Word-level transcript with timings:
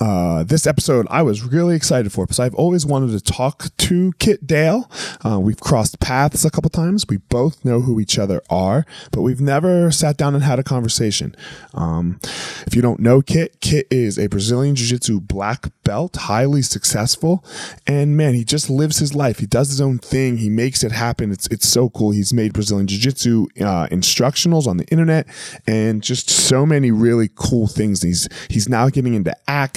Uh, 0.00 0.42
this 0.42 0.66
episode 0.66 1.06
I 1.08 1.22
was 1.22 1.44
really 1.44 1.76
excited 1.76 2.12
for 2.12 2.24
because 2.24 2.40
I've 2.40 2.54
always 2.54 2.84
wanted 2.84 3.12
to 3.12 3.32
talk 3.32 3.68
to 3.76 4.12
Kit 4.18 4.46
Dale. 4.46 4.90
Uh, 5.24 5.38
we've 5.38 5.60
crossed 5.60 6.00
paths 6.00 6.44
a 6.44 6.50
couple 6.50 6.70
times. 6.70 7.06
We 7.08 7.18
both 7.18 7.64
know 7.64 7.80
who 7.80 8.00
each 8.00 8.18
other 8.18 8.42
are, 8.50 8.84
but 9.12 9.22
we've 9.22 9.40
never 9.40 9.90
sat 9.90 10.16
down 10.16 10.34
and 10.34 10.42
had 10.42 10.58
a 10.58 10.64
conversation. 10.64 11.36
Um, 11.74 12.18
if 12.66 12.74
you 12.74 12.82
don't 12.82 13.00
know 13.00 13.22
Kit, 13.22 13.60
Kit 13.60 13.86
is 13.90 14.18
a 14.18 14.26
Brazilian 14.26 14.74
Jiu 14.74 14.86
Jitsu 14.86 15.20
black 15.20 15.66
belt, 15.84 16.16
highly 16.16 16.62
successful, 16.62 17.44
and 17.86 18.16
man, 18.16 18.34
he 18.34 18.44
just 18.44 18.68
lives 18.68 18.98
his 18.98 19.14
life. 19.14 19.38
He 19.38 19.46
does 19.46 19.68
his 19.68 19.80
own 19.80 19.98
thing. 19.98 20.38
He 20.38 20.50
makes 20.50 20.82
it 20.82 20.92
happen. 20.92 21.30
It's 21.30 21.46
it's 21.48 21.68
so 21.68 21.88
cool. 21.90 22.10
He's 22.10 22.32
made 22.32 22.52
Brazilian 22.52 22.86
Jiu 22.88 22.98
Jitsu 22.98 23.46
uh, 23.60 23.86
instructionals 23.88 24.66
on 24.66 24.78
the 24.78 24.86
internet 24.86 25.26
and 25.66 26.02
just 26.02 26.28
so 26.28 26.66
many 26.66 26.90
really 26.90 27.30
cool 27.34 27.68
things. 27.68 28.02
He's 28.02 28.28
he's 28.48 28.68
now 28.68 28.88
getting 28.88 29.14
into 29.14 29.34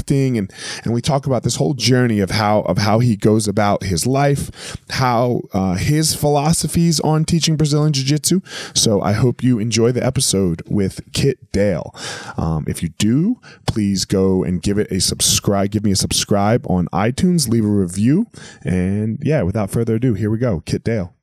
acting 0.07 0.37
and 0.37 0.51
and 0.83 0.93
we 0.93 1.01
talk 1.01 1.25
about 1.25 1.43
this 1.43 1.57
whole 1.57 1.73
journey 1.73 2.19
of 2.19 2.31
how 2.31 2.61
of 2.61 2.77
how 2.77 2.99
he 2.99 3.15
goes 3.15 3.47
about 3.47 3.83
his 3.83 4.07
life, 4.07 4.77
how 4.89 5.41
uh, 5.53 5.75
his 5.75 6.15
philosophies 6.15 6.99
on 7.01 7.25
teaching 7.25 7.57
Brazilian 7.57 7.93
Jiu 7.93 8.05
Jitsu. 8.05 8.41
So 8.73 9.01
I 9.01 9.13
hope 9.13 9.43
you 9.43 9.59
enjoy 9.59 9.91
the 9.91 10.05
episode 10.05 10.61
with 10.67 11.01
Kit 11.13 11.51
Dale. 11.51 11.93
Um, 12.37 12.65
if 12.67 12.81
you 12.81 12.89
do, 12.97 13.39
please 13.65 14.05
go 14.05 14.43
and 14.43 14.61
give 14.61 14.77
it 14.77 14.91
a 14.91 14.99
subscribe. 15.01 15.71
Give 15.71 15.83
me 15.83 15.91
a 15.91 15.95
subscribe 15.95 16.65
on 16.69 16.87
iTunes. 16.93 17.49
Leave 17.49 17.65
a 17.65 17.67
review, 17.67 18.27
and 18.63 19.19
yeah, 19.21 19.41
without 19.41 19.69
further 19.69 19.95
ado, 19.95 20.13
here 20.13 20.29
we 20.29 20.37
go. 20.37 20.61
Kit 20.65 20.83
Dale. 20.83 21.16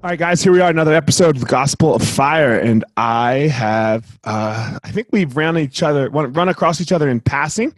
All 0.00 0.10
right, 0.10 0.18
guys, 0.18 0.40
here 0.40 0.52
we 0.52 0.60
are, 0.60 0.70
another 0.70 0.94
episode 0.94 1.34
of 1.34 1.40
the 1.40 1.48
Gospel 1.48 1.92
of 1.92 2.02
Fire, 2.02 2.56
and 2.56 2.84
I 2.96 3.48
have, 3.48 4.16
uh, 4.22 4.78
I 4.84 4.92
think 4.92 5.08
we've 5.10 5.36
run 5.36 5.58
each 5.58 5.82
other, 5.82 6.08
run 6.08 6.48
across 6.48 6.80
each 6.80 6.92
other 6.92 7.08
in 7.08 7.18
passing, 7.18 7.74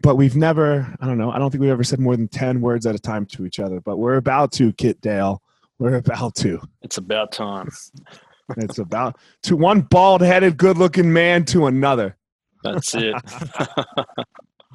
but 0.00 0.14
we've 0.14 0.36
never, 0.36 0.86
I 1.00 1.06
don't 1.06 1.18
know, 1.18 1.32
I 1.32 1.38
don't 1.40 1.50
think 1.50 1.62
we've 1.62 1.72
ever 1.72 1.82
said 1.82 1.98
more 1.98 2.16
than 2.16 2.28
ten 2.28 2.60
words 2.60 2.86
at 2.86 2.94
a 2.94 2.98
time 3.00 3.26
to 3.26 3.44
each 3.44 3.58
other. 3.58 3.80
But 3.80 3.96
we're 3.96 4.18
about 4.18 4.52
to, 4.52 4.72
Kit 4.74 5.00
Dale, 5.00 5.42
we're 5.80 5.96
about 5.96 6.36
to. 6.36 6.60
It's 6.82 6.98
about 6.98 7.32
time. 7.32 7.68
it's 8.56 8.78
about 8.78 9.18
to 9.42 9.56
one 9.56 9.80
bald-headed, 9.80 10.56
good-looking 10.56 11.12
man 11.12 11.44
to 11.46 11.66
another. 11.66 12.16
That's 12.62 12.94
it. 12.94 13.16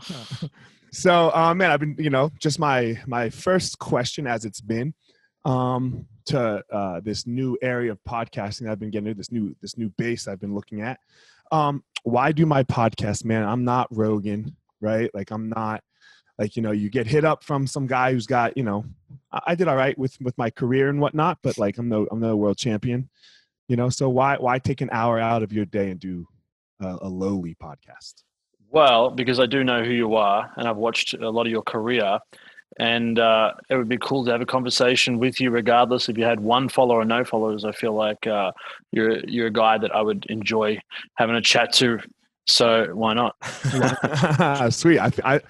so, 0.92 1.32
uh, 1.34 1.54
man, 1.54 1.72
I've 1.72 1.80
been, 1.80 1.96
you 1.98 2.10
know, 2.10 2.30
just 2.42 2.60
my 2.60 3.00
my 3.08 3.30
first 3.30 3.80
question 3.80 4.28
as 4.28 4.44
it's 4.44 4.60
been. 4.60 4.94
Um, 5.46 6.06
to 6.30 6.64
uh, 6.72 7.00
this 7.02 7.28
new 7.28 7.58
area 7.62 7.92
of 7.92 8.00
podcasting 8.08 8.70
I've 8.70 8.80
been 8.80 8.90
getting 8.90 9.08
into, 9.08 9.18
this 9.18 9.32
new 9.32 9.56
this 9.62 9.78
new 9.78 9.90
base 9.90 10.28
I've 10.28 10.40
been 10.40 10.56
looking 10.56 10.82
at. 10.82 11.00
Um, 11.52 11.84
why 12.04 12.32
do 12.32 12.46
my 12.46 12.64
podcast, 12.64 13.26
man? 13.26 13.44
I'm 13.44 13.64
not 13.64 13.88
Rogan, 13.92 14.56
right? 14.82 15.10
Like 15.14 15.32
I'm 15.32 15.50
not 15.50 15.84
like 16.38 16.56
you 16.56 16.62
know 16.62 16.72
you 16.72 16.90
get 16.90 17.08
hit 17.08 17.26
up 17.26 17.44
from 17.44 17.68
some 17.68 17.88
guy 17.88 18.14
who's 18.14 18.28
got 18.28 18.56
you 18.58 18.64
know 18.64 18.86
I, 19.32 19.42
I 19.48 19.56
did 19.56 19.68
all 19.68 19.76
right 19.76 19.98
with 19.98 20.20
with 20.22 20.38
my 20.38 20.50
career 20.50 20.90
and 20.90 21.02
whatnot, 21.02 21.40
but 21.42 21.58
like 21.58 21.78
I'm 21.78 21.90
no 21.90 22.08
I'm 22.12 22.20
no 22.20 22.36
world 22.36 22.58
champion, 22.58 23.10
you 23.68 23.76
know. 23.76 23.90
So 23.90 24.10
why 24.10 24.38
why 24.38 24.60
take 24.60 24.82
an 24.82 24.90
hour 24.92 25.20
out 25.20 25.44
of 25.44 25.52
your 25.52 25.66
day 25.66 25.90
and 25.90 26.00
do 26.00 26.28
a, 26.80 26.98
a 27.02 27.10
lowly 27.10 27.56
podcast? 27.56 28.24
Well, 28.72 29.10
because 29.10 29.40
I 29.40 29.48
do 29.48 29.64
know 29.64 29.84
who 29.84 29.92
you 29.92 30.16
are, 30.16 30.52
and 30.56 30.68
I've 30.68 30.78
watched 30.78 31.16
a 31.16 31.30
lot 31.30 31.48
of 31.48 31.52
your 31.52 31.64
career, 31.64 32.20
and 32.80 33.20
uh, 33.20 33.54
it 33.70 33.76
would 33.76 33.90
be 33.90 33.98
cool 33.98 34.24
to 34.26 34.32
have 34.32 34.40
a 34.40 34.46
conversation 34.46 35.20
with 35.20 35.42
you, 35.42 35.52
regardless 35.52 36.08
if 36.08 36.18
you 36.18 36.24
had 36.24 36.40
one 36.40 36.70
follower 36.70 37.02
or 37.02 37.06
no 37.06 37.26
followers. 37.26 37.66
I 37.66 37.74
feel 37.74 37.94
like 37.94 38.26
uh, 38.26 38.54
you're 38.92 39.20
you're 39.26 39.48
a 39.48 39.52
guy 39.52 39.78
that 39.78 39.94
I 39.94 40.02
would 40.02 40.26
enjoy 40.30 40.80
having 41.16 41.36
a 41.36 41.42
chat 41.42 41.74
to. 41.74 42.00
So 42.48 42.88
why 42.96 43.14
not? 43.14 43.36
Sweet. 44.74 45.00
I, 45.00 45.12
I 45.26 45.42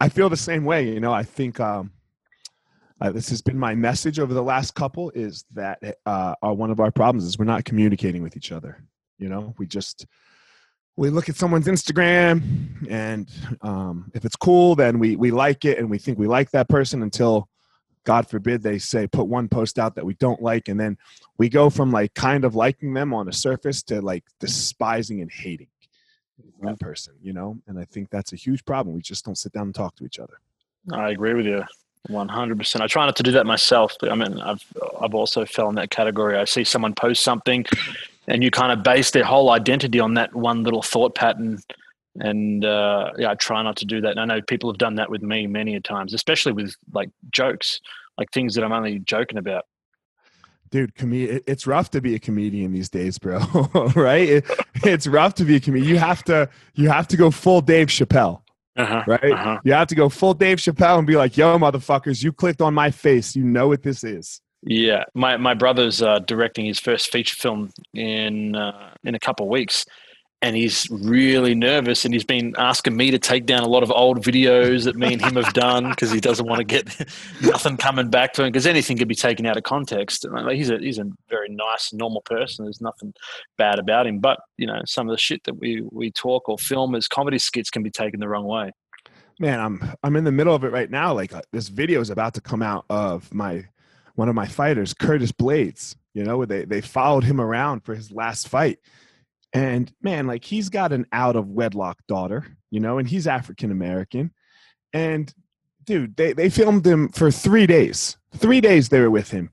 I 0.00 0.08
feel 0.08 0.30
the 0.30 0.36
same 0.36 0.64
way. 0.64 0.88
You 0.88 1.00
know, 1.00 1.12
I 1.12 1.22
think 1.22 1.60
um, 1.60 1.92
uh, 2.98 3.12
this 3.12 3.28
has 3.28 3.42
been 3.42 3.58
my 3.58 3.74
message 3.74 4.18
over 4.18 4.32
the 4.32 4.42
last 4.42 4.74
couple. 4.74 5.10
Is 5.10 5.44
that 5.52 5.82
uh, 6.06 6.34
our, 6.42 6.54
one 6.54 6.70
of 6.70 6.80
our 6.80 6.90
problems 6.90 7.24
is 7.24 7.38
we're 7.38 7.44
not 7.44 7.66
communicating 7.66 8.22
with 8.22 8.38
each 8.38 8.52
other. 8.52 8.82
You 9.18 9.28
know, 9.28 9.54
we 9.58 9.66
just 9.66 10.06
we 10.96 11.10
look 11.10 11.28
at 11.28 11.36
someone's 11.36 11.66
Instagram 11.66 12.42
and 12.90 13.28
um, 13.62 14.10
if 14.14 14.24
it's 14.24 14.36
cool, 14.36 14.74
then 14.74 14.98
we, 14.98 15.16
we 15.16 15.30
like 15.30 15.64
it 15.64 15.78
and 15.78 15.88
we 15.88 15.98
think 15.98 16.18
we 16.18 16.26
like 16.26 16.50
that 16.50 16.68
person 16.68 17.02
until 17.02 17.48
God 18.04 18.28
forbid 18.28 18.62
they 18.62 18.78
say 18.78 19.06
put 19.06 19.26
one 19.26 19.48
post 19.48 19.78
out 19.78 19.94
that 19.94 20.04
we 20.04 20.14
don't 20.14 20.42
like. 20.42 20.68
And 20.68 20.78
then 20.78 20.98
we 21.38 21.48
go 21.48 21.70
from 21.70 21.90
like 21.90 22.14
kind 22.14 22.44
of 22.44 22.54
liking 22.54 22.92
them 22.94 23.14
on 23.14 23.26
the 23.26 23.32
surface 23.32 23.82
to 23.84 24.00
like 24.00 24.24
despising 24.40 25.20
and 25.20 25.30
hating. 25.30 25.68
that 26.62 26.80
person, 26.80 27.14
you 27.22 27.32
know? 27.32 27.58
And 27.66 27.78
I 27.78 27.84
think 27.84 28.10
that's 28.10 28.32
a 28.32 28.36
huge 28.36 28.64
problem. 28.64 28.94
We 28.94 29.02
just 29.02 29.24
don't 29.24 29.36
sit 29.38 29.52
down 29.52 29.64
and 29.64 29.74
talk 29.74 29.96
to 29.96 30.04
each 30.04 30.18
other. 30.18 30.40
I 30.92 31.10
agree 31.10 31.34
with 31.34 31.46
you. 31.46 31.64
One 32.08 32.28
hundred 32.28 32.56
percent. 32.56 32.82
I 32.82 32.86
try 32.86 33.04
not 33.04 33.16
to 33.16 33.22
do 33.22 33.32
that 33.32 33.44
myself. 33.44 33.94
But 34.00 34.10
I 34.10 34.14
mean, 34.14 34.40
I've 34.40 34.64
I've 34.98 35.14
also 35.14 35.44
fell 35.44 35.68
in 35.68 35.74
that 35.74 35.90
category. 35.90 36.38
I 36.38 36.46
see 36.46 36.64
someone 36.64 36.94
post 36.94 37.22
something, 37.22 37.66
and 38.30 38.44
you 38.44 38.50
kind 38.50 38.70
of 38.70 38.84
base 38.84 39.10
their 39.10 39.24
whole 39.24 39.50
identity 39.50 39.98
on 39.98 40.14
that 40.14 40.32
one 40.34 40.62
little 40.62 40.82
thought 40.82 41.16
pattern. 41.16 41.58
And 42.20 42.64
uh, 42.64 43.10
yeah, 43.18 43.32
I 43.32 43.34
try 43.34 43.60
not 43.62 43.76
to 43.78 43.84
do 43.84 44.00
that. 44.02 44.12
And 44.12 44.20
I 44.20 44.24
know 44.24 44.40
people 44.40 44.70
have 44.70 44.78
done 44.78 44.94
that 44.94 45.10
with 45.10 45.20
me 45.20 45.48
many 45.48 45.74
a 45.74 45.80
times, 45.80 46.14
especially 46.14 46.52
with 46.52 46.74
like 46.92 47.10
jokes, 47.32 47.80
like 48.16 48.30
things 48.30 48.54
that 48.54 48.62
I'm 48.62 48.72
only 48.72 49.00
joking 49.00 49.36
about. 49.36 49.64
Dude, 50.70 50.94
com- 50.94 51.12
it's 51.12 51.66
rough 51.66 51.90
to 51.90 52.00
be 52.00 52.14
a 52.14 52.20
comedian 52.20 52.72
these 52.72 52.88
days, 52.88 53.18
bro. 53.18 53.40
right? 53.96 54.28
It, 54.28 54.44
it's 54.84 55.08
rough 55.08 55.34
to 55.34 55.44
be 55.44 55.56
a 55.56 55.60
comedian. 55.60 55.90
You 55.90 55.98
have 55.98 56.22
to 56.24 56.48
you 56.74 56.88
have 56.88 57.08
to 57.08 57.16
go 57.16 57.32
full 57.32 57.60
Dave 57.60 57.88
Chappelle. 57.88 58.42
Uh-huh, 58.76 59.02
right? 59.08 59.32
Uh-huh. 59.32 59.58
You 59.64 59.72
have 59.72 59.88
to 59.88 59.96
go 59.96 60.08
full 60.08 60.34
Dave 60.34 60.58
Chappelle 60.58 60.98
and 60.98 61.06
be 61.06 61.16
like, 61.16 61.36
"Yo, 61.36 61.58
motherfuckers, 61.58 62.22
you 62.22 62.32
clicked 62.32 62.60
on 62.60 62.72
my 62.72 62.92
face. 62.92 63.34
You 63.34 63.42
know 63.42 63.66
what 63.66 63.82
this 63.82 64.04
is." 64.04 64.40
Yeah, 64.62 65.04
my 65.14 65.36
my 65.36 65.54
brother's 65.54 66.02
uh, 66.02 66.18
directing 66.20 66.66
his 66.66 66.78
first 66.78 67.10
feature 67.10 67.36
film 67.36 67.70
in 67.94 68.54
uh, 68.56 68.94
in 69.04 69.14
a 69.14 69.18
couple 69.18 69.46
of 69.46 69.50
weeks, 69.50 69.86
and 70.42 70.56
he's 70.56 70.88
really 70.90 71.54
nervous 71.54 72.04
and 72.04 72.14
he's 72.14 72.24
been 72.24 72.54
asking 72.56 72.96
me 72.96 73.10
to 73.10 73.18
take 73.18 73.44
down 73.44 73.60
a 73.62 73.68
lot 73.68 73.82
of 73.82 73.90
old 73.90 74.22
videos 74.22 74.84
that 74.84 74.96
me 74.96 75.12
and 75.12 75.22
him 75.22 75.36
have 75.36 75.52
done 75.52 75.90
because 75.90 76.10
he 76.10 76.20
doesn't 76.20 76.46
want 76.46 76.58
to 76.58 76.64
get 76.64 76.88
nothing 77.42 77.76
coming 77.76 78.08
back 78.08 78.32
to 78.32 78.42
him 78.42 78.48
because 78.48 78.66
anything 78.66 78.96
could 78.96 79.08
be 79.08 79.14
taken 79.14 79.44
out 79.44 79.56
of 79.56 79.62
context. 79.64 80.26
Like, 80.28 80.56
he's 80.56 80.70
a 80.70 80.78
he's 80.78 80.98
a 80.98 81.10
very 81.28 81.48
nice 81.48 81.92
normal 81.92 82.22
person 82.22 82.64
there's 82.64 82.80
nothing 82.80 83.12
bad 83.58 83.78
about 83.78 84.06
him 84.06 84.18
but 84.18 84.40
you 84.56 84.66
know 84.66 84.80
some 84.86 85.08
of 85.08 85.12
the 85.12 85.18
shit 85.18 85.44
that 85.44 85.58
we 85.58 85.82
we 85.90 86.10
talk 86.10 86.48
or 86.48 86.58
film 86.58 86.94
as 86.94 87.06
comedy 87.06 87.38
skits 87.38 87.70
can 87.70 87.82
be 87.82 87.90
taken 87.90 88.20
the 88.20 88.28
wrong 88.28 88.44
way. 88.44 88.72
Man 89.38 89.60
i'm 89.60 89.92
i'm 90.02 90.16
in 90.16 90.24
the 90.24 90.32
middle 90.32 90.54
of 90.54 90.64
it 90.64 90.72
right 90.72 90.90
now 90.90 91.14
like 91.14 91.32
uh, 91.32 91.42
this 91.52 91.68
video 91.68 92.00
is 92.00 92.10
about 92.10 92.34
to 92.34 92.40
come 92.40 92.62
out 92.62 92.84
of 92.90 93.32
my 93.32 93.64
one 94.14 94.28
of 94.28 94.34
my 94.34 94.46
fighters 94.46 94.94
curtis 94.94 95.32
Blades. 95.32 95.96
you 96.14 96.24
know 96.24 96.44
they 96.44 96.64
they 96.64 96.80
followed 96.80 97.24
him 97.24 97.40
around 97.40 97.80
for 97.84 97.94
his 97.94 98.10
last 98.10 98.48
fight 98.48 98.78
and 99.52 99.92
man, 100.00 100.26
like 100.26 100.44
he's 100.44 100.68
got 100.68 100.92
an 100.92 101.06
out 101.12 101.36
of 101.36 101.48
wedlock 101.48 101.98
daughter, 102.06 102.46
you 102.70 102.80
know, 102.80 102.98
and 102.98 103.08
he's 103.08 103.26
African 103.26 103.70
American. 103.70 104.32
And 104.92 105.32
dude, 105.84 106.16
they, 106.16 106.32
they 106.32 106.48
filmed 106.48 106.86
him 106.86 107.08
for 107.08 107.30
three 107.30 107.66
days. 107.66 108.16
Three 108.36 108.60
days 108.60 108.88
they 108.88 109.00
were 109.00 109.10
with 109.10 109.30
him. 109.30 109.50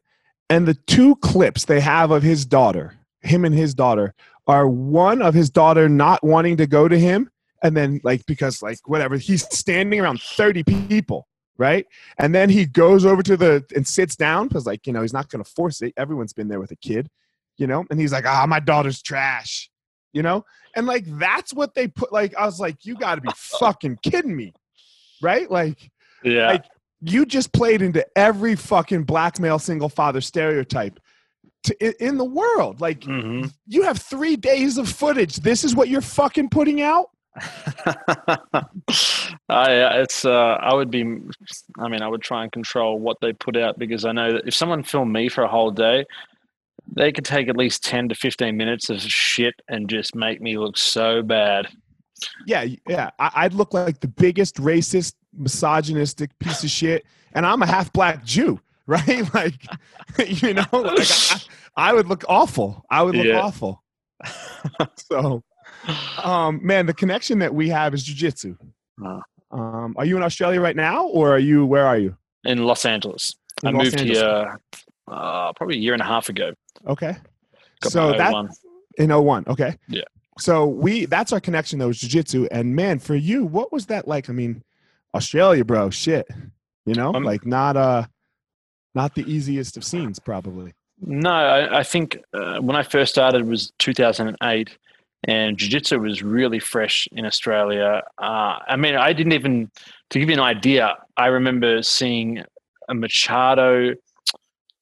And 0.49 0.67
the 0.67 0.77
two 0.87 1.15
clips 1.17 1.65
they 1.65 1.79
have 1.79 2.11
of 2.11 2.23
his 2.23 2.45
daughter, 2.45 2.93
him 3.21 3.43
and 3.43 3.55
his 3.55 3.73
daughter, 3.73 4.13
are 4.45 4.67
one 4.67 5.21
of 5.21 5.33
his 5.33 5.49
daughter 5.49 5.89
not 5.89 6.23
wanting 6.23 6.57
to 6.57 6.67
go 6.67 6.87
to 6.87 6.97
him. 6.97 7.29
And 7.63 7.75
then, 7.75 7.99
like, 8.03 8.25
because, 8.27 8.61
like, 8.61 8.77
whatever, 8.85 9.17
he's 9.17 9.43
standing 9.53 9.99
around 9.99 10.21
30 10.21 10.63
people, 10.63 11.27
right? 11.57 11.85
And 12.17 12.33
then 12.33 12.49
he 12.49 12.65
goes 12.65 13.05
over 13.05 13.23
to 13.23 13.37
the 13.37 13.65
and 13.75 13.87
sits 13.87 14.15
down 14.15 14.47
because, 14.47 14.65
like, 14.65 14.87
you 14.87 14.93
know, 14.93 15.01
he's 15.01 15.13
not 15.13 15.29
going 15.29 15.43
to 15.43 15.49
force 15.49 15.81
it. 15.81 15.93
Everyone's 15.97 16.33
been 16.33 16.47
there 16.47 16.59
with 16.59 16.71
a 16.71 16.75
kid, 16.75 17.09
you 17.57 17.67
know? 17.67 17.85
And 17.89 17.99
he's 17.99 18.11
like, 18.11 18.25
ah, 18.25 18.45
my 18.47 18.59
daughter's 18.59 19.01
trash 19.01 19.69
you 20.17 20.23
know? 20.23 20.43
And 20.75 20.87
like 20.87 21.05
that's 21.05 21.53
what 21.53 21.75
they 21.75 21.87
put 21.87 22.11
like 22.11 22.35
I 22.35 22.45
was 22.45 22.59
like, 22.59 22.85
you 22.85 22.95
gotta 22.95 23.21
be 23.21 23.29
fucking 23.35 23.99
kidding 24.03 24.35
me. 24.35 24.53
Right? 25.21 25.49
Like 25.49 25.91
yeah. 26.23 26.47
like 26.47 26.65
you 27.01 27.25
just 27.25 27.53
played 27.53 27.81
into 27.81 28.05
every 28.17 28.55
fucking 28.55 29.03
black 29.03 29.39
male 29.39 29.59
single 29.59 29.89
father 29.89 30.21
stereotype 30.21 30.99
to, 31.63 32.03
in 32.05 32.17
the 32.17 32.25
world. 32.25 32.81
Like 32.81 33.01
mm-hmm. 33.01 33.47
you 33.67 33.83
have 33.83 33.99
three 33.99 34.35
days 34.35 34.77
of 34.77 34.89
footage. 34.89 35.37
This 35.37 35.63
is 35.63 35.75
what 35.75 35.89
you're 35.89 36.01
fucking 36.01 36.49
putting 36.49 36.81
out. 36.81 37.09
I 39.49 40.01
it's 40.01 40.25
uh, 40.25 40.57
I 40.59 40.73
would 40.73 40.89
be 40.89 41.01
I 41.77 41.87
mean 41.87 42.01
I 42.01 42.07
would 42.07 42.21
try 42.21 42.43
and 42.43 42.51
control 42.51 42.99
what 42.99 43.17
they 43.21 43.33
put 43.33 43.55
out 43.55 43.77
because 43.77 44.05
I 44.05 44.11
know 44.11 44.33
that 44.33 44.47
if 44.47 44.55
someone 44.55 44.83
filmed 44.83 45.13
me 45.13 45.29
for 45.29 45.43
a 45.43 45.47
whole 45.47 45.71
day, 45.71 46.05
they 46.95 47.11
could 47.11 47.25
take 47.25 47.47
at 47.47 47.57
least 47.57 47.83
10 47.83 48.09
to 48.09 48.15
15 48.15 48.55
minutes 48.55 48.89
of 48.89 49.01
shit 49.01 49.55
and 49.67 49.89
just 49.89 50.15
make 50.15 50.41
me 50.41 50.57
look 50.57 50.77
so 50.77 51.21
bad. 51.21 51.67
Yeah, 52.45 52.65
yeah. 52.87 53.11
I, 53.19 53.43
would 53.43 53.53
look 53.53 53.73
like 53.73 53.99
the 53.99 54.07
biggest 54.07 54.55
racist, 54.55 55.13
misogynistic 55.33 56.37
piece 56.39 56.63
of 56.63 56.69
shit. 56.69 57.05
And 57.33 57.45
I'm 57.45 57.61
a 57.61 57.67
half 57.67 57.93
black 57.93 58.23
Jew, 58.23 58.59
right? 58.87 59.31
Like, 59.33 59.55
you 60.25 60.53
know, 60.53 60.65
like 60.71 61.07
I, 61.11 61.39
I, 61.75 61.93
would 61.93 62.07
look 62.07 62.23
awful. 62.27 62.85
I 62.89 63.03
would 63.03 63.15
look 63.15 63.25
yeah. 63.25 63.41
awful. 63.41 63.83
so, 65.11 65.43
um, 66.23 66.59
man, 66.65 66.85
the 66.85 66.93
connection 66.93 67.39
that 67.39 67.53
we 67.53 67.69
have 67.69 67.93
is 67.93 68.07
jujitsu. 68.07 68.57
Uh, 69.03 69.19
um, 69.51 69.95
are 69.97 70.05
you 70.05 70.17
in 70.17 70.23
Australia 70.23 70.59
right 70.59 70.75
now, 70.75 71.07
or 71.07 71.33
are 71.33 71.39
you, 71.39 71.65
where 71.65 71.85
are 71.85 71.97
you? 71.97 72.17
In 72.43 72.63
Los 72.65 72.85
Angeles. 72.85 73.35
In 73.63 73.69
I 73.69 73.71
Los 73.71 73.85
moved 73.85 73.99
Angeles. 73.99 74.19
here 74.19 74.59
uh, 75.07 75.53
probably 75.53 75.75
a 75.75 75.79
year 75.79 75.93
and 75.93 76.01
a 76.01 76.05
half 76.05 76.29
ago. 76.29 76.53
Okay. 76.85 77.15
Got 77.81 77.91
so 77.91 78.11
that 78.11 78.33
oh 78.33 78.47
in 78.97 79.09
01. 79.09 79.45
Okay. 79.47 79.77
Yeah. 79.87 80.01
So 80.39 80.67
we 80.67 81.05
that's 81.05 81.33
our 81.33 81.39
connection 81.39 81.79
though, 81.79 81.89
is 81.89 81.99
jiu-jitsu. 81.99 82.47
And 82.51 82.75
man, 82.75 82.99
for 82.99 83.15
you, 83.15 83.45
what 83.45 83.71
was 83.71 83.87
that 83.87 84.07
like? 84.07 84.29
I 84.29 84.33
mean, 84.33 84.63
Australia, 85.13 85.65
bro, 85.65 85.89
shit. 85.89 86.27
You 86.85 86.93
know, 86.93 87.13
um, 87.13 87.23
like 87.23 87.45
not 87.45 87.75
uh 87.75 88.05
not 88.95 89.15
the 89.15 89.29
easiest 89.31 89.77
of 89.77 89.83
scenes, 89.83 90.19
probably. 90.19 90.73
No, 90.99 91.29
I, 91.29 91.79
I 91.79 91.83
think 91.83 92.17
uh, 92.33 92.57
when 92.59 92.75
I 92.75 92.81
first 92.81 93.13
started 93.13 93.45
was 93.45 93.71
2008, 93.77 94.77
and 95.23 95.57
jiu-jitsu 95.57 95.99
was 95.99 96.21
really 96.21 96.59
fresh 96.59 97.07
in 97.11 97.25
Australia. 97.25 98.03
Uh, 98.17 98.59
I 98.67 98.75
mean, 98.75 98.95
I 98.95 99.13
didn't 99.13 99.33
even 99.33 99.71
to 100.11 100.19
give 100.19 100.29
you 100.29 100.35
an 100.35 100.41
idea. 100.41 100.95
I 101.15 101.27
remember 101.27 101.81
seeing 101.81 102.43
a 102.87 102.93
Machado 102.93 103.93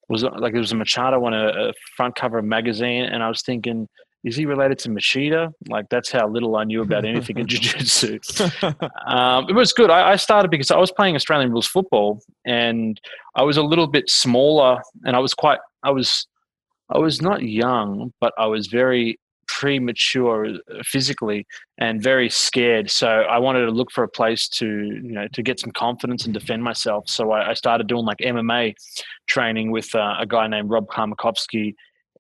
was 0.08 0.24
like 0.24 0.54
there 0.54 0.62
was 0.62 0.72
a 0.72 0.76
Machado 0.76 1.24
on 1.26 1.34
a, 1.34 1.70
a, 1.70 1.74
front 1.96 2.16
cover 2.16 2.38
of 2.38 2.46
magazine, 2.46 3.06
and 3.06 3.24
I 3.24 3.28
was 3.28 3.42
thinking, 3.42 3.88
is 4.24 4.36
he 4.36 4.46
related 4.46 4.78
to 4.80 4.90
Machida? 4.90 5.52
Like 5.68 5.90
that's 5.90 6.12
how 6.12 6.28
little 6.28 6.56
I 6.56 6.64
knew 6.64 6.82
about 6.82 7.06
anything 7.06 7.40
in 7.40 7.48
jiu-jitsu. 7.48 8.20
um, 9.08 9.50
it 9.50 9.54
was 9.54 9.74
good. 9.74 9.90
I, 9.90 10.12
I, 10.12 10.16
started 10.16 10.52
because 10.52 10.70
I 10.70 10.78
was 10.78 10.92
playing 10.92 11.16
Australian 11.16 11.52
rules 11.52 11.66
football, 11.66 12.22
and 12.46 13.00
I 13.36 13.44
was 13.44 13.58
a 13.58 13.64
little 13.64 13.88
bit 13.88 14.10
smaller, 14.10 14.80
and 15.06 15.16
I 15.16 15.20
was 15.20 15.34
quite. 15.34 15.60
I 15.82 15.92
was, 15.92 16.28
I 16.90 17.00
was 17.00 17.22
not 17.22 17.42
young, 17.42 18.14
but 18.20 18.34
I 18.38 18.46
was 18.46 18.68
very 18.68 19.20
premature 19.66 20.46
uh, 20.46 20.84
physically 20.84 21.48
and 21.80 22.00
very 22.00 22.30
scared. 22.30 22.92
So 22.92 23.08
I 23.08 23.40
wanted 23.40 23.66
to 23.66 23.72
look 23.72 23.90
for 23.90 24.04
a 24.04 24.08
place 24.08 24.48
to, 24.60 24.68
you 24.68 25.12
know, 25.12 25.28
to 25.34 25.42
get 25.42 25.60
some 25.60 25.72
confidence 25.72 26.26
and 26.26 26.36
defend 26.36 26.64
myself. 26.64 27.10
So 27.10 27.32
I, 27.32 27.50
I 27.50 27.54
started 27.56 27.88
doing 27.88 28.06
like 28.06 28.20
MMA 28.20 28.76
training 29.26 29.72
with 29.72 29.90
uh, 29.96 30.18
a 30.20 30.28
guy 30.28 30.46
named 30.46 30.70
Rob 30.70 30.86
Karmakovsky 30.86 31.74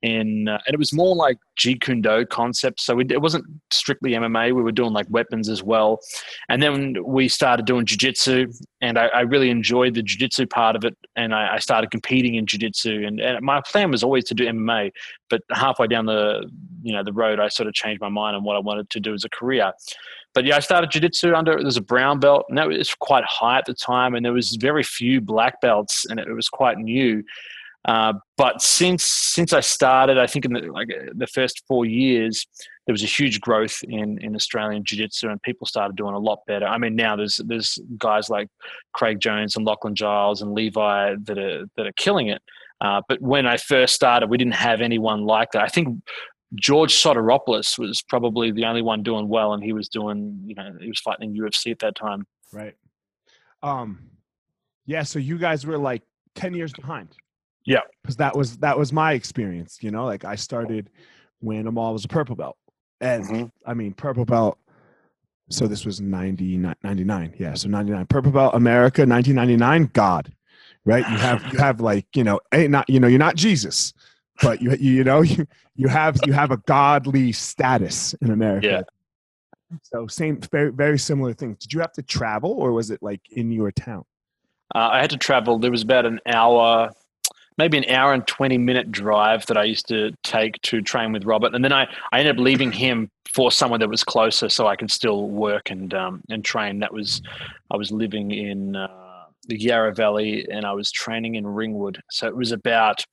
in, 0.05 0.47
uh, 0.47 0.59
and 0.67 0.73
it 0.73 0.77
was 0.77 0.93
more 0.93 1.15
like 1.15 1.37
Jeet 1.57 1.81
Kune 1.81 2.01
Do 2.01 2.25
concept. 2.25 2.79
So 2.79 2.99
it 2.99 3.21
wasn't 3.21 3.45
strictly 3.71 4.11
MMA. 4.11 4.53
We 4.53 4.61
were 4.61 4.71
doing 4.71 4.93
like 4.93 5.07
weapons 5.09 5.49
as 5.49 5.63
well. 5.63 5.99
And 6.47 6.61
then 6.61 6.95
we 7.03 7.27
started 7.27 7.65
doing 7.65 7.85
jiu-jitsu 7.85 8.51
and 8.81 8.99
I, 8.99 9.07
I 9.07 9.21
really 9.21 9.49
enjoyed 9.49 9.95
the 9.95 10.03
jiu-jitsu 10.03 10.45
part 10.47 10.75
of 10.75 10.85
it. 10.85 10.95
And 11.15 11.33
I, 11.33 11.55
I 11.55 11.59
started 11.59 11.89
competing 11.89 12.35
in 12.35 12.45
jiu-jitsu 12.45 13.03
and, 13.05 13.19
and 13.19 13.43
my 13.43 13.61
plan 13.61 13.89
was 13.89 14.03
always 14.03 14.25
to 14.25 14.35
do 14.35 14.45
MMA, 14.45 14.91
but 15.29 15.41
halfway 15.51 15.87
down 15.87 16.05
the, 16.05 16.49
you 16.83 16.93
know, 16.93 17.03
the 17.03 17.13
road, 17.13 17.39
I 17.39 17.47
sort 17.47 17.67
of 17.67 17.73
changed 17.73 18.01
my 18.01 18.09
mind 18.09 18.35
on 18.35 18.43
what 18.43 18.55
I 18.55 18.59
wanted 18.59 18.91
to 18.91 18.99
do 18.99 19.13
as 19.13 19.23
a 19.23 19.29
career. 19.29 19.73
But 20.35 20.45
yeah, 20.45 20.57
I 20.57 20.59
started 20.59 20.91
jiu-jitsu 20.91 21.33
under, 21.33 21.59
there's 21.59 21.77
a 21.77 21.81
brown 21.81 22.19
belt 22.19 22.45
and 22.49 22.57
that 22.59 22.67
was 22.67 22.93
quite 22.93 23.23
high 23.23 23.57
at 23.57 23.65
the 23.65 23.73
time. 23.73 24.13
And 24.13 24.23
there 24.23 24.33
was 24.33 24.55
very 24.57 24.83
few 24.83 25.19
black 25.19 25.61
belts 25.61 26.05
and 26.05 26.19
it 26.19 26.31
was 26.31 26.49
quite 26.49 26.77
new. 26.77 27.23
Uh, 27.85 28.13
but 28.35 28.61
since 28.61 29.03
since 29.03 29.53
I 29.53 29.59
started, 29.59 30.17
I 30.17 30.25
think 30.25 30.45
in 30.45 30.53
the, 30.53 30.61
like 30.71 30.89
the 31.13 31.27
first 31.27 31.61
four 31.67 31.85
years, 31.85 32.47
there 32.85 32.93
was 32.93 33.03
a 33.03 33.07
huge 33.07 33.39
growth 33.41 33.83
in 33.83 34.17
in 34.19 34.35
Australian 34.35 34.83
jiu-jitsu, 34.83 35.29
and 35.29 35.41
people 35.43 35.67
started 35.67 35.95
doing 35.95 36.15
a 36.15 36.19
lot 36.19 36.39
better. 36.47 36.65
I 36.65 36.79
mean, 36.79 36.95
now 36.95 37.15
there's 37.15 37.39
there's 37.45 37.77
guys 37.97 38.29
like 38.29 38.47
Craig 38.93 39.19
Jones 39.19 39.55
and 39.55 39.65
Lachlan 39.65 39.93
Giles 39.93 40.41
and 40.41 40.53
Levi 40.53 41.15
that 41.25 41.37
are 41.37 41.65
that 41.77 41.85
are 41.85 41.93
killing 41.95 42.29
it. 42.29 42.41
Uh, 42.81 43.01
but 43.07 43.21
when 43.21 43.45
I 43.45 43.57
first 43.57 43.93
started, 43.93 44.29
we 44.29 44.37
didn't 44.37 44.55
have 44.55 44.81
anyone 44.81 45.23
like 45.23 45.51
that. 45.51 45.61
I 45.61 45.67
think 45.67 46.03
George 46.55 46.93
Sotiropoulos 46.93 47.77
was 47.77 48.01
probably 48.01 48.51
the 48.51 48.65
only 48.65 48.81
one 48.81 49.03
doing 49.03 49.29
well, 49.29 49.53
and 49.53 49.63
he 49.63 49.73
was 49.73 49.89
doing, 49.89 50.41
you 50.45 50.55
know, 50.55 50.75
he 50.81 50.87
was 50.87 50.99
fighting 50.99 51.35
UFC 51.35 51.71
at 51.71 51.79
that 51.79 51.95
time. 51.95 52.25
Right. 52.51 52.75
Um, 53.61 54.09
yeah. 54.87 55.03
So 55.03 55.19
you 55.19 55.37
guys 55.37 55.67
were 55.67 55.77
like 55.77 56.01
ten 56.33 56.55
years 56.55 56.73
behind. 56.73 57.15
Yeah, 57.65 57.81
because 58.01 58.17
that 58.17 58.35
was 58.35 58.57
that 58.57 58.77
was 58.77 58.93
my 58.93 59.13
experience. 59.13 59.79
You 59.81 59.91
know, 59.91 60.05
like 60.05 60.23
I 60.23 60.35
started 60.35 60.89
when 61.39 61.67
Amal 61.67 61.93
was 61.93 62.05
a 62.05 62.07
purple 62.07 62.35
belt, 62.35 62.57
and 63.01 63.23
mm-hmm. 63.23 63.45
I 63.65 63.73
mean 63.73 63.93
purple 63.93 64.25
belt. 64.25 64.59
So 65.51 65.67
this 65.67 65.85
was 65.85 66.01
90, 66.01 66.57
99. 66.57 67.35
Yeah, 67.37 67.53
so 67.53 67.69
99 67.69 68.07
purple 68.07 68.31
belt 68.31 68.55
America 68.55 69.05
1999 69.05 69.91
God. 69.93 70.33
Right? 70.85 71.07
You 71.07 71.17
have 71.17 71.53
you 71.53 71.59
have 71.59 71.81
like, 71.81 72.07
you 72.15 72.23
know, 72.23 72.39
ain't 72.53 72.71
not 72.71 72.89
you 72.89 72.99
know, 72.99 73.07
you're 73.07 73.19
not 73.19 73.35
Jesus, 73.35 73.93
but 74.41 74.61
you 74.61 74.75
you 74.75 75.03
know, 75.03 75.21
you 75.23 75.47
you 75.75 75.87
have 75.87 76.19
you 76.25 76.33
have 76.33 76.51
a 76.51 76.57
godly 76.57 77.31
status 77.31 78.13
in 78.21 78.31
America. 78.31 78.67
Yeah. 78.67 78.81
So 79.81 80.07
same, 80.07 80.39
very 80.51 80.71
very 80.71 80.99
similar 80.99 81.33
thing. 81.33 81.55
Did 81.59 81.73
you 81.73 81.79
have 81.79 81.93
to 81.93 82.03
travel, 82.03 82.51
or 82.51 82.71
was 82.71 82.91
it 82.91 83.01
like 83.01 83.21
in 83.31 83.51
your 83.51 83.71
town? 83.71 84.05
Uh, 84.73 84.89
I 84.91 85.01
had 85.01 85.09
to 85.11 85.17
travel. 85.17 85.59
There 85.59 85.71
was 85.71 85.83
about 85.83 86.05
an 86.05 86.19
hour, 86.27 86.91
maybe 87.57 87.77
an 87.77 87.85
hour 87.89 88.13
and 88.13 88.25
20 88.27 88.57
minute 88.57 88.91
drive 88.91 89.45
that 89.47 89.57
I 89.57 89.63
used 89.63 89.87
to 89.87 90.11
take 90.23 90.61
to 90.63 90.81
train 90.81 91.11
with 91.11 91.25
Robert. 91.25 91.55
And 91.55 91.63
then 91.63 91.73
I, 91.73 91.87
I 92.11 92.19
ended 92.19 92.37
up 92.37 92.43
leaving 92.43 92.71
him 92.71 93.09
for 93.33 93.51
someone 93.51 93.79
that 93.79 93.89
was 93.89 94.03
closer 94.03 94.49
so 94.49 94.67
I 94.67 94.75
could 94.75 94.91
still 94.91 95.29
work 95.29 95.71
and, 95.71 95.93
um, 95.93 96.21
and 96.29 96.43
train. 96.43 96.79
That 96.79 96.93
was, 96.93 97.21
I 97.71 97.77
was 97.77 97.91
living 97.91 98.31
in 98.31 98.75
uh, 98.75 99.25
the 99.47 99.59
Yarra 99.59 99.93
Valley 99.93 100.45
and 100.49 100.65
I 100.65 100.73
was 100.73 100.91
training 100.91 101.35
in 101.35 101.45
Ringwood. 101.45 102.01
So 102.09 102.27
it 102.27 102.35
was 102.35 102.51
about 102.51 103.05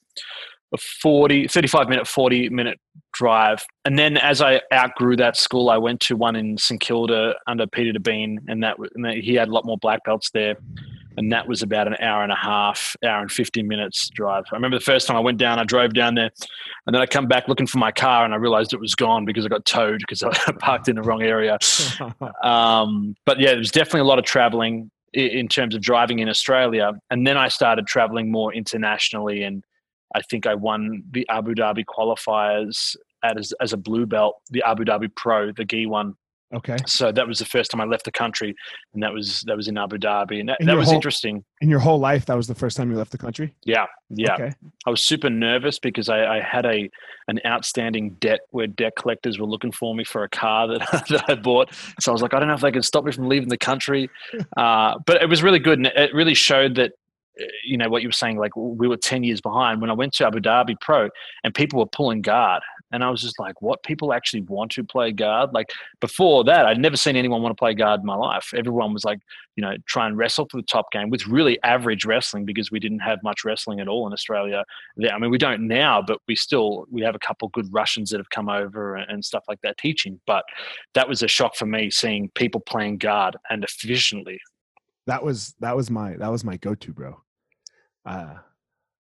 a 0.72 0.78
40, 0.78 1.48
35 1.48 1.88
minute, 1.88 2.06
40 2.06 2.48
minute 2.48 2.80
drive. 3.12 3.64
And 3.84 3.98
then 3.98 4.16
as 4.16 4.40
I 4.40 4.60
outgrew 4.72 5.16
that 5.16 5.36
school, 5.36 5.68
I 5.68 5.76
went 5.76 6.00
to 6.00 6.16
one 6.16 6.34
in 6.34 6.56
St 6.56 6.80
Kilda 6.80 7.34
under 7.46 7.66
Peter 7.66 7.96
Debeen 7.98 8.38
and 8.48 8.62
that, 8.62 8.76
and 8.94 9.06
he 9.22 9.34
had 9.34 9.48
a 9.48 9.52
lot 9.52 9.66
more 9.66 9.76
black 9.78 10.02
belts 10.04 10.30
there 10.30 10.56
and 11.16 11.32
that 11.32 11.46
was 11.46 11.62
about 11.62 11.86
an 11.86 11.96
hour 12.00 12.22
and 12.22 12.32
a 12.32 12.36
half, 12.36 12.96
hour 13.04 13.20
and 13.20 13.30
50 13.30 13.62
minutes 13.62 14.08
drive. 14.10 14.44
I 14.52 14.56
remember 14.56 14.78
the 14.78 14.84
first 14.84 15.06
time 15.06 15.16
I 15.16 15.20
went 15.20 15.38
down, 15.38 15.58
I 15.58 15.64
drove 15.64 15.94
down 15.94 16.14
there, 16.14 16.30
and 16.86 16.94
then 16.94 17.02
I 17.02 17.06
come 17.06 17.26
back 17.26 17.48
looking 17.48 17.66
for 17.66 17.78
my 17.78 17.92
car, 17.92 18.24
and 18.24 18.32
I 18.32 18.36
realized 18.36 18.72
it 18.72 18.80
was 18.80 18.94
gone 18.94 19.24
because 19.24 19.44
I 19.44 19.48
got 19.48 19.64
towed 19.64 20.00
because 20.00 20.22
I 20.22 20.30
parked 20.58 20.88
in 20.88 20.96
the 20.96 21.02
wrong 21.02 21.22
area. 21.22 21.58
Um, 22.42 23.14
but 23.24 23.38
yeah, 23.38 23.50
there 23.50 23.58
was 23.58 23.70
definitely 23.70 24.00
a 24.00 24.04
lot 24.04 24.18
of 24.18 24.24
traveling 24.24 24.90
in 25.12 25.46
terms 25.48 25.74
of 25.74 25.80
driving 25.80 26.18
in 26.18 26.28
Australia, 26.28 26.92
and 27.10 27.26
then 27.26 27.36
I 27.36 27.48
started 27.48 27.86
traveling 27.86 28.30
more 28.30 28.52
internationally, 28.52 29.42
and 29.42 29.64
I 30.14 30.22
think 30.22 30.46
I 30.46 30.54
won 30.54 31.02
the 31.10 31.26
Abu 31.28 31.54
Dhabi 31.54 31.84
qualifiers 31.84 32.96
as, 33.22 33.52
as 33.60 33.72
a 33.72 33.76
blue 33.76 34.06
belt, 34.06 34.36
the 34.50 34.62
Abu 34.66 34.84
Dhabi 34.84 35.14
Pro, 35.14 35.52
the 35.52 35.64
gi 35.64 35.86
one 35.86 36.16
Okay. 36.54 36.76
So 36.86 37.10
that 37.12 37.26
was 37.26 37.38
the 37.38 37.44
first 37.44 37.70
time 37.70 37.80
I 37.80 37.84
left 37.84 38.04
the 38.04 38.12
country, 38.12 38.54
and 38.92 39.02
that 39.02 39.12
was 39.12 39.42
that 39.46 39.56
was 39.56 39.68
in 39.68 39.78
Abu 39.78 39.96
Dhabi, 39.96 40.40
and 40.40 40.48
that, 40.50 40.58
that 40.60 40.76
was 40.76 40.86
whole, 40.86 40.94
interesting. 40.94 41.44
In 41.60 41.68
your 41.68 41.78
whole 41.78 41.98
life, 41.98 42.26
that 42.26 42.36
was 42.36 42.46
the 42.46 42.54
first 42.54 42.76
time 42.76 42.90
you 42.90 42.96
left 42.96 43.10
the 43.10 43.18
country. 43.18 43.54
Yeah, 43.64 43.86
yeah. 44.10 44.34
Okay. 44.34 44.52
I 44.86 44.90
was 44.90 45.02
super 45.02 45.30
nervous 45.30 45.78
because 45.78 46.08
I, 46.08 46.36
I, 46.36 46.40
had 46.40 46.66
a 46.66 46.90
an 47.28 47.40
outstanding 47.46 48.10
debt 48.20 48.40
where 48.50 48.66
debt 48.66 48.92
collectors 48.96 49.38
were 49.38 49.46
looking 49.46 49.72
for 49.72 49.94
me 49.94 50.04
for 50.04 50.24
a 50.24 50.28
car 50.28 50.68
that, 50.78 51.06
that 51.08 51.24
I 51.28 51.34
bought. 51.36 51.72
So 52.00 52.12
I 52.12 52.14
was 52.14 52.20
like, 52.20 52.34
I 52.34 52.38
don't 52.38 52.48
know 52.48 52.54
if 52.54 52.60
they 52.60 52.72
can 52.72 52.82
stop 52.82 53.04
me 53.04 53.12
from 53.12 53.28
leaving 53.28 53.48
the 53.48 53.58
country. 53.58 54.10
Uh, 54.56 54.98
but 55.06 55.22
it 55.22 55.28
was 55.28 55.42
really 55.42 55.58
good, 55.58 55.78
and 55.78 55.86
it 55.86 56.12
really 56.12 56.34
showed 56.34 56.74
that 56.74 56.92
uh, 57.40 57.44
you 57.64 57.76
know 57.78 57.88
what 57.88 58.02
you 58.02 58.08
were 58.08 58.12
saying 58.12 58.36
like 58.36 58.54
we 58.54 58.86
were 58.86 58.96
10 58.96 59.24
years 59.24 59.40
behind 59.40 59.80
when 59.80 59.88
i 59.88 59.92
went 59.92 60.12
to 60.12 60.26
abu 60.26 60.38
dhabi 60.38 60.78
pro 60.80 61.08
and 61.44 61.54
people 61.54 61.78
were 61.78 61.86
pulling 61.86 62.20
guard 62.20 62.62
and 62.92 63.02
I 63.02 63.10
was 63.10 63.22
just 63.22 63.38
like, 63.38 63.60
what 63.62 63.82
people 63.82 64.12
actually 64.12 64.42
want 64.42 64.70
to 64.72 64.84
play 64.84 65.12
guard? 65.12 65.50
Like 65.52 65.72
before 66.00 66.44
that, 66.44 66.66
I'd 66.66 66.78
never 66.78 66.96
seen 66.96 67.16
anyone 67.16 67.42
want 67.42 67.56
to 67.56 67.58
play 67.58 67.74
guard 67.74 68.00
in 68.00 68.06
my 68.06 68.14
life. 68.14 68.52
Everyone 68.54 68.92
was 68.92 69.04
like, 69.04 69.20
you 69.56 69.62
know, 69.62 69.74
try 69.86 70.06
and 70.06 70.16
wrestle 70.16 70.46
for 70.50 70.58
the 70.58 70.62
top 70.62 70.92
game 70.92 71.10
with 71.10 71.26
really 71.26 71.60
average 71.62 72.04
wrestling 72.04 72.44
because 72.44 72.70
we 72.70 72.78
didn't 72.78 73.00
have 73.00 73.18
much 73.22 73.44
wrestling 73.44 73.80
at 73.80 73.88
all 73.88 74.06
in 74.06 74.12
Australia. 74.12 74.64
I 75.10 75.18
mean, 75.18 75.30
we 75.30 75.38
don't 75.38 75.66
now, 75.66 76.02
but 76.02 76.18
we 76.28 76.36
still 76.36 76.86
we 76.90 77.02
have 77.02 77.14
a 77.14 77.20
couple 77.20 77.48
good 77.48 77.72
Russians 77.72 78.10
that 78.10 78.18
have 78.18 78.30
come 78.30 78.48
over 78.48 78.96
and 78.96 79.24
stuff 79.24 79.44
like 79.48 79.60
that 79.62 79.78
teaching. 79.78 80.20
But 80.26 80.44
that 80.94 81.08
was 81.08 81.22
a 81.22 81.28
shock 81.28 81.56
for 81.56 81.66
me 81.66 81.90
seeing 81.90 82.30
people 82.34 82.60
playing 82.60 82.98
guard 82.98 83.36
and 83.50 83.64
efficiently. 83.64 84.38
That 85.06 85.22
was 85.24 85.54
that 85.60 85.74
was 85.74 85.90
my 85.90 86.16
that 86.16 86.30
was 86.30 86.44
my 86.44 86.56
go 86.58 86.74
to, 86.74 86.92
bro. 86.92 87.20
Uh, 88.04 88.34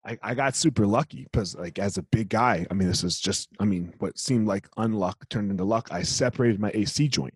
I, 0.06 0.18
I 0.22 0.34
got 0.34 0.54
super 0.54 0.86
lucky 0.86 1.24
because 1.24 1.56
like 1.56 1.78
as 1.78 1.98
a 1.98 2.02
big 2.02 2.28
guy, 2.28 2.64
I 2.70 2.74
mean, 2.74 2.86
this 2.86 3.02
is 3.02 3.18
just, 3.18 3.48
I 3.58 3.64
mean, 3.64 3.92
what 3.98 4.18
seemed 4.18 4.46
like 4.46 4.70
unluck 4.76 5.16
turned 5.28 5.50
into 5.50 5.64
luck. 5.64 5.88
I 5.90 6.02
separated 6.02 6.60
my 6.60 6.70
AC 6.74 7.08
joint, 7.08 7.34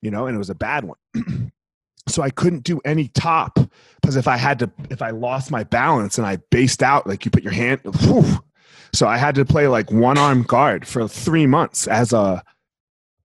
you 0.00 0.10
know, 0.10 0.26
and 0.26 0.34
it 0.34 0.38
was 0.38 0.50
a 0.50 0.56
bad 0.56 0.84
one. 0.84 0.98
so 2.08 2.22
I 2.22 2.30
couldn't 2.30 2.64
do 2.64 2.80
any 2.84 3.08
top 3.08 3.60
because 4.00 4.16
if 4.16 4.26
I 4.26 4.36
had 4.36 4.58
to, 4.58 4.70
if 4.90 5.02
I 5.02 5.10
lost 5.10 5.52
my 5.52 5.62
balance 5.62 6.18
and 6.18 6.26
I 6.26 6.38
based 6.50 6.82
out, 6.82 7.06
like 7.06 7.24
you 7.24 7.30
put 7.30 7.44
your 7.44 7.52
hand, 7.52 7.80
whew, 8.00 8.42
so 8.92 9.06
I 9.06 9.16
had 9.16 9.36
to 9.36 9.44
play 9.44 9.68
like 9.68 9.90
one 9.92 10.18
arm 10.18 10.42
guard 10.42 10.86
for 10.86 11.06
three 11.06 11.46
months 11.46 11.86
as 11.86 12.12
a, 12.12 12.42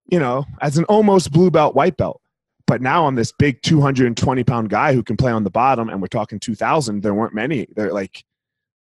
you 0.10 0.20
know, 0.20 0.46
as 0.62 0.78
an 0.78 0.86
almost 0.86 1.32
blue 1.32 1.50
belt, 1.50 1.76
white 1.76 1.98
belt. 1.98 2.22
But 2.68 2.82
now 2.82 3.08
I'm 3.08 3.16
this 3.16 3.32
big 3.32 3.62
220 3.64 4.44
pound 4.44 4.70
guy 4.70 4.94
who 4.94 5.02
can 5.02 5.18
play 5.18 5.32
on 5.32 5.44
the 5.44 5.50
bottom, 5.50 5.90
and 5.90 6.02
we're 6.02 6.08
talking 6.08 6.40
2000. 6.40 7.02
There 7.02 7.14
weren't 7.14 7.34
many. 7.34 7.66
They're 7.76 7.94
like 7.94 8.24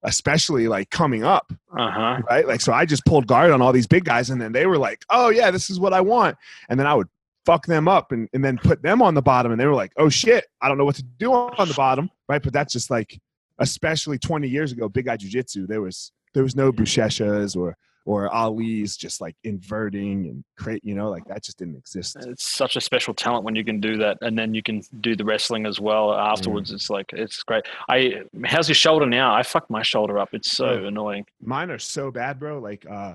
especially 0.06 0.68
like 0.68 0.88
coming 0.90 1.24
up. 1.24 1.52
Uh-huh. 1.76 2.22
Right. 2.30 2.46
Like, 2.46 2.60
so 2.60 2.72
I 2.72 2.86
just 2.86 3.04
pulled 3.04 3.26
guard 3.26 3.50
on 3.50 3.60
all 3.60 3.72
these 3.72 3.88
big 3.88 4.04
guys 4.04 4.30
and 4.30 4.40
then 4.40 4.52
they 4.52 4.64
were 4.66 4.78
like, 4.78 5.04
oh, 5.10 5.28
yeah, 5.28 5.50
this 5.50 5.68
is 5.68 5.78
what 5.78 5.92
I 5.92 6.00
want. 6.00 6.38
And 6.70 6.80
then 6.80 6.86
I 6.86 6.94
would 6.94 7.08
fuck 7.44 7.66
them 7.66 7.88
up 7.88 8.12
and, 8.12 8.28
and 8.32 8.42
then 8.42 8.56
put 8.56 8.82
them 8.82 9.02
on 9.02 9.14
the 9.14 9.22
bottom. 9.22 9.52
And 9.52 9.60
they 9.60 9.66
were 9.66 9.74
like, 9.74 9.92
oh, 9.96 10.08
shit, 10.08 10.46
I 10.62 10.68
don't 10.68 10.78
know 10.78 10.84
what 10.84 10.96
to 10.96 11.02
do 11.02 11.32
on 11.32 11.68
the 11.68 11.74
bottom. 11.74 12.08
Right. 12.28 12.42
But 12.42 12.52
that's 12.52 12.72
just 12.72 12.88
like, 12.88 13.20
especially 13.58 14.18
20 14.18 14.48
years 14.48 14.72
ago, 14.72 14.88
big 14.88 15.06
guy 15.06 15.16
jujitsu, 15.16 15.66
there 15.66 15.82
was, 15.82 16.12
there 16.34 16.44
was 16.44 16.54
no 16.54 16.72
Buchechas 16.72 17.56
or 17.56 17.76
or 18.06 18.32
Ali's 18.32 18.96
just 18.96 19.20
like 19.20 19.34
inverting 19.42 20.26
and 20.26 20.44
create, 20.56 20.82
you 20.84 20.94
know, 20.94 21.10
like 21.10 21.24
that 21.26 21.42
just 21.42 21.58
didn't 21.58 21.76
exist. 21.76 22.16
It's 22.20 22.46
such 22.46 22.76
a 22.76 22.80
special 22.80 23.12
talent 23.12 23.44
when 23.44 23.56
you 23.56 23.64
can 23.64 23.80
do 23.80 23.96
that, 23.98 24.18
and 24.22 24.38
then 24.38 24.54
you 24.54 24.62
can 24.62 24.80
do 25.00 25.16
the 25.16 25.24
wrestling 25.24 25.66
as 25.66 25.80
well 25.80 26.14
afterwards. 26.14 26.70
Mm. 26.70 26.74
It's 26.76 26.88
like 26.88 27.12
it's 27.12 27.42
great. 27.42 27.64
I 27.88 28.22
how's 28.44 28.68
your 28.68 28.76
shoulder 28.76 29.06
now? 29.06 29.34
I 29.34 29.42
fucked 29.42 29.70
my 29.70 29.82
shoulder 29.82 30.20
up. 30.20 30.30
It's 30.32 30.52
so 30.52 30.66
oh, 30.66 30.84
annoying. 30.86 31.26
Mine 31.42 31.70
are 31.70 31.80
so 31.80 32.12
bad, 32.12 32.38
bro. 32.38 32.60
Like, 32.60 32.86
uh, 32.88 33.14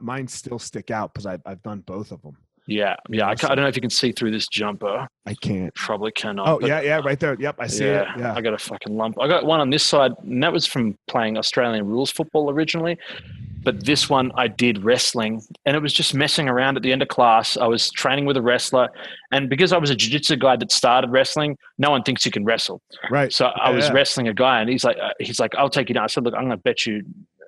mine 0.00 0.28
still 0.28 0.58
stick 0.58 0.90
out 0.90 1.14
because 1.14 1.24
I've 1.24 1.42
I've 1.46 1.62
done 1.62 1.80
both 1.80 2.12
of 2.12 2.20
them. 2.20 2.36
Yeah, 2.66 2.94
yeah. 3.08 3.26
I, 3.26 3.30
I, 3.30 3.34
don't 3.34 3.56
know 3.56 3.68
if 3.68 3.74
you 3.74 3.80
can 3.80 3.90
see 3.90 4.12
through 4.12 4.30
this 4.30 4.46
jumper. 4.46 5.08
I 5.26 5.34
can't. 5.34 5.74
Probably 5.74 6.12
cannot. 6.12 6.46
Oh 6.46 6.64
yeah, 6.64 6.80
yeah, 6.82 7.00
right 7.02 7.18
there. 7.18 7.36
Yep, 7.38 7.56
I 7.58 7.66
see 7.66 7.86
yeah, 7.86 8.02
it. 8.02 8.20
Yeah, 8.20 8.34
I 8.34 8.40
got 8.42 8.52
a 8.52 8.58
fucking 8.58 8.94
lump. 8.96 9.16
I 9.20 9.26
got 9.26 9.44
one 9.44 9.60
on 9.60 9.70
this 9.70 9.82
side, 9.82 10.12
and 10.22 10.42
that 10.42 10.52
was 10.52 10.66
from 10.66 10.96
playing 11.08 11.36
Australian 11.36 11.86
rules 11.86 12.10
football 12.10 12.50
originally. 12.50 12.98
But 13.62 13.84
this 13.84 14.08
one 14.08 14.32
I 14.36 14.48
did 14.48 14.82
wrestling, 14.82 15.42
and 15.66 15.76
it 15.76 15.82
was 15.82 15.92
just 15.92 16.14
messing 16.14 16.48
around 16.48 16.76
at 16.76 16.82
the 16.82 16.92
end 16.92 17.02
of 17.02 17.08
class. 17.08 17.56
I 17.58 17.66
was 17.66 17.90
training 17.90 18.24
with 18.24 18.36
a 18.38 18.42
wrestler, 18.42 18.88
and 19.32 19.50
because 19.50 19.72
I 19.72 19.78
was 19.78 19.90
a 19.90 19.94
jiu-jitsu 19.94 20.36
guy 20.36 20.56
that 20.56 20.72
started 20.72 21.10
wrestling, 21.10 21.58
no 21.76 21.90
one 21.90 22.02
thinks 22.02 22.24
you 22.24 22.32
can 22.32 22.44
wrestle. 22.44 22.80
Right. 23.10 23.30
So 23.32 23.46
I 23.46 23.70
was 23.70 23.86
yeah. 23.86 23.92
wrestling 23.92 24.28
a 24.28 24.34
guy, 24.34 24.60
and 24.60 24.70
he's 24.70 24.82
like, 24.84 24.96
uh, 24.98 25.12
he's 25.18 25.38
like, 25.38 25.54
I'll 25.56 25.68
take 25.68 25.90
you 25.90 25.94
down. 25.94 26.04
I 26.04 26.06
said, 26.06 26.24
look, 26.24 26.34
I'm 26.34 26.44
going 26.44 26.52
to 26.52 26.56
bet 26.56 26.86
you 26.86 27.02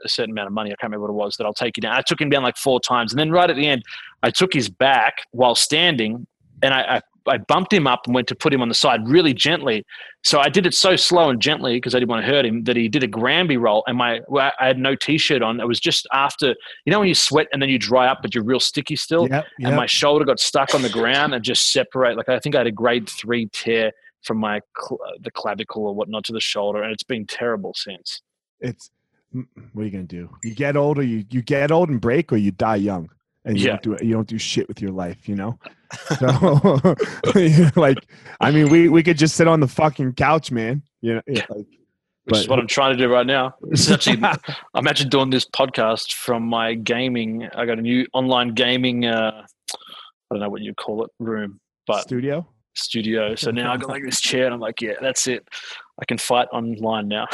a 0.04 0.08
certain 0.08 0.32
amount 0.32 0.48
of 0.48 0.52
money. 0.52 0.70
I 0.70 0.76
can't 0.76 0.90
remember 0.90 1.06
what 1.06 1.12
it 1.12 1.24
was 1.24 1.36
that 1.36 1.44
I'll 1.44 1.54
take 1.54 1.76
you 1.76 1.80
down. 1.80 1.96
I 1.96 2.02
took 2.02 2.20
him 2.20 2.28
down 2.28 2.42
like 2.42 2.56
four 2.56 2.78
times, 2.80 3.12
and 3.12 3.18
then 3.18 3.30
right 3.30 3.48
at 3.48 3.56
the 3.56 3.66
end, 3.66 3.82
I 4.22 4.30
took 4.30 4.52
his 4.52 4.68
back 4.68 5.26
while 5.30 5.54
standing, 5.54 6.26
and 6.62 6.74
I, 6.74 6.96
I 6.96 7.00
I 7.26 7.38
bumped 7.38 7.72
him 7.72 7.86
up 7.86 8.06
and 8.06 8.14
went 8.14 8.28
to 8.28 8.34
put 8.34 8.52
him 8.52 8.62
on 8.62 8.68
the 8.68 8.74
side 8.74 9.06
really 9.06 9.34
gently. 9.34 9.84
So 10.22 10.40
I 10.40 10.48
did 10.48 10.66
it 10.66 10.74
so 10.74 10.96
slow 10.96 11.30
and 11.30 11.40
gently 11.40 11.76
because 11.76 11.94
I 11.94 11.98
didn't 11.98 12.10
want 12.10 12.24
to 12.24 12.30
hurt 12.30 12.44
him 12.44 12.64
that 12.64 12.76
he 12.76 12.88
did 12.88 13.02
a 13.02 13.06
Granby 13.06 13.56
roll. 13.56 13.84
And 13.86 13.96
my 13.96 14.20
I 14.30 14.52
had 14.60 14.78
no 14.78 14.94
t-shirt 14.94 15.42
on. 15.42 15.60
It 15.60 15.66
was 15.66 15.80
just 15.80 16.06
after 16.12 16.54
you 16.84 16.90
know 16.90 17.00
when 17.00 17.08
you 17.08 17.14
sweat 17.14 17.48
and 17.52 17.60
then 17.60 17.68
you 17.68 17.78
dry 17.78 18.06
up 18.06 18.22
but 18.22 18.34
you're 18.34 18.44
real 18.44 18.60
sticky 18.60 18.96
still. 18.96 19.28
Yep, 19.28 19.46
yep. 19.58 19.68
And 19.68 19.76
my 19.76 19.86
shoulder 19.86 20.24
got 20.24 20.40
stuck 20.40 20.74
on 20.74 20.82
the 20.82 20.90
ground 20.90 21.34
and 21.34 21.44
just 21.44 21.72
separate. 21.72 22.16
Like 22.16 22.28
I 22.28 22.38
think 22.38 22.54
I 22.54 22.58
had 22.58 22.66
a 22.66 22.72
grade 22.72 23.08
three 23.08 23.48
tear 23.52 23.92
from 24.22 24.38
my 24.38 24.60
the 25.20 25.30
clavicle 25.30 25.86
or 25.86 25.94
whatnot 25.94 26.24
to 26.24 26.32
the 26.32 26.40
shoulder, 26.40 26.82
and 26.82 26.92
it's 26.92 27.02
been 27.02 27.26
terrible 27.26 27.74
since. 27.74 28.22
It's 28.60 28.90
mm, 29.34 29.46
what 29.72 29.82
are 29.82 29.84
you 29.84 29.90
gonna 29.90 30.04
do? 30.04 30.30
You 30.42 30.54
get 30.54 30.76
older, 30.76 31.02
you 31.02 31.24
you 31.30 31.42
get 31.42 31.70
old 31.70 31.88
and 31.88 32.00
break, 32.00 32.32
or 32.32 32.36
you 32.36 32.52
die 32.52 32.76
young 32.76 33.10
and 33.44 33.58
you 33.58 33.66
yeah. 33.66 33.78
don't 33.82 33.98
do. 33.98 34.06
You 34.06 34.14
don't 34.14 34.28
do 34.28 34.38
shit 34.38 34.68
with 34.68 34.80
your 34.80 34.92
life, 34.92 35.28
you 35.28 35.34
know. 35.34 35.58
So, 36.18 36.94
like, 37.76 37.98
I 38.40 38.50
mean, 38.50 38.70
we 38.70 38.88
we 38.88 39.02
could 39.02 39.18
just 39.18 39.36
sit 39.36 39.46
on 39.46 39.60
the 39.60 39.68
fucking 39.68 40.14
couch, 40.14 40.50
man. 40.50 40.82
You 41.02 41.16
know, 41.16 41.22
like, 41.26 41.66
which 42.24 42.34
but, 42.34 42.38
is 42.38 42.48
what 42.48 42.58
I'm 42.58 42.66
trying 42.66 42.96
to 42.96 43.02
do 43.02 43.12
right 43.12 43.26
now. 43.26 43.54
This 43.60 43.80
is 43.80 43.90
actually, 43.90 44.22
I'm 44.74 44.86
actually 44.86 45.10
doing 45.10 45.28
this 45.28 45.44
podcast 45.44 46.14
from 46.14 46.44
my 46.44 46.72
gaming. 46.72 47.46
I 47.54 47.66
got 47.66 47.78
a 47.78 47.82
new 47.82 48.06
online 48.14 48.54
gaming. 48.54 49.04
Uh, 49.04 49.44
I 49.44 49.76
don't 50.30 50.40
know 50.40 50.48
what 50.48 50.62
you 50.62 50.72
call 50.72 51.04
it, 51.04 51.10
room, 51.18 51.60
but 51.86 52.04
studio. 52.04 52.48
Studio. 52.74 53.34
So 53.34 53.50
now 53.50 53.74
I 53.74 53.76
got 53.76 53.90
like 53.90 54.02
this 54.02 54.20
chair, 54.20 54.46
and 54.46 54.54
I'm 54.54 54.60
like, 54.60 54.80
yeah, 54.80 54.94
that's 54.98 55.26
it. 55.26 55.46
I 56.00 56.06
can 56.06 56.16
fight 56.16 56.48
online 56.52 57.08
now. 57.08 57.26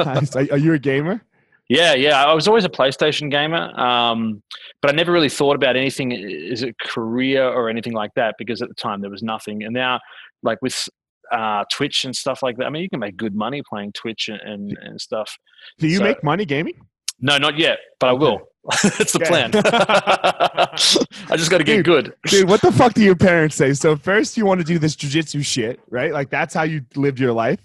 nice. 0.00 0.34
Are 0.34 0.58
you 0.58 0.72
a 0.72 0.80
gamer? 0.80 1.22
Yeah, 1.68 1.94
yeah. 1.94 2.24
I 2.24 2.34
was 2.34 2.46
always 2.46 2.64
a 2.64 2.68
PlayStation 2.68 3.30
gamer, 3.30 3.78
um, 3.78 4.42
but 4.82 4.90
I 4.90 4.94
never 4.94 5.12
really 5.12 5.30
thought 5.30 5.56
about 5.56 5.76
anything 5.76 6.12
as 6.12 6.62
a 6.62 6.74
career 6.74 7.42
or 7.42 7.70
anything 7.70 7.94
like 7.94 8.10
that 8.16 8.34
because 8.38 8.60
at 8.60 8.68
the 8.68 8.74
time 8.74 9.00
there 9.00 9.10
was 9.10 9.22
nothing. 9.22 9.64
And 9.64 9.72
now, 9.72 10.00
like 10.42 10.60
with 10.60 10.88
uh, 11.32 11.64
Twitch 11.72 12.04
and 12.04 12.14
stuff 12.14 12.42
like 12.42 12.58
that, 12.58 12.66
I 12.66 12.70
mean, 12.70 12.82
you 12.82 12.90
can 12.90 13.00
make 13.00 13.16
good 13.16 13.34
money 13.34 13.62
playing 13.66 13.92
Twitch 13.92 14.28
and, 14.28 14.40
and, 14.42 14.78
and 14.82 15.00
stuff. 15.00 15.38
Do 15.78 15.88
you 15.88 15.98
so, 15.98 16.04
make 16.04 16.22
money 16.22 16.44
gaming? 16.44 16.74
No, 17.20 17.38
not 17.38 17.58
yet, 17.58 17.78
but 17.98 18.10
I 18.10 18.12
will. 18.12 18.42
That's 18.82 19.12
the 19.12 19.20
plan. 19.20 19.50
I 21.30 21.36
just 21.36 21.50
got 21.50 21.58
to 21.58 21.64
get 21.64 21.76
dude, 21.76 21.84
good. 21.84 22.14
Dude, 22.26 22.48
what 22.48 22.60
the 22.60 22.72
fuck 22.72 22.92
do 22.92 23.02
your 23.02 23.16
parents 23.16 23.56
say? 23.56 23.72
So 23.72 23.96
first, 23.96 24.36
you 24.36 24.44
want 24.44 24.60
to 24.60 24.66
do 24.66 24.78
this 24.78 24.96
jujitsu 24.96 25.44
shit, 25.44 25.80
right? 25.88 26.12
Like 26.12 26.28
that's 26.28 26.52
how 26.52 26.62
you 26.62 26.82
lived 26.94 27.18
your 27.18 27.32
life, 27.32 27.60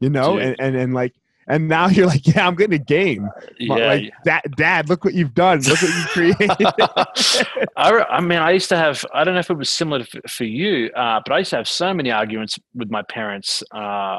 you 0.00 0.10
know, 0.10 0.38
and, 0.38 0.56
and 0.58 0.76
and 0.76 0.94
like 0.94 1.12
and 1.46 1.68
now 1.68 1.88
you're 1.88 2.06
like, 2.06 2.26
yeah, 2.26 2.46
I'm 2.46 2.54
getting 2.54 2.74
a 2.74 2.84
game. 2.84 3.28
Yeah, 3.58 3.74
like, 3.74 4.12
dad, 4.24 4.42
dad, 4.56 4.88
look 4.88 5.04
what 5.04 5.14
you've 5.14 5.34
done. 5.34 5.60
Look 5.60 5.82
what 5.82 5.90
you 5.90 6.04
created. 6.06 6.50
I, 7.76 8.04
I 8.10 8.20
mean, 8.20 8.38
I 8.38 8.52
used 8.52 8.68
to 8.70 8.76
have, 8.76 9.04
I 9.12 9.24
don't 9.24 9.34
know 9.34 9.40
if 9.40 9.50
it 9.50 9.56
was 9.56 9.70
similar 9.70 10.04
for 10.28 10.44
you, 10.44 10.90
uh, 10.92 11.20
but 11.24 11.34
I 11.34 11.38
used 11.38 11.50
to 11.50 11.56
have 11.56 11.68
so 11.68 11.92
many 11.92 12.10
arguments 12.10 12.58
with 12.74 12.90
my 12.90 13.02
parents. 13.02 13.62
Uh, 13.74 14.18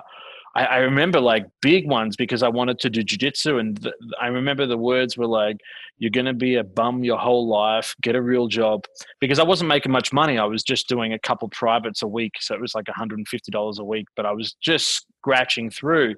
I, 0.56 0.64
I 0.66 0.78
remember 0.78 1.20
like 1.20 1.46
big 1.62 1.88
ones 1.88 2.16
because 2.16 2.42
I 2.42 2.48
wanted 2.48 2.80
to 2.80 2.90
do 2.90 3.04
jujitsu, 3.04 3.60
and 3.60 3.82
th- 3.82 3.94
I 4.20 4.28
remember 4.28 4.66
the 4.66 4.78
words 4.78 5.18
were 5.18 5.28
like, 5.28 5.58
"You're 5.98 6.12
going 6.12 6.26
to 6.26 6.34
be 6.34 6.56
a 6.56 6.64
bum 6.64 7.04
your 7.04 7.18
whole 7.18 7.48
life. 7.48 7.94
Get 8.02 8.16
a 8.16 8.22
real 8.22 8.48
job." 8.48 8.86
Because 9.20 9.38
I 9.38 9.44
wasn't 9.44 9.68
making 9.68 9.92
much 9.92 10.14
money. 10.14 10.38
I 10.38 10.46
was 10.46 10.64
just 10.64 10.88
doing 10.88 11.14
a 11.14 11.20
couple 11.20 11.50
privates 11.50 12.02
a 12.02 12.08
week, 12.08 12.34
so 12.40 12.56
it 12.56 12.62
was 12.62 12.74
like 12.74 12.88
150 12.88 13.52
dollars 13.52 13.80
a 13.80 13.84
week. 13.84 14.08
But 14.16 14.26
I 14.26 14.32
was 14.32 14.56
just 14.62 15.06
scratching 15.20 15.70
through. 15.70 16.16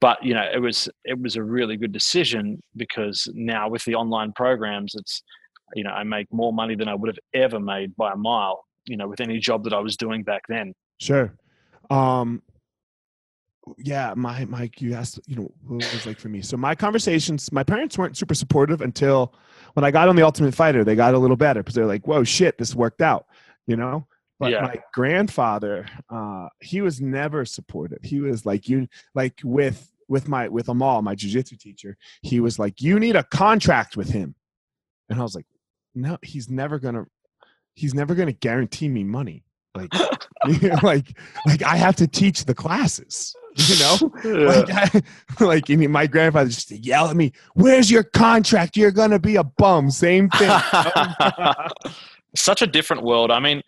But 0.00 0.22
you 0.24 0.34
know, 0.34 0.48
it 0.52 0.58
was 0.58 0.88
it 1.04 1.20
was 1.20 1.36
a 1.36 1.42
really 1.42 1.76
good 1.76 1.92
decision 1.92 2.62
because 2.76 3.28
now 3.34 3.68
with 3.68 3.84
the 3.84 3.94
online 3.94 4.32
programs, 4.32 4.94
it's 4.94 5.22
you 5.74 5.84
know 5.84 5.90
I 5.90 6.04
make 6.04 6.32
more 6.32 6.52
money 6.52 6.74
than 6.74 6.88
I 6.88 6.94
would 6.94 7.08
have 7.08 7.18
ever 7.34 7.60
made 7.60 7.94
by 7.96 8.12
a 8.12 8.16
mile. 8.16 8.64
You 8.86 8.96
know, 8.96 9.08
with 9.08 9.20
any 9.20 9.38
job 9.38 9.64
that 9.64 9.72
I 9.72 9.78
was 9.78 9.96
doing 9.96 10.22
back 10.22 10.42
then. 10.48 10.74
Sure. 10.98 11.34
Um, 11.90 12.42
yeah, 13.78 14.14
my 14.16 14.44
Mike, 14.46 14.80
you 14.80 14.94
asked, 14.94 15.20
you 15.26 15.36
know, 15.36 15.52
what 15.66 15.84
it 15.84 15.92
was 15.92 16.06
like 16.06 16.18
for 16.18 16.28
me. 16.28 16.40
So 16.42 16.56
my 16.56 16.74
conversations, 16.74 17.52
my 17.52 17.62
parents 17.62 17.98
weren't 17.98 18.16
super 18.16 18.34
supportive 18.34 18.80
until 18.80 19.34
when 19.74 19.84
I 19.84 19.90
got 19.90 20.08
on 20.08 20.16
the 20.16 20.22
Ultimate 20.22 20.54
Fighter. 20.54 20.82
They 20.82 20.94
got 20.94 21.14
a 21.14 21.18
little 21.18 21.36
better 21.36 21.60
because 21.60 21.74
they're 21.74 21.86
like, 21.86 22.06
"Whoa, 22.06 22.24
shit, 22.24 22.58
this 22.58 22.74
worked 22.74 23.02
out," 23.02 23.26
you 23.66 23.76
know. 23.76 24.06
But 24.40 24.52
Yeah. 24.52 24.62
my 24.62 24.76
grandfather, 24.94 25.86
uh, 26.08 26.48
he 26.60 26.80
was 26.80 27.00
never 27.00 27.44
supportive. 27.44 27.98
He 28.02 28.20
was 28.20 28.46
like, 28.46 28.68
"You 28.68 28.88
like 29.14 29.38
with 29.44 29.92
with 30.08 30.28
my 30.28 30.48
with 30.48 30.68
Amal, 30.68 31.02
my 31.02 31.14
jujitsu 31.14 31.58
teacher. 31.58 31.96
He 32.22 32.40
was 32.40 32.58
like, 32.58 32.80
"You 32.80 32.98
need 32.98 33.16
a 33.16 33.22
contract 33.22 33.98
with 33.98 34.08
him," 34.08 34.34
and 35.10 35.20
I 35.20 35.22
was 35.22 35.34
like, 35.34 35.46
"No, 35.94 36.16
he's 36.22 36.48
never 36.48 36.78
gonna, 36.78 37.04
he's 37.74 37.94
never 37.94 38.14
gonna 38.14 38.32
guarantee 38.32 38.88
me 38.88 39.04
money." 39.04 39.44
Like, 39.74 39.92
like, 40.82 41.18
like 41.46 41.62
I 41.62 41.76
have 41.76 41.96
to 41.96 42.08
teach 42.08 42.46
the 42.46 42.54
classes 42.54 43.36
you 43.56 43.78
know 43.80 44.46
like, 44.46 44.70
I, 44.70 45.02
like 45.44 45.68
my 45.68 46.06
grandfather 46.06 46.48
just 46.48 46.70
yell 46.70 47.08
at 47.08 47.16
me 47.16 47.32
where's 47.54 47.90
your 47.90 48.04
contract 48.04 48.76
you're 48.76 48.92
gonna 48.92 49.18
be 49.18 49.36
a 49.36 49.44
bum 49.44 49.90
same 49.90 50.30
thing 50.30 50.50
Such 52.36 52.62
a 52.62 52.66
different 52.66 53.02
world. 53.02 53.30
I 53.30 53.40
mean, 53.40 53.62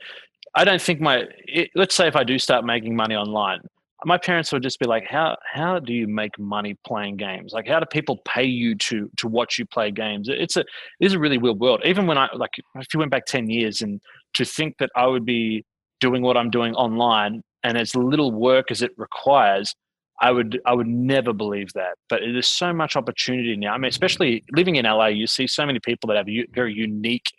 I 0.54 0.64
don't 0.64 0.82
think 0.82 1.00
my. 1.00 1.24
It, 1.46 1.70
let's 1.74 1.94
say 1.94 2.06
if 2.08 2.16
I 2.16 2.24
do 2.24 2.38
start 2.38 2.64
making 2.64 2.94
money 2.94 3.14
online, 3.14 3.60
my 4.04 4.18
parents 4.18 4.52
would 4.52 4.62
just 4.62 4.78
be 4.78 4.86
like, 4.86 5.06
"How 5.06 5.36
how 5.50 5.78
do 5.78 5.92
you 5.92 6.06
make 6.06 6.38
money 6.38 6.76
playing 6.86 7.16
games? 7.16 7.52
Like, 7.52 7.66
how 7.66 7.80
do 7.80 7.86
people 7.86 8.18
pay 8.26 8.44
you 8.44 8.74
to 8.76 9.10
to 9.18 9.28
watch 9.28 9.58
you 9.58 9.66
play 9.66 9.90
games? 9.90 10.28
It's 10.28 10.56
a 10.56 10.60
it 10.60 10.66
is 11.00 11.14
a 11.14 11.18
really 11.18 11.38
weird 11.38 11.58
world. 11.58 11.80
Even 11.84 12.06
when 12.06 12.18
I 12.18 12.28
like, 12.34 12.50
if 12.76 12.92
you 12.92 12.98
went 12.98 13.10
back 13.10 13.26
ten 13.26 13.48
years 13.48 13.82
and 13.82 14.00
to 14.34 14.44
think 14.44 14.76
that 14.78 14.90
I 14.94 15.06
would 15.06 15.24
be 15.24 15.64
doing 16.00 16.22
what 16.22 16.36
I'm 16.36 16.50
doing 16.50 16.74
online 16.74 17.42
and 17.64 17.78
as 17.78 17.94
little 17.94 18.32
work 18.32 18.70
as 18.70 18.82
it 18.82 18.90
requires, 18.96 19.74
I 20.20 20.30
would 20.32 20.60
I 20.66 20.74
would 20.74 20.86
never 20.86 21.32
believe 21.32 21.72
that. 21.74 21.96
But 22.08 22.20
there's 22.20 22.48
so 22.48 22.72
much 22.72 22.96
opportunity 22.96 23.56
now. 23.56 23.72
I 23.72 23.78
mean, 23.78 23.88
especially 23.88 24.44
living 24.52 24.76
in 24.76 24.84
LA, 24.84 25.08
you 25.08 25.26
see 25.26 25.46
so 25.46 25.64
many 25.64 25.80
people 25.80 26.08
that 26.08 26.16
have 26.16 26.28
u- 26.28 26.46
very 26.52 26.74
unique 26.74 27.32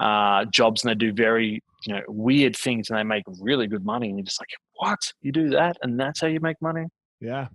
uh, 0.00 0.44
jobs 0.46 0.82
and 0.82 0.90
they 0.90 0.94
do 1.06 1.12
very 1.12 1.62
you 1.86 1.94
know 1.94 2.02
weird 2.08 2.56
things 2.56 2.90
and 2.90 2.98
they 2.98 3.02
make 3.04 3.24
really 3.40 3.66
good 3.66 3.84
money. 3.84 4.08
And 4.08 4.18
you're 4.18 4.24
just 4.24 4.40
like, 4.40 4.48
what? 4.74 5.12
You 5.22 5.30
do 5.32 5.50
that 5.50 5.76
and 5.82 5.98
that's 6.00 6.20
how 6.20 6.26
you 6.26 6.40
make 6.40 6.60
money? 6.60 6.86
yeah 7.20 7.48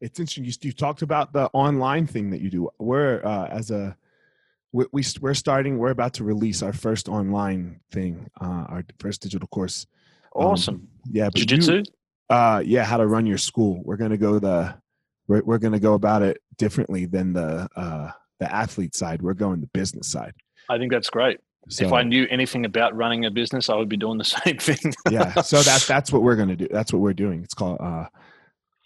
it's 0.00 0.18
interesting 0.20 0.44
you, 0.44 0.52
you 0.62 0.72
talked 0.72 1.02
about 1.02 1.32
the 1.32 1.50
online 1.52 2.06
thing 2.06 2.30
that 2.30 2.40
you 2.40 2.48
do 2.48 2.70
we're 2.78 3.20
uh, 3.24 3.46
as 3.48 3.70
a 3.72 3.96
we, 4.72 4.84
we 4.92 5.02
we're 5.20 5.34
starting 5.34 5.78
we're 5.78 5.90
about 5.90 6.14
to 6.14 6.22
release 6.24 6.62
our 6.62 6.72
first 6.72 7.08
online 7.08 7.80
thing 7.90 8.30
uh, 8.40 8.64
our 8.72 8.84
first 9.00 9.20
digital 9.20 9.48
course 9.48 9.86
Um, 10.36 10.46
Awesome. 10.46 10.88
yeah 11.10 11.28
but 11.28 11.34
Jiu-jitsu? 11.40 11.82
uh 12.30 12.62
yeah 12.64 12.84
how 12.84 12.98
to 12.98 13.06
run 13.08 13.26
your 13.26 13.36
school 13.50 13.82
we're 13.84 13.96
gonna 13.96 14.16
go 14.28 14.38
the 14.38 14.74
we're, 15.26 15.42
we're 15.42 15.58
gonna 15.58 15.80
go 15.80 15.94
about 15.94 16.22
it 16.22 16.40
differently 16.56 17.04
than 17.06 17.32
the 17.32 17.68
uh 17.74 18.12
the 18.38 18.48
athlete 18.62 18.94
side 18.94 19.20
we're 19.22 19.34
going 19.34 19.60
the 19.60 19.66
business 19.80 20.06
side 20.06 20.34
I 20.68 20.78
think 20.78 20.92
that's 20.92 21.10
great. 21.10 21.40
So 21.68 21.86
if 21.86 21.92
I 21.92 22.02
knew 22.02 22.26
anything 22.30 22.64
about 22.64 22.96
running 22.96 23.24
a 23.26 23.30
business, 23.30 23.68
I 23.68 23.74
would 23.76 23.88
be 23.88 23.96
doing 23.96 24.18
the 24.18 24.24
same 24.44 24.58
thing. 24.58 24.92
yeah 25.10 25.40
so 25.42 25.60
that's 25.62 25.86
that's 25.86 26.12
what 26.12 26.22
we're 26.22 26.36
gonna 26.36 26.56
do 26.56 26.68
that's 26.70 26.92
what 26.92 27.00
we're 27.00 27.12
doing 27.14 27.42
it's 27.42 27.54
called 27.54 27.78
uh 27.80 28.06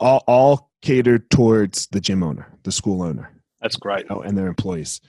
all 0.01 0.23
all 0.27 0.71
catered 0.83 1.31
towards 1.31 1.87
the 1.89 2.01
gym 2.01 2.23
owner 2.23 2.47
the 2.65 2.73
school 2.73 3.03
owner 3.03 3.31
That's 3.63 3.77
great. 3.77 4.07
oh, 4.11 4.21
and 4.21 4.37
their 4.37 4.49
employees 4.49 5.01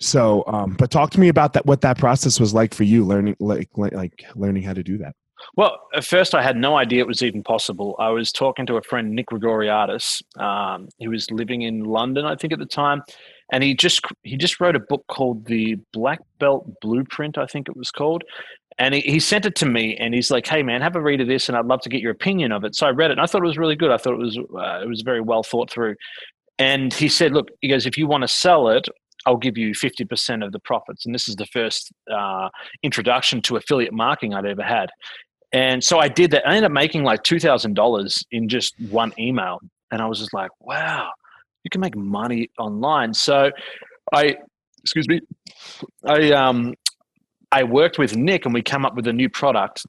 so 0.00 0.44
um 0.46 0.74
but 0.78 0.90
talk 0.90 1.10
to 1.10 1.20
me 1.20 1.28
about 1.28 1.52
that 1.54 1.66
what 1.66 1.80
that 1.82 1.98
process 1.98 2.38
was 2.40 2.54
like 2.54 2.72
for 2.72 2.84
you 2.84 3.04
learning 3.04 3.36
like 3.40 3.68
like, 3.76 3.92
like 3.92 4.24
learning 4.36 4.62
how 4.62 4.72
to 4.72 4.82
do 4.82 4.96
that 4.98 5.14
Well, 5.56 5.76
at 5.94 6.04
first 6.04 6.34
I 6.34 6.42
had 6.42 6.56
no 6.56 6.76
idea 6.76 7.00
it 7.00 7.06
was 7.06 7.22
even 7.22 7.42
possible. 7.42 7.94
I 7.98 8.08
was 8.10 8.32
talking 8.32 8.66
to 8.66 8.76
a 8.76 8.82
friend, 8.82 9.10
Nick 9.14 9.26
Gregoriadis. 9.30 10.22
Um, 10.40 10.88
he 10.98 11.08
was 11.08 11.30
living 11.30 11.62
in 11.62 11.84
London, 11.84 12.24
I 12.26 12.34
think, 12.36 12.52
at 12.52 12.58
the 12.58 12.66
time, 12.84 13.02
and 13.52 13.62
he 13.62 13.74
just 13.74 14.02
he 14.22 14.36
just 14.36 14.60
wrote 14.60 14.76
a 14.76 14.80
book 14.80 15.04
called 15.08 15.46
The 15.46 15.76
Black 15.92 16.20
Belt 16.38 16.68
Blueprint, 16.80 17.38
I 17.38 17.46
think 17.46 17.68
it 17.68 17.76
was 17.76 17.90
called. 17.90 18.24
And 18.80 18.94
he, 18.94 19.00
he 19.00 19.18
sent 19.18 19.44
it 19.44 19.56
to 19.56 19.66
me, 19.66 19.96
and 19.96 20.14
he's 20.14 20.30
like, 20.30 20.46
"Hey, 20.46 20.62
man, 20.62 20.82
have 20.82 20.94
a 20.94 21.00
read 21.00 21.20
of 21.20 21.26
this, 21.26 21.48
and 21.48 21.58
I'd 21.58 21.66
love 21.66 21.80
to 21.80 21.88
get 21.88 22.00
your 22.00 22.12
opinion 22.12 22.52
of 22.52 22.64
it." 22.64 22.76
So 22.76 22.86
I 22.86 22.90
read 22.90 23.10
it, 23.10 23.14
and 23.14 23.20
I 23.20 23.26
thought 23.26 23.42
it 23.42 23.46
was 23.46 23.58
really 23.58 23.74
good. 23.74 23.90
I 23.90 23.96
thought 23.96 24.14
it 24.14 24.18
was 24.18 24.38
uh, 24.38 24.80
it 24.82 24.88
was 24.88 25.02
very 25.02 25.20
well 25.20 25.42
thought 25.42 25.70
through. 25.70 25.96
And 26.58 26.92
he 26.92 27.08
said, 27.08 27.32
"Look, 27.32 27.48
he 27.60 27.68
goes, 27.68 27.86
if 27.86 27.98
you 27.98 28.06
want 28.06 28.22
to 28.22 28.28
sell 28.28 28.68
it, 28.68 28.86
I'll 29.26 29.36
give 29.36 29.58
you 29.58 29.74
fifty 29.74 30.04
percent 30.04 30.42
of 30.44 30.52
the 30.52 30.60
profits." 30.60 31.06
And 31.06 31.14
this 31.14 31.28
is 31.28 31.36
the 31.36 31.46
first 31.46 31.90
uh, 32.12 32.50
introduction 32.82 33.42
to 33.42 33.56
affiliate 33.56 33.92
marketing 33.92 34.34
I'd 34.34 34.46
ever 34.46 34.62
had. 34.62 34.90
And 35.52 35.82
so 35.82 35.98
I 35.98 36.08
did 36.08 36.30
that. 36.32 36.46
I 36.46 36.50
ended 36.50 36.64
up 36.64 36.72
making 36.72 37.02
like 37.02 37.24
two 37.24 37.40
thousand 37.40 37.74
dollars 37.74 38.24
in 38.30 38.48
just 38.48 38.74
one 38.90 39.12
email, 39.18 39.58
and 39.90 40.00
I 40.00 40.06
was 40.06 40.20
just 40.20 40.34
like, 40.34 40.50
"Wow, 40.60 41.10
you 41.64 41.70
can 41.70 41.80
make 41.80 41.96
money 41.96 42.50
online." 42.58 43.14
So 43.14 43.50
I, 44.12 44.36
excuse 44.82 45.08
me, 45.08 45.20
I 46.04 46.32
um, 46.32 46.74
I 47.52 47.64
worked 47.64 47.98
with 47.98 48.16
Nick, 48.16 48.44
and 48.44 48.54
we 48.54 48.62
came 48.62 48.84
up 48.84 48.94
with 48.94 49.06
a 49.06 49.12
new 49.12 49.28
product 49.28 49.86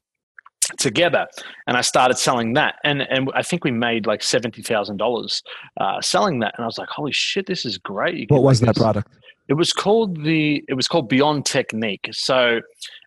together, 0.78 1.26
and 1.66 1.76
I 1.76 1.80
started 1.80 2.18
selling 2.18 2.54
that, 2.54 2.76
and 2.84 3.02
and 3.02 3.30
I 3.34 3.42
think 3.42 3.64
we 3.64 3.70
made 3.70 4.06
like 4.06 4.22
seventy 4.22 4.62
thousand 4.62 4.98
dollars 4.98 5.42
uh, 5.80 6.00
selling 6.00 6.40
that, 6.40 6.54
and 6.56 6.64
I 6.64 6.66
was 6.66 6.78
like, 6.78 6.88
"Holy 6.88 7.12
shit, 7.12 7.46
this 7.46 7.64
is 7.64 7.78
great!" 7.78 8.30
What 8.30 8.42
was 8.42 8.60
that 8.60 8.74
this- 8.74 8.78
product 8.78 9.08
it 9.50 9.54
was 9.54 9.72
called 9.72 10.22
the 10.22 10.64
it 10.68 10.74
was 10.74 10.86
called 10.86 11.08
Beyond 11.08 11.44
Technique. 11.44 12.08
So 12.12 12.60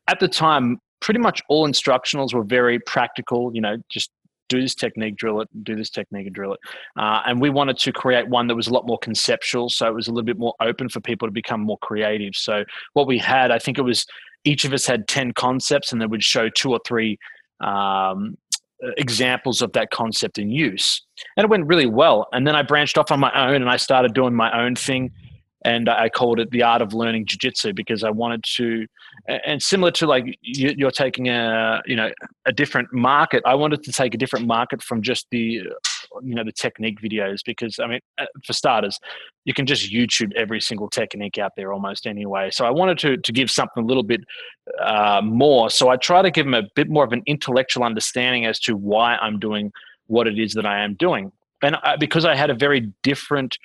at 0.10 0.20
the 0.20 0.28
time, 0.28 0.78
pretty 1.00 1.22
much 1.22 1.42
all 1.48 1.68
instructionals 1.68 2.34
were 2.34 2.44
very 2.44 2.80
practical. 2.80 3.52
You 3.56 3.62
know, 3.62 3.78
just 3.90 4.12
do 4.50 4.62
this 4.62 4.76
technique, 4.76 5.16
drill 5.16 5.42
it, 5.42 5.50
do 5.64 5.76
this 5.76 5.90
technique, 5.90 6.28
and 6.28 6.36
drill 6.36 6.54
it. 6.54 6.60
Uh, 6.98 7.22
and 7.26 7.40
we 7.40 7.50
wanted 7.50 7.78
to 7.80 7.92
create 7.92 8.28
one 8.28 8.48
that 8.48 8.56
was 8.56 8.68
a 8.68 8.74
lot 8.74 8.86
more 8.86 9.00
conceptual, 9.00 9.70
so 9.70 9.88
it 9.88 9.94
was 9.94 10.08
a 10.08 10.12
little 10.12 10.26
bit 10.26 10.38
more 10.38 10.54
open 10.60 10.90
for 10.90 11.00
people 11.00 11.28
to 11.28 11.32
become 11.32 11.62
more 11.62 11.78
creative. 11.80 12.36
So 12.36 12.64
what 12.94 13.08
we 13.08 13.18
had, 13.18 13.52
I 13.52 13.60
think 13.60 13.78
it 13.78 13.84
was 13.84 14.06
each 14.44 14.66
of 14.66 14.74
us 14.74 14.86
had 14.86 15.08
ten 15.08 15.32
concepts, 15.34 15.92
and 15.92 16.02
they 16.02 16.06
would 16.06 16.24
show 16.24 16.50
two 16.50 16.72
or 16.72 16.80
three. 16.86 17.18
Um, 17.60 18.38
examples 18.98 19.62
of 19.62 19.72
that 19.72 19.92
concept 19.92 20.38
in 20.38 20.50
use 20.50 21.04
and 21.38 21.46
it 21.46 21.50
went 21.50 21.66
really 21.68 21.86
well 21.86 22.28
and 22.34 22.46
then 22.46 22.54
i 22.54 22.62
branched 22.62 22.98
off 22.98 23.12
on 23.12 23.20
my 23.20 23.32
own 23.34 23.62
and 23.62 23.70
i 23.70 23.78
started 23.78 24.14
doing 24.14 24.34
my 24.34 24.52
own 24.62 24.76
thing 24.76 25.10
and 25.66 25.90
I 25.90 26.10
called 26.10 26.40
it 26.40 26.52
the 26.52 26.64
art 26.64 26.82
of 26.82 26.94
learning 26.94 27.26
jiu-jitsu 27.26 27.74
because 27.74 28.04
I 28.04 28.10
wanted 28.10 28.44
to, 28.56 28.86
and 29.28 29.62
similar 29.62 29.92
to 29.92 30.08
like 30.08 30.26
you- 30.42 30.76
you're 30.78 30.92
taking 30.92 31.30
a 31.30 31.82
you 31.86 31.96
know 31.96 32.12
a 32.46 32.52
different 32.52 32.92
market. 32.94 33.44
I 33.46 33.56
wanted 33.56 33.84
to 33.84 33.92
take 33.92 34.14
a 34.14 34.18
different 34.18 34.46
market 34.46 34.82
from 34.82 35.02
just 35.02 35.28
the 35.32 35.64
you 36.22 36.36
know 36.36 36.44
the 36.44 36.52
technique 36.52 37.02
videos 37.02 37.40
because 37.46 37.80
I 37.80 37.88
mean 37.88 38.00
uh, 38.18 38.26
for 38.46 38.54
starters, 38.54 39.00
you 39.46 39.54
can 39.54 39.66
just 39.66 39.92
YouTube 39.92 40.34
every 40.36 40.60
single 40.62 40.90
technique 40.90 41.38
out 41.38 41.54
there 41.56 41.72
almost 41.74 42.06
anyway. 42.06 42.52
So 42.52 42.66
I 42.66 42.70
wanted 42.70 42.98
to 43.00 43.18
to 43.18 43.32
give 43.32 43.50
something 43.50 43.84
a 43.84 43.86
little 43.86 44.04
bit 44.04 44.22
uh, 44.82 45.22
more. 45.24 45.70
So 45.70 45.90
I 45.90 45.96
try 45.96 46.22
to 46.22 46.32
give 46.32 46.46
them 46.46 46.54
a 46.54 46.64
bit 46.76 46.90
more 46.90 47.04
of 47.04 47.14
an 47.14 47.24
intellectual 47.26 47.84
understanding 47.84 48.46
as 48.46 48.60
to 48.62 48.76
why 48.76 49.16
I'm 49.16 49.40
doing 49.40 49.72
what 50.08 50.28
it 50.28 50.38
is 50.38 50.54
that 50.54 50.66
I 50.66 50.84
am 50.84 50.96
doing, 50.96 51.32
and 51.62 51.78
I, 51.78 51.96
because 51.96 52.26
I 52.26 52.36
had 52.36 52.50
a 52.50 52.54
very 52.54 52.92
different 53.04 53.58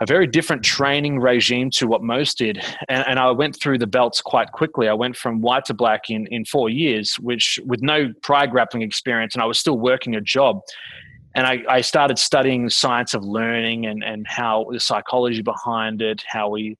a 0.00 0.06
very 0.06 0.26
different 0.26 0.64
training 0.64 1.20
regime 1.20 1.70
to 1.70 1.86
what 1.86 2.02
most 2.02 2.38
did. 2.38 2.62
And, 2.88 3.04
and 3.06 3.18
I 3.18 3.30
went 3.30 3.60
through 3.60 3.78
the 3.78 3.86
belts 3.86 4.20
quite 4.20 4.50
quickly. 4.50 4.88
I 4.88 4.94
went 4.94 5.16
from 5.16 5.40
white 5.40 5.64
to 5.66 5.74
black 5.74 6.10
in, 6.10 6.26
in 6.28 6.44
four 6.44 6.68
years, 6.70 7.16
which 7.20 7.60
with 7.66 7.82
no 7.82 8.12
prior 8.22 8.46
grappling 8.46 8.82
experience, 8.82 9.34
and 9.34 9.42
I 9.42 9.46
was 9.46 9.58
still 9.58 9.78
working 9.78 10.16
a 10.16 10.20
job. 10.20 10.60
And 11.34 11.46
I, 11.46 11.62
I 11.68 11.80
started 11.80 12.18
studying 12.18 12.64
the 12.64 12.70
science 12.70 13.14
of 13.14 13.24
learning 13.24 13.86
and, 13.86 14.02
and 14.02 14.26
how 14.26 14.66
the 14.70 14.80
psychology 14.80 15.40
behind 15.40 16.02
it, 16.02 16.22
how 16.26 16.48
we 16.50 16.76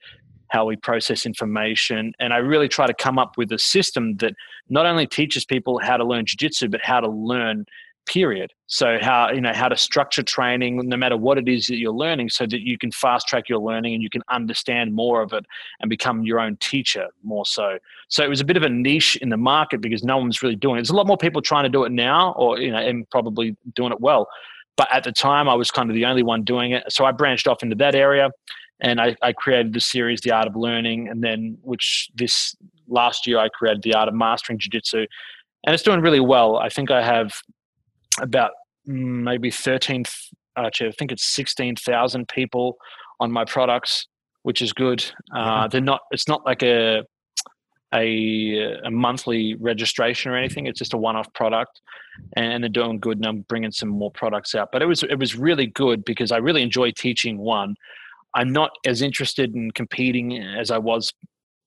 how 0.48 0.66
we 0.66 0.76
process 0.76 1.24
information. 1.24 2.12
And 2.20 2.34
I 2.34 2.36
really 2.36 2.68
try 2.68 2.86
to 2.86 2.92
come 2.92 3.18
up 3.18 3.38
with 3.38 3.50
a 3.52 3.58
system 3.58 4.18
that 4.18 4.34
not 4.68 4.84
only 4.84 5.06
teaches 5.06 5.46
people 5.46 5.78
how 5.78 5.96
to 5.96 6.04
learn 6.04 6.26
jiu-jitsu, 6.26 6.68
but 6.68 6.82
how 6.82 7.00
to 7.00 7.08
learn 7.08 7.64
period. 8.06 8.52
So 8.66 8.98
how 9.00 9.30
you 9.30 9.40
know 9.40 9.52
how 9.52 9.68
to 9.68 9.76
structure 9.76 10.22
training 10.22 10.88
no 10.88 10.96
matter 10.96 11.16
what 11.16 11.38
it 11.38 11.48
is 11.48 11.66
that 11.66 11.76
you're 11.76 11.92
learning 11.92 12.30
so 12.30 12.46
that 12.46 12.60
you 12.60 12.78
can 12.78 12.90
fast 12.90 13.28
track 13.28 13.48
your 13.48 13.58
learning 13.58 13.94
and 13.94 14.02
you 14.02 14.10
can 14.10 14.22
understand 14.30 14.94
more 14.94 15.22
of 15.22 15.32
it 15.32 15.44
and 15.80 15.88
become 15.88 16.22
your 16.22 16.40
own 16.40 16.56
teacher 16.56 17.06
more 17.22 17.46
so. 17.46 17.78
So 18.08 18.24
it 18.24 18.28
was 18.28 18.40
a 18.40 18.44
bit 18.44 18.56
of 18.56 18.62
a 18.62 18.68
niche 18.68 19.16
in 19.16 19.28
the 19.28 19.36
market 19.36 19.80
because 19.80 20.02
no 20.02 20.18
one's 20.18 20.42
really 20.42 20.56
doing 20.56 20.76
it. 20.76 20.80
There's 20.80 20.90
a 20.90 20.96
lot 20.96 21.06
more 21.06 21.16
people 21.16 21.42
trying 21.42 21.64
to 21.64 21.68
do 21.68 21.84
it 21.84 21.92
now 21.92 22.32
or 22.32 22.58
you 22.58 22.70
know 22.70 22.78
and 22.78 23.08
probably 23.10 23.56
doing 23.74 23.92
it 23.92 24.00
well. 24.00 24.28
But 24.76 24.88
at 24.92 25.04
the 25.04 25.12
time 25.12 25.48
i 25.48 25.54
was 25.54 25.70
kind 25.70 25.90
of 25.90 25.94
the 25.94 26.06
only 26.06 26.22
one 26.22 26.42
doing 26.42 26.72
it. 26.72 26.90
So 26.90 27.04
i 27.04 27.12
branched 27.12 27.46
off 27.46 27.62
into 27.62 27.76
that 27.76 27.94
area 27.94 28.30
and 28.80 29.00
I, 29.00 29.16
I 29.22 29.32
created 29.32 29.72
the 29.72 29.80
series 29.80 30.20
the 30.22 30.32
art 30.32 30.46
of 30.46 30.56
learning 30.56 31.08
and 31.08 31.22
then 31.22 31.58
which 31.62 32.10
this 32.14 32.56
last 32.88 33.26
year 33.26 33.38
i 33.38 33.48
created 33.48 33.82
the 33.82 33.94
art 33.94 34.08
of 34.08 34.14
mastering 34.14 34.58
jiu-jitsu. 34.58 35.06
And 35.64 35.74
it's 35.74 35.84
doing 35.84 36.00
really 36.00 36.20
well. 36.20 36.56
I 36.56 36.68
think 36.68 36.90
i 36.90 37.02
have 37.02 37.32
about 38.20 38.52
maybe 38.86 39.50
13, 39.50 40.04
actually, 40.56 40.88
I 40.88 40.92
think 40.92 41.12
it's 41.12 41.24
16,000 41.24 42.28
people 42.28 42.76
on 43.20 43.30
my 43.30 43.44
products, 43.44 44.06
which 44.42 44.62
is 44.62 44.72
good. 44.72 45.04
Uh, 45.34 45.68
they're 45.68 45.80
not, 45.80 46.00
it's 46.10 46.28
not 46.28 46.44
like 46.44 46.62
a, 46.62 47.04
a, 47.94 48.80
a 48.84 48.90
monthly 48.90 49.54
registration 49.56 50.32
or 50.32 50.36
anything. 50.36 50.66
It's 50.66 50.78
just 50.78 50.94
a 50.94 50.98
one-off 50.98 51.32
product, 51.34 51.80
and 52.36 52.62
they're 52.62 52.70
doing 52.70 52.98
good. 52.98 53.18
And 53.18 53.26
I'm 53.26 53.40
bringing 53.42 53.70
some 53.70 53.88
more 53.88 54.10
products 54.10 54.54
out. 54.54 54.70
But 54.72 54.82
it 54.82 54.86
was 54.86 55.02
it 55.02 55.18
was 55.18 55.36
really 55.36 55.66
good 55.66 56.04
because 56.04 56.32
I 56.32 56.38
really 56.38 56.62
enjoy 56.62 56.92
teaching. 56.92 57.38
One, 57.38 57.76
I'm 58.34 58.50
not 58.50 58.70
as 58.86 59.02
interested 59.02 59.54
in 59.54 59.70
competing 59.72 60.38
as 60.42 60.70
I 60.70 60.78
was 60.78 61.12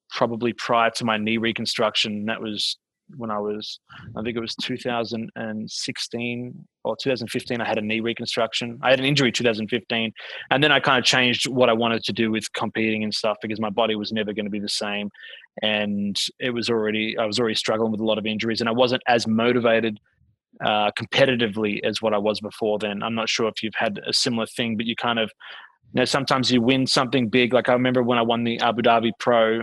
probably 0.10 0.53
prior 0.53 0.89
to 0.91 1.05
my 1.05 1.17
knee 1.17 1.38
reconstruction. 1.38 2.25
That 2.25 2.41
was 2.41 2.77
when 3.17 3.31
I 3.31 3.39
was, 3.39 3.79
I 4.15 4.21
think 4.21 4.37
it 4.37 4.39
was 4.39 4.55
2016 4.55 6.67
or 6.83 6.95
2015. 6.95 7.61
I 7.61 7.67
had 7.67 7.77
a 7.77 7.81
knee 7.81 7.99
reconstruction. 7.99 8.79
I 8.81 8.89
had 8.89 8.99
an 8.99 9.05
injury 9.05 9.31
2015, 9.31 10.11
and 10.51 10.63
then 10.63 10.71
I 10.71 10.79
kind 10.79 10.99
of 10.99 11.05
changed 11.05 11.47
what 11.47 11.69
I 11.69 11.73
wanted 11.73 12.03
to 12.05 12.13
do 12.13 12.31
with 12.31 12.51
competing 12.53 13.03
and 13.03 13.13
stuff 13.13 13.37
because 13.41 13.59
my 13.59 13.69
body 13.69 13.95
was 13.95 14.11
never 14.11 14.33
going 14.33 14.45
to 14.45 14.51
be 14.51 14.59
the 14.59 14.69
same, 14.69 15.09
and 15.61 16.19
it 16.39 16.51
was 16.51 16.69
already 16.69 17.17
I 17.17 17.25
was 17.25 17.39
already 17.39 17.55
struggling 17.55 17.91
with 17.91 18.01
a 18.01 18.05
lot 18.05 18.17
of 18.17 18.25
injuries, 18.25 18.61
and 18.61 18.69
I 18.69 18.73
wasn't 18.73 19.03
as 19.07 19.27
motivated 19.27 19.99
uh, 20.63 20.91
competitively 20.91 21.79
as 21.83 22.01
what 22.01 22.13
I 22.13 22.17
was 22.17 22.39
before. 22.39 22.79
Then 22.79 23.03
I'm 23.03 23.15
not 23.15 23.29
sure 23.29 23.49
if 23.49 23.61
you've 23.61 23.75
had 23.75 23.99
a 24.05 24.13
similar 24.13 24.45
thing, 24.45 24.77
but 24.77 24.85
you 24.85 24.95
kind 24.95 25.19
of 25.19 25.31
you 25.93 25.99
know 25.99 26.05
sometimes 26.05 26.51
you 26.51 26.61
win 26.61 26.87
something 26.87 27.29
big. 27.29 27.53
Like 27.53 27.69
I 27.69 27.73
remember 27.73 28.03
when 28.03 28.17
I 28.17 28.23
won 28.23 28.43
the 28.43 28.59
Abu 28.59 28.81
Dhabi 28.81 29.11
Pro 29.19 29.61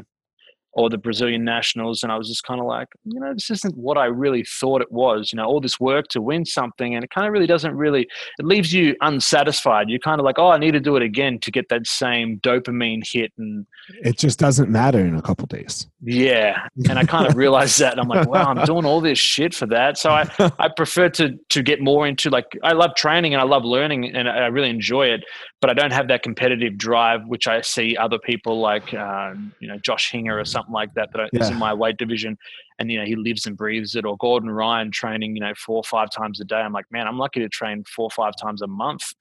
or 0.75 0.89
the 0.89 0.99
Brazilian 0.99 1.45
nationals. 1.45 2.03
And 2.03 2.11
I 2.11 2.17
was 2.17 2.29
just 2.29 2.45
kind 2.45 2.61
of 2.61 2.67
like, 2.67 2.89
you 3.05 3.21
know, 3.21 3.33
this 3.35 3.51
isn't 3.51 3.77
what 3.77 3.99
I 3.99 4.07
really 4.07 4.45
thought 4.45 4.81
it 4.81 4.91
was. 4.91 5.33
You 5.33 5.37
know, 5.37 5.45
all 5.45 5.61
this 5.61 5.79
work 5.79 6.09
to 6.09 6.23
win 6.23 6.45
something, 6.45 6.95
and 6.95 7.05
it 7.05 7.11
kind 7.11 7.27
of 7.27 7.33
really 7.33 7.47
doesn't 7.47 7.75
really, 7.77 8.09
it 8.39 8.45
leaves 8.45 8.73
you 8.73 8.97
unsatisfied. 9.01 9.89
You're 9.91 9.99
kind 9.99 10.21
of 10.21 10.25
like, 10.25 10.39
oh, 10.39 10.49
I 10.49 10.59
need 10.59 10.73
to 10.73 10.81
do 10.81 10.97
it 10.97 11.03
again 11.03 11.39
to 11.41 11.51
get 11.51 11.69
that 11.69 11.87
same 11.87 12.39
dopamine 12.41 13.03
hit. 13.05 13.33
And 13.37 13.67
it 14.03 14.19
just 14.19 14.39
doesn't 14.39 14.71
matter 14.71 15.01
in 15.01 15.15
a 15.15 15.23
couple 15.23 15.47
days. 15.47 15.87
Yeah. 16.01 16.67
And 16.89 16.99
I 16.99 17.05
kind 17.05 17.27
of 17.27 17.37
realized 17.37 17.79
that. 17.81 17.93
And 17.93 18.01
I'm 18.01 18.09
like, 18.09 18.29
wow, 18.29 18.45
I'm 18.45 18.65
doing 18.65 18.85
all 18.85 19.01
this 19.01 19.19
shit 19.19 19.55
for 19.55 19.67
that. 19.67 19.99
So 19.99 20.11
I, 20.11 20.29
I 20.59 20.69
prefer 20.69 21.09
to, 21.11 21.39
to 21.51 21.63
get 21.63 21.81
more 21.81 22.07
into 22.07 22.31
like, 22.31 22.47
I 22.63 22.73
love 22.73 22.95
training 22.97 23.35
and 23.35 23.41
I 23.41 23.45
love 23.45 23.65
learning 23.65 24.15
and 24.15 24.29
I 24.29 24.47
really 24.47 24.71
enjoy 24.71 25.07
it, 25.07 25.25
but 25.63 25.71
I 25.71 25.75
don't 25.75 25.93
have 25.93 26.09
that 26.09 26.23
competitive 26.23 26.77
drive, 26.77 27.25
which 27.27 27.47
I 27.47 27.61
see 27.61 27.97
other 27.97 28.19
people 28.19 28.61
like, 28.61 28.93
uh, 28.93 29.35
you 29.61 29.69
know, 29.69 29.79
Josh 29.79 30.11
Hinger 30.11 30.39
or 30.39 30.45
something 30.45 30.63
something 30.63 30.73
like 30.73 30.95
that 30.95 31.13
that 31.13 31.31
yeah. 31.33 31.41
is 31.41 31.51
in 31.51 31.57
my 31.59 31.75
weight 31.75 31.97
division. 31.99 32.39
And 32.79 32.91
you 32.91 32.99
know 32.99 33.05
he 33.05 33.15
lives 33.15 33.47
and 33.47 33.57
breathes 33.57 33.95
it 33.95 34.05
or 34.05 34.17
gordon 34.17 34.51
ryan 34.51 34.91
training 34.91 35.37
you 35.37 35.41
know 35.41 35.53
four 35.55 35.77
or 35.77 35.85
five 35.85 36.11
times 36.11 36.41
a 36.41 36.45
day. 36.45 36.57
I'm 36.57 36.73
like 36.73 36.91
man 36.91 37.07
i'm 37.07 37.19
lucky 37.19 37.39
to 37.39 37.49
train 37.49 37.85
four 37.85 38.07
or 38.07 38.11
five 38.11 38.35
times 38.35 38.61
a 38.61 38.67
month 38.67 39.15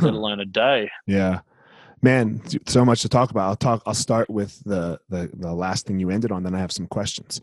let 0.00 0.14
alone 0.14 0.40
a 0.40 0.46
day. 0.46 0.90
Yeah. 1.06 1.40
Man 2.00 2.40
so 2.66 2.84
much 2.84 3.02
to 3.02 3.08
talk 3.08 3.30
about. 3.30 3.48
I'll 3.48 3.56
talk 3.56 3.82
i'll 3.84 3.94
start 3.94 4.30
with 4.30 4.62
the 4.64 4.98
the, 5.10 5.28
the 5.34 5.52
last 5.52 5.86
thing 5.86 5.98
you 5.98 6.08
ended 6.08 6.32
on 6.32 6.42
then 6.42 6.54
i 6.54 6.58
have 6.58 6.72
some 6.72 6.86
questions. 6.86 7.42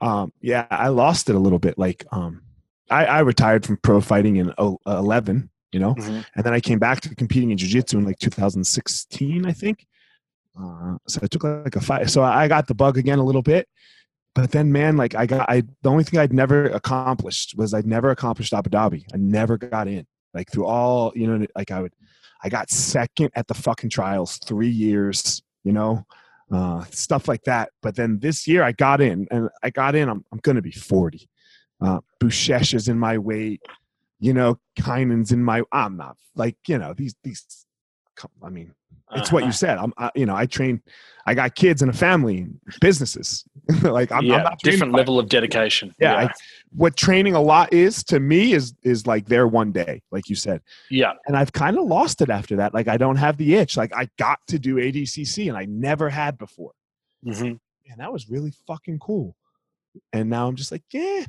Um 0.00 0.32
yeah 0.40 0.66
i 0.70 0.88
lost 0.88 1.30
it 1.30 1.36
a 1.36 1.38
little 1.38 1.60
bit. 1.60 1.78
Like 1.78 2.04
um 2.10 2.42
i 2.90 3.06
i 3.06 3.20
retired 3.20 3.64
from 3.64 3.76
pro 3.76 4.00
fighting 4.00 4.36
in 4.36 4.52
11 4.84 5.48
you 5.74 5.80
know 5.80 5.94
mm-hmm. 5.94 6.20
and 6.34 6.44
then 6.44 6.54
i 6.54 6.60
came 6.60 6.78
back 6.78 7.00
to 7.00 7.14
competing 7.14 7.50
in 7.50 7.58
jiu-jitsu 7.58 7.98
in 7.98 8.04
like 8.04 8.18
2016 8.18 9.44
i 9.46 9.52
think 9.52 9.86
uh, 10.60 10.96
so 11.08 11.20
I 11.22 11.26
took 11.26 11.44
like 11.44 11.76
a 11.76 11.80
five. 11.80 12.10
So 12.10 12.22
I 12.22 12.48
got 12.48 12.66
the 12.66 12.74
bug 12.74 12.96
again 12.96 13.18
a 13.18 13.24
little 13.24 13.42
bit, 13.42 13.68
but 14.34 14.50
then 14.52 14.70
man, 14.72 14.96
like 14.96 15.14
I 15.14 15.26
got, 15.26 15.48
I 15.50 15.62
the 15.82 15.90
only 15.90 16.04
thing 16.04 16.20
I'd 16.20 16.32
never 16.32 16.66
accomplished 16.66 17.54
was 17.56 17.74
I'd 17.74 17.86
never 17.86 18.10
accomplished 18.10 18.52
Abu 18.52 18.70
Dhabi. 18.70 19.04
I 19.12 19.16
never 19.16 19.58
got 19.58 19.88
in. 19.88 20.06
Like 20.32 20.50
through 20.50 20.66
all, 20.66 21.12
you 21.14 21.26
know, 21.26 21.46
like 21.56 21.70
I 21.70 21.82
would, 21.82 21.92
I 22.42 22.48
got 22.48 22.70
second 22.70 23.30
at 23.34 23.46
the 23.46 23.54
fucking 23.54 23.90
trials 23.90 24.38
three 24.38 24.68
years, 24.68 25.42
you 25.62 25.72
know, 25.72 26.04
uh, 26.52 26.84
stuff 26.90 27.28
like 27.28 27.44
that. 27.44 27.70
But 27.82 27.96
then 27.96 28.18
this 28.18 28.46
year 28.46 28.62
I 28.62 28.72
got 28.72 29.00
in, 29.00 29.26
and 29.30 29.48
I 29.62 29.70
got 29.70 29.94
in. 29.94 30.08
I'm 30.08 30.24
I'm 30.32 30.38
gonna 30.38 30.62
be 30.62 30.72
40. 30.72 31.28
Uh, 31.80 32.00
Buchecha 32.20 32.74
is 32.74 32.88
in 32.88 32.98
my 32.98 33.18
weight. 33.18 33.62
You 34.24 34.32
know, 34.32 34.58
Keenan's 34.76 35.32
in 35.32 35.44
my. 35.44 35.64
I'm 35.70 35.98
not 35.98 36.16
like 36.34 36.56
you 36.66 36.78
know 36.78 36.94
these 36.94 37.14
these. 37.22 37.44
I 38.42 38.48
mean, 38.48 38.74
it's 39.12 39.30
what 39.30 39.40
you 39.40 39.48
uh-huh. 39.48 39.52
said. 39.52 39.76
I'm, 39.76 39.92
I, 39.98 40.10
you 40.14 40.24
know, 40.24 40.34
I 40.34 40.46
train. 40.46 40.80
I 41.26 41.34
got 41.34 41.54
kids 41.54 41.82
and 41.82 41.90
a 41.90 41.94
family, 41.94 42.46
businesses. 42.80 43.44
like 43.82 44.10
I'm, 44.10 44.24
yeah, 44.24 44.44
I'm 44.44 44.56
different 44.62 44.94
level 44.94 45.18
of 45.18 45.28
dedication. 45.28 45.94
Yeah, 45.98 46.22
yeah. 46.22 46.28
I, 46.28 46.32
what 46.70 46.96
training 46.96 47.34
a 47.34 47.40
lot 47.42 47.70
is 47.74 48.02
to 48.04 48.18
me 48.18 48.54
is 48.54 48.72
is 48.82 49.06
like 49.06 49.26
there 49.26 49.46
one 49.46 49.72
day, 49.72 50.00
like 50.10 50.30
you 50.30 50.36
said. 50.36 50.62
Yeah, 50.88 51.12
and 51.26 51.36
I've 51.36 51.52
kind 51.52 51.76
of 51.76 51.84
lost 51.84 52.22
it 52.22 52.30
after 52.30 52.56
that. 52.56 52.72
Like 52.72 52.88
I 52.88 52.96
don't 52.96 53.16
have 53.16 53.36
the 53.36 53.54
itch. 53.56 53.76
Like 53.76 53.94
I 53.94 54.08
got 54.18 54.38
to 54.48 54.58
do 54.58 54.76
ADCC, 54.76 55.48
and 55.48 55.56
I 55.58 55.66
never 55.66 56.08
had 56.08 56.38
before. 56.38 56.72
Mm-hmm. 57.26 57.56
And 57.90 57.98
that 57.98 58.10
was 58.10 58.30
really 58.30 58.54
fucking 58.66 59.00
cool. 59.00 59.36
And 60.14 60.30
now 60.30 60.48
I'm 60.48 60.56
just 60.56 60.72
like, 60.72 60.82
yeah, 60.90 61.26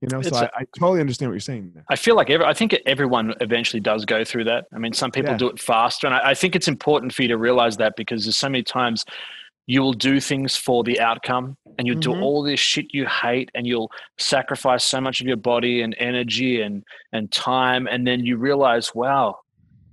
you 0.00 0.08
know, 0.12 0.22
so 0.22 0.36
I, 0.36 0.50
I, 0.54 0.64
totally 0.78 1.00
understand 1.00 1.30
what 1.30 1.34
you're 1.34 1.40
saying. 1.40 1.72
There. 1.74 1.84
I 1.88 1.96
feel 1.96 2.14
like 2.14 2.30
every, 2.30 2.46
I 2.46 2.54
think 2.54 2.76
everyone 2.86 3.34
eventually 3.40 3.80
does 3.80 4.04
go 4.04 4.24
through 4.24 4.44
that. 4.44 4.66
I 4.72 4.78
mean, 4.78 4.92
some 4.92 5.10
people 5.10 5.32
yeah. 5.32 5.38
do 5.38 5.48
it 5.48 5.58
faster, 5.58 6.06
and 6.06 6.14
I, 6.14 6.30
I, 6.30 6.34
think 6.34 6.54
it's 6.54 6.68
important 6.68 7.12
for 7.12 7.22
you 7.22 7.28
to 7.28 7.36
realize 7.38 7.76
that 7.78 7.94
because 7.96 8.24
there's 8.24 8.36
so 8.36 8.48
many 8.48 8.62
times 8.62 9.04
you 9.66 9.82
will 9.82 9.92
do 9.92 10.20
things 10.20 10.54
for 10.54 10.84
the 10.84 11.00
outcome, 11.00 11.56
and 11.78 11.86
you'll 11.86 11.96
mm-hmm. 11.96 12.12
do 12.12 12.20
all 12.20 12.44
this 12.44 12.60
shit 12.60 12.94
you 12.94 13.06
hate, 13.06 13.50
and 13.56 13.66
you'll 13.66 13.90
sacrifice 14.18 14.84
so 14.84 15.00
much 15.00 15.20
of 15.20 15.26
your 15.26 15.36
body 15.36 15.82
and 15.82 15.96
energy 15.98 16.62
and 16.62 16.84
and 17.12 17.32
time, 17.32 17.88
and 17.88 18.06
then 18.06 18.24
you 18.24 18.36
realize, 18.36 18.94
wow, 18.94 19.40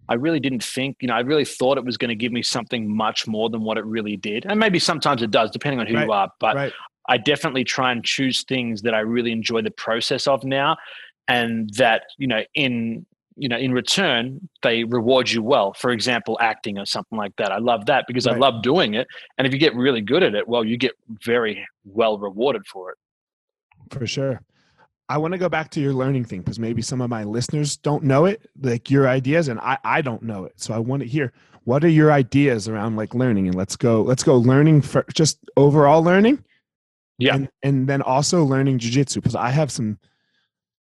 I 0.07 0.13
really 0.15 0.39
didn't 0.39 0.63
think, 0.63 0.97
you 0.99 1.07
know, 1.07 1.15
I 1.15 1.21
really 1.21 1.45
thought 1.45 1.77
it 1.77 1.85
was 1.85 1.97
going 1.97 2.09
to 2.09 2.15
give 2.15 2.31
me 2.31 2.43
something 2.43 2.87
much 2.95 3.27
more 3.27 3.49
than 3.49 3.63
what 3.63 3.77
it 3.77 3.85
really 3.85 4.17
did. 4.17 4.45
And 4.45 4.59
maybe 4.59 4.77
sometimes 4.77 5.23
it 5.23 5.31
does, 5.31 5.49
depending 5.49 5.79
on 5.79 5.87
who 5.87 5.95
right. 5.95 6.05
you 6.05 6.11
are. 6.11 6.31
But 6.39 6.55
right. 6.55 6.73
I 7.07 7.17
definitely 7.17 7.63
try 7.63 7.91
and 7.91 8.03
choose 8.03 8.43
things 8.43 8.81
that 8.83 8.93
I 8.93 8.99
really 8.99 9.31
enjoy 9.31 9.61
the 9.61 9.71
process 9.71 10.27
of 10.27 10.43
now, 10.43 10.77
and 11.27 11.69
that 11.75 12.03
you 12.17 12.27
know 12.27 12.43
in 12.53 13.05
you 13.35 13.49
know 13.49 13.57
in 13.57 13.71
return 13.71 14.47
they 14.63 14.83
reward 14.83 15.29
you 15.29 15.43
well. 15.43 15.73
For 15.73 15.91
example, 15.91 16.37
acting 16.41 16.77
or 16.77 16.85
something 16.85 17.17
like 17.17 17.35
that. 17.37 17.51
I 17.51 17.57
love 17.57 17.85
that 17.87 18.05
because 18.07 18.25
right. 18.25 18.35
I 18.35 18.39
love 18.39 18.61
doing 18.63 18.93
it, 18.93 19.07
and 19.37 19.45
if 19.45 19.53
you 19.53 19.59
get 19.59 19.75
really 19.75 20.01
good 20.01 20.23
at 20.23 20.35
it, 20.35 20.47
well, 20.47 20.63
you 20.63 20.77
get 20.77 20.93
very 21.23 21.65
well 21.83 22.17
rewarded 22.17 22.65
for 22.67 22.91
it. 22.91 22.97
For 23.91 24.07
sure. 24.07 24.41
I 25.07 25.19
want 25.19 25.33
to 25.33 25.37
go 25.37 25.49
back 25.49 25.69
to 25.71 25.79
your 25.79 25.93
learning 25.93 26.25
thing 26.25 26.39
because 26.39 26.57
maybe 26.57 26.81
some 26.81 26.99
of 26.99 27.11
my 27.11 27.23
listeners 27.23 27.77
don't 27.77 28.03
know 28.03 28.25
it, 28.25 28.49
like 28.59 28.89
your 28.89 29.07
ideas, 29.07 29.49
and 29.49 29.59
I, 29.59 29.77
I 29.83 30.01
don't 30.01 30.23
know 30.23 30.45
it. 30.45 30.53
So 30.55 30.73
I 30.73 30.79
want 30.79 31.03
to 31.03 31.07
hear 31.07 31.31
what 31.63 31.83
are 31.83 31.89
your 31.89 32.11
ideas 32.11 32.67
around 32.67 32.95
like 32.95 33.13
learning, 33.13 33.47
and 33.47 33.55
let's 33.55 33.75
go 33.75 34.01
let's 34.01 34.23
go 34.23 34.37
learning 34.37 34.81
for 34.81 35.05
just 35.13 35.37
overall 35.57 36.01
learning, 36.01 36.43
yeah. 37.17 37.36
And, 37.36 37.49
and 37.63 37.88
then 37.88 38.01
also 38.01 38.43
learning 38.43 38.80
jujitsu 38.80 39.15
because 39.15 39.36
I 39.36 39.49
have 39.49 39.71
some 39.71 39.97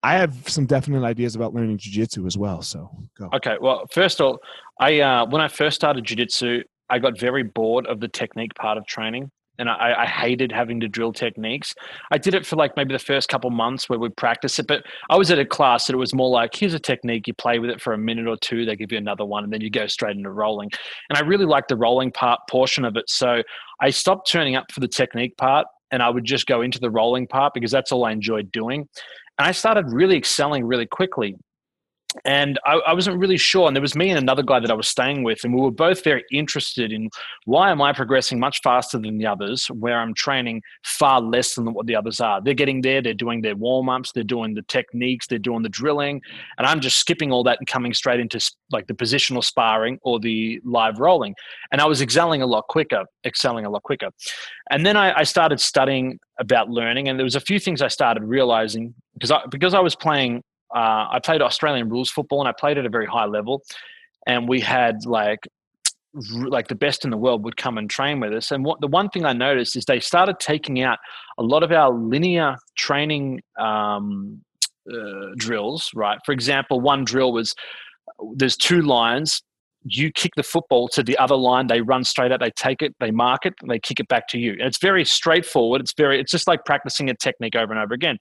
I 0.02 0.14
have 0.14 0.48
some 0.48 0.66
definite 0.66 1.04
ideas 1.04 1.36
about 1.36 1.54
learning 1.54 1.78
jujitsu 1.78 2.26
as 2.26 2.38
well. 2.38 2.62
So 2.62 2.90
go. 3.18 3.30
Okay. 3.34 3.58
Well, 3.60 3.86
first 3.92 4.22
of 4.22 4.28
all, 4.28 4.40
I 4.80 5.00
uh, 5.00 5.26
when 5.28 5.42
I 5.42 5.48
first 5.48 5.76
started 5.76 6.06
jujitsu, 6.06 6.64
I 6.90 7.00
got 7.00 7.20
very 7.20 7.44
bored 7.44 7.86
of 7.88 8.00
the 8.00 8.08
technique 8.08 8.56
part 8.56 8.78
of 8.78 8.86
training. 8.86 9.32
And 9.58 9.70
I, 9.70 10.04
I, 10.04 10.06
hated 10.06 10.54
having 10.54 10.80
to 10.80 10.88
drill 10.88 11.12
techniques. 11.12 11.76
I 12.12 12.18
did 12.18 12.34
it 12.34 12.46
for 12.46 12.56
like 12.56 12.78
maybe 12.78 12.94
the 12.94 12.98
first 12.98 13.28
couple 13.28 13.50
months 13.50 13.90
where 13.90 14.00
we 14.00 14.08
practice 14.08 14.58
it, 14.58 14.68
but 14.68 14.86
I 15.10 15.18
was 15.18 15.32
at 15.32 15.38
a 15.38 15.44
class 15.44 15.88
that 15.88 15.96
it 15.96 15.98
was 15.98 16.16
more 16.16 16.30
like, 16.30 16.56
here's 16.56 16.74
a 16.74 16.80
technique, 16.80 17.28
you 17.28 17.34
play 17.34 17.60
with 17.60 17.70
it 17.70 17.82
for 17.82 17.92
a 17.92 17.98
minute 17.98 18.26
or 18.26 18.38
two, 18.38 18.64
they 18.64 18.78
give 18.78 18.94
you 18.94 18.98
another 18.98 19.26
one, 19.26 19.44
and 19.44 19.52
then 19.52 19.60
you 19.60 19.70
go 19.70 19.86
straight 19.88 20.16
into 20.16 20.30
rolling. 20.30 20.70
And 21.10 21.18
I 21.18 21.28
really 21.28 21.44
liked 21.44 21.68
the 21.68 21.76
rolling 21.76 22.10
part 22.10 22.40
portion 22.50 22.86
of 22.86 22.96
it. 22.96 23.10
So 23.10 23.44
I 23.82 23.90
stopped 23.90 24.32
turning 24.32 24.56
up 24.56 24.72
for 24.72 24.80
the 24.80 24.88
technique 24.88 25.36
part 25.36 25.68
and 25.92 26.02
I 26.02 26.10
would 26.10 26.26
just 26.26 26.46
go 26.46 26.62
into 26.62 26.80
the 26.80 26.90
rolling 26.90 27.28
part 27.28 27.54
because 27.54 27.72
that's 27.72 27.92
all 27.92 28.06
I 28.06 28.12
enjoyed 28.12 28.52
doing. 28.52 28.88
And 29.38 29.48
I 29.48 29.52
started 29.52 29.92
really 29.92 30.18
excelling 30.18 30.66
really 30.66 30.86
quickly. 30.86 31.36
And 32.26 32.60
I, 32.66 32.74
I, 32.88 32.94
wasn't 32.94 33.20
really 33.20 33.38
sure. 33.38 33.68
And 33.68 33.76
there 33.76 33.82
was 33.82 33.96
me 33.96 34.10
and 34.10 34.18
another 34.18 34.42
guy 34.42 34.60
that 34.60 34.72
I 34.72 34.74
was 34.74 34.88
staying 34.88 35.24
with, 35.24 35.44
and 35.44 35.54
we 35.54 35.62
were 35.62 35.70
both 35.70 36.04
very 36.04 36.24
interested 36.32 36.92
in 36.92 37.10
why 37.46 37.70
am 37.70 37.84
I 37.84 37.94
progressing 37.94 38.40
much 38.40 38.62
faster 38.64 38.98
than 38.98 39.20
the 39.20 39.28
others, 39.28 39.68
where 39.68 40.00
I'm 40.00 40.16
training 40.16 40.64
far 40.84 41.22
less 41.22 41.54
than 41.54 41.72
what 41.72 41.86
the 41.86 41.96
others 41.96 42.20
are. 42.20 42.42
They're 42.42 42.56
getting 42.56 42.82
there, 42.82 43.02
they're 43.02 43.14
doing 43.14 43.42
their 43.42 43.56
warm 43.56 43.90
ups, 43.90 44.12
they're 44.12 44.24
doing 44.24 44.56
the 44.56 44.64
techniques, 44.64 45.28
they're 45.28 45.38
doing 45.38 45.62
the 45.62 45.70
drilling, 45.70 46.20
and 46.58 46.66
I'm 46.66 46.80
just 46.80 46.98
skipping 46.98 47.32
all 47.32 47.44
that 47.44 47.60
and 47.60 47.68
coming 47.68 47.94
straight 47.94 48.20
into 48.20 48.40
like 48.72 48.88
the 48.88 48.96
positional 48.96 49.44
sparring 49.44 50.00
or 50.02 50.20
the 50.20 50.60
live 50.66 51.00
rolling. 51.00 51.36
And 51.72 51.80
I 51.80 51.86
was 51.86 52.02
excelling 52.02 52.42
a 52.42 52.48
lot 52.48 52.68
quicker, 52.70 53.06
excelling 53.24 53.66
a 53.66 53.70
lot 53.70 53.84
quicker. 53.84 54.10
And 54.72 54.84
then 54.84 54.98
I, 54.98 55.20
I 55.20 55.24
started 55.24 55.60
studying 55.60 56.20
about 56.40 56.70
learning, 56.70 57.08
and 57.08 57.20
there 57.20 57.24
was 57.24 57.36
a 57.36 57.42
few 57.42 57.60
things 57.60 57.84
I 57.84 57.88
started 57.88 58.24
realizing 58.24 58.96
because 59.14 59.30
I 59.30 59.46
because 59.52 59.76
I 59.76 59.80
was 59.80 59.96
playing 59.96 60.42
uh, 60.76 61.08
I 61.12 61.20
played 61.24 61.42
Australian 61.42 61.90
rules 61.90 62.10
football 62.10 62.40
and 62.40 62.48
I 62.48 62.54
played 62.58 62.78
at 62.78 62.86
a 62.86 62.90
very 62.90 63.06
high 63.06 63.26
level. 63.26 63.64
And 64.28 64.48
we 64.48 64.60
had 64.60 65.06
like 65.06 65.48
like 66.14 66.68
the 66.68 66.76
best 66.76 67.06
in 67.06 67.12
the 67.12 67.18
world 67.18 67.44
would 67.44 67.56
come 67.56 67.78
and 67.78 67.90
train 67.90 68.20
with 68.20 68.34
us. 68.34 68.52
And 68.52 68.66
what 68.66 68.82
the 68.82 68.88
one 68.88 69.10
thing 69.10 69.26
I 69.26 69.34
noticed 69.34 69.76
is 69.76 69.86
they 69.86 70.00
started 70.00 70.40
taking 70.40 70.82
out 70.82 70.98
a 71.38 71.44
lot 71.44 71.64
of 71.64 71.72
our 71.72 71.92
linear 71.92 72.56
training 72.76 73.42
um, 73.60 74.42
uh, 74.92 75.28
drills. 75.38 75.92
Right, 75.94 76.20
for 76.26 76.32
example, 76.32 76.82
one 76.82 77.06
drill 77.06 77.32
was 77.32 77.56
there's 78.36 78.58
two 78.58 78.82
lines. 78.82 79.42
You 79.84 80.12
kick 80.12 80.32
the 80.36 80.44
football 80.44 80.90
to 80.90 81.04
the 81.04 81.18
other 81.20 81.36
line. 81.36 81.68
They 81.68 81.82
run 81.82 82.04
straight 82.04 82.32
out. 82.32 82.42
They 82.42 82.52
take 82.52 82.82
it. 82.82 82.94
They 83.00 83.12
mark 83.12 83.46
it. 83.46 83.54
And 83.62 83.72
they 83.72 83.80
kick 83.80 84.00
it 84.00 84.08
back 84.10 84.28
to 84.30 84.40
you. 84.40 84.54
And 84.54 84.64
it's 84.64 84.80
very 84.80 85.06
straightforward. 85.06 85.80
It's 85.82 85.94
very. 85.94 86.20
It's 86.20 86.32
just 86.32 86.48
like 86.48 86.66
practicing 86.66 87.10
a 87.10 87.16
technique 87.16 87.56
over 87.56 87.72
and 87.72 87.82
over 87.82 87.94
again. 87.94 88.18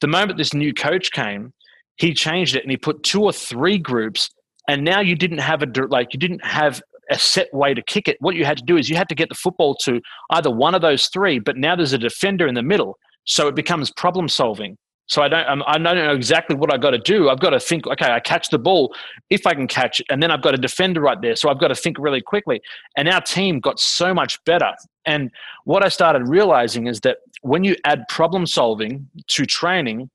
The 0.00 0.06
moment 0.06 0.38
this 0.38 0.54
new 0.54 0.72
coach 0.74 1.10
came, 1.12 1.52
he 1.96 2.14
changed 2.14 2.56
it 2.56 2.62
and 2.62 2.70
he 2.70 2.76
put 2.76 3.02
two 3.02 3.22
or 3.22 3.32
three 3.32 3.78
groups 3.78 4.30
and 4.68 4.84
now 4.84 5.00
you 5.00 5.14
didn't 5.14 5.38
have 5.38 5.62
a 5.62 5.86
like 5.88 6.12
you 6.12 6.18
didn't 6.18 6.44
have 6.44 6.82
a 7.10 7.18
set 7.18 7.52
way 7.52 7.74
to 7.74 7.82
kick 7.82 8.08
it 8.08 8.16
what 8.20 8.34
you 8.34 8.44
had 8.44 8.56
to 8.56 8.64
do 8.64 8.76
is 8.76 8.88
you 8.88 8.96
had 8.96 9.08
to 9.08 9.14
get 9.14 9.28
the 9.28 9.34
football 9.34 9.74
to 9.74 10.00
either 10.30 10.50
one 10.50 10.74
of 10.74 10.82
those 10.82 11.08
three 11.08 11.38
but 11.38 11.56
now 11.56 11.74
there's 11.76 11.92
a 11.92 11.98
defender 11.98 12.46
in 12.46 12.54
the 12.54 12.62
middle 12.62 12.96
so 13.24 13.48
it 13.48 13.54
becomes 13.54 13.90
problem 13.92 14.28
solving 14.28 14.76
so 15.12 15.20
I 15.20 15.28
don't, 15.28 15.46
um, 15.46 15.62
I 15.66 15.76
don't 15.78 15.96
know 15.96 16.14
exactly 16.14 16.56
what 16.56 16.72
i've 16.72 16.80
got 16.80 16.92
to 16.92 16.98
do. 16.98 17.28
I've 17.28 17.40
got 17.40 17.50
to 17.50 17.60
think, 17.60 17.86
okay, 17.86 18.10
I 18.10 18.20
catch 18.20 18.48
the 18.48 18.58
ball 18.58 18.94
if 19.28 19.46
I 19.46 19.52
can 19.52 19.66
catch 19.66 20.00
it, 20.00 20.06
and 20.08 20.22
then 20.22 20.30
I've 20.30 20.40
got 20.42 20.54
a 20.54 20.56
defender 20.56 21.02
right 21.02 21.20
there. 21.20 21.36
So 21.36 21.50
I've 21.50 21.60
got 21.60 21.68
to 21.68 21.74
think 21.74 21.98
really 21.98 22.22
quickly. 22.22 22.62
And 22.96 23.08
our 23.08 23.20
team 23.20 23.60
got 23.60 23.78
so 23.78 24.14
much 24.14 24.42
better. 24.44 24.72
And 25.04 25.30
what 25.64 25.84
I 25.84 25.88
started 25.88 26.28
realizing 26.28 26.86
is 26.86 27.00
that 27.00 27.18
when 27.42 27.62
you 27.64 27.76
add 27.84 28.08
problem 28.08 28.46
solving 28.46 29.06
to 29.26 29.44
training, 29.44 30.08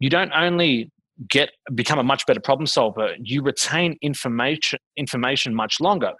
you 0.00 0.10
don't 0.10 0.32
only 0.32 0.90
get 1.28 1.50
become 1.74 1.98
a 1.98 2.02
much 2.02 2.26
better 2.26 2.40
problem 2.40 2.66
solver 2.66 3.14
you 3.20 3.42
retain 3.42 3.96
information 4.02 4.78
information 4.96 5.54
much 5.54 5.80
longer. 5.80 6.12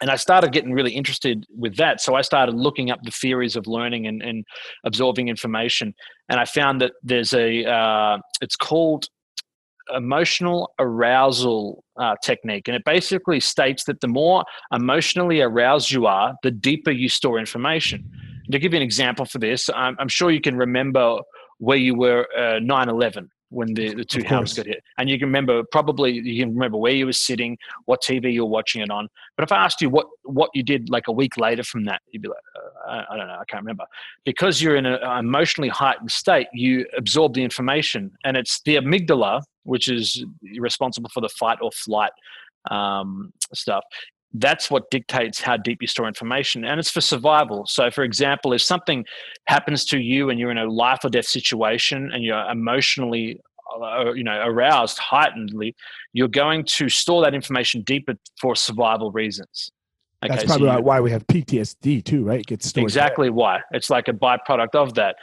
And 0.00 0.10
i 0.10 0.16
started 0.16 0.52
getting 0.52 0.72
really 0.72 0.92
interested 0.92 1.44
with 1.56 1.76
that. 1.76 2.00
So 2.00 2.14
i 2.14 2.22
started 2.22 2.54
looking 2.54 2.90
up 2.90 3.00
the 3.02 3.10
theories 3.10 3.56
of 3.56 3.66
learning 3.66 4.06
and, 4.06 4.22
and 4.22 4.44
absorbing 4.84 5.28
information. 5.28 5.94
And 6.28 6.38
i 6.38 6.44
found 6.44 6.80
that 6.82 6.92
there's 7.02 7.32
a 7.32 7.64
uh, 7.64 8.18
it's 8.40 8.56
called 8.56 9.06
emotional 9.94 10.70
arousal 10.78 11.82
uh, 11.98 12.14
technique. 12.22 12.68
And 12.68 12.76
it 12.76 12.82
basically 12.84 13.40
states 13.40 13.84
that 13.84 14.02
the 14.02 14.08
more 14.08 14.44
emotionally 14.70 15.40
aroused 15.40 15.90
you 15.90 16.04
are 16.04 16.34
the 16.42 16.50
deeper 16.50 16.90
you 16.90 17.08
store 17.08 17.38
information. 17.38 18.04
To 18.52 18.58
give 18.58 18.74
you 18.74 18.78
an 18.78 18.82
example 18.82 19.24
for 19.24 19.38
this 19.38 19.68
i'm, 19.74 19.96
I'm 19.98 20.08
sure 20.08 20.30
you 20.30 20.40
can 20.40 20.56
remember 20.56 21.18
where 21.58 21.76
you 21.76 21.94
were 21.94 22.26
uh, 22.36 22.60
9-11 22.60 23.28
when 23.50 23.72
the, 23.74 23.94
the 23.94 24.04
two 24.04 24.22
houses 24.24 24.56
got 24.56 24.66
hit. 24.66 24.82
And 24.98 25.08
you 25.08 25.18
can 25.18 25.28
remember 25.28 25.62
probably 25.64 26.12
you 26.12 26.42
can 26.42 26.54
remember 26.54 26.76
where 26.76 26.92
you 26.92 27.06
were 27.06 27.12
sitting 27.12 27.56
what 27.86 28.02
tv 28.02 28.32
you 28.32 28.44
were 28.44 28.50
watching 28.50 28.82
it 28.82 28.90
on. 28.90 29.08
But 29.36 29.44
if 29.44 29.52
i 29.52 29.64
asked 29.64 29.80
you 29.80 29.88
what 29.88 30.06
what 30.24 30.50
you 30.54 30.62
did 30.62 30.90
like 30.90 31.08
a 31.08 31.12
week 31.12 31.36
later 31.36 31.62
from 31.62 31.84
that 31.84 32.02
you'd 32.10 32.22
be 32.22 32.28
like 32.28 32.38
uh, 32.56 32.90
I, 32.90 33.14
I, 33.14 33.16
don't 33.16 33.26
know 33.26 33.38
i 33.40 33.44
can't 33.46 33.62
remember. 33.62 33.84
Because 34.24 34.60
you're 34.60 34.76
in 34.76 34.86
an 34.86 34.98
emotionally 35.18 35.68
heightened 35.70 36.10
state 36.10 36.48
you 36.52 36.86
absorb 36.96 37.34
the 37.34 37.42
information. 37.42 38.10
And 38.24 38.36
it's 38.36 38.60
the 38.62 38.76
amygdala 38.76 39.42
which 39.64 39.88
is 39.88 40.24
responsible 40.58 41.10
for 41.10 41.20
the 41.20 41.28
fight 41.28 41.58
or 41.62 41.70
flight 41.72 42.12
um, 42.70 43.32
stuff 43.54 43.84
that's 44.34 44.70
what 44.70 44.90
dictates 44.90 45.40
how 45.40 45.56
deep 45.56 45.78
you 45.80 45.88
store 45.88 46.06
information 46.06 46.64
and 46.64 46.78
it's 46.78 46.90
for 46.90 47.00
survival. 47.00 47.66
So 47.66 47.90
for 47.90 48.04
example 48.04 48.52
if 48.52 48.62
something 48.62 49.04
happens 49.46 49.84
to 49.86 49.98
you 49.98 50.30
and 50.30 50.38
you're 50.38 50.50
in 50.50 50.58
a 50.58 50.70
life 50.70 51.00
or 51.04 51.10
death 51.10 51.26
situation 51.26 52.10
and 52.12 52.22
you're 52.22 52.44
emotionally 52.50 53.40
uh, 53.82 54.12
you 54.12 54.24
know 54.24 54.40
aroused 54.44 54.98
heightenedly 54.98 55.74
you're 56.12 56.28
going 56.28 56.64
to 56.64 56.88
store 56.88 57.22
that 57.22 57.34
information 57.34 57.82
deeper 57.82 58.14
for 58.40 58.56
survival 58.56 59.10
reasons. 59.12 59.70
Okay, 60.24 60.34
that's 60.34 60.44
probably 60.46 60.68
so 60.68 60.80
why 60.80 61.00
we 61.00 61.10
have 61.10 61.26
ptsd 61.26 62.04
too 62.04 62.24
right? 62.24 62.40
It 62.40 62.46
gets 62.46 62.76
exactly 62.76 63.28
there. 63.28 63.34
why. 63.34 63.60
It's 63.70 63.88
like 63.88 64.08
a 64.08 64.12
byproduct 64.12 64.74
of 64.74 64.94
that. 64.94 65.16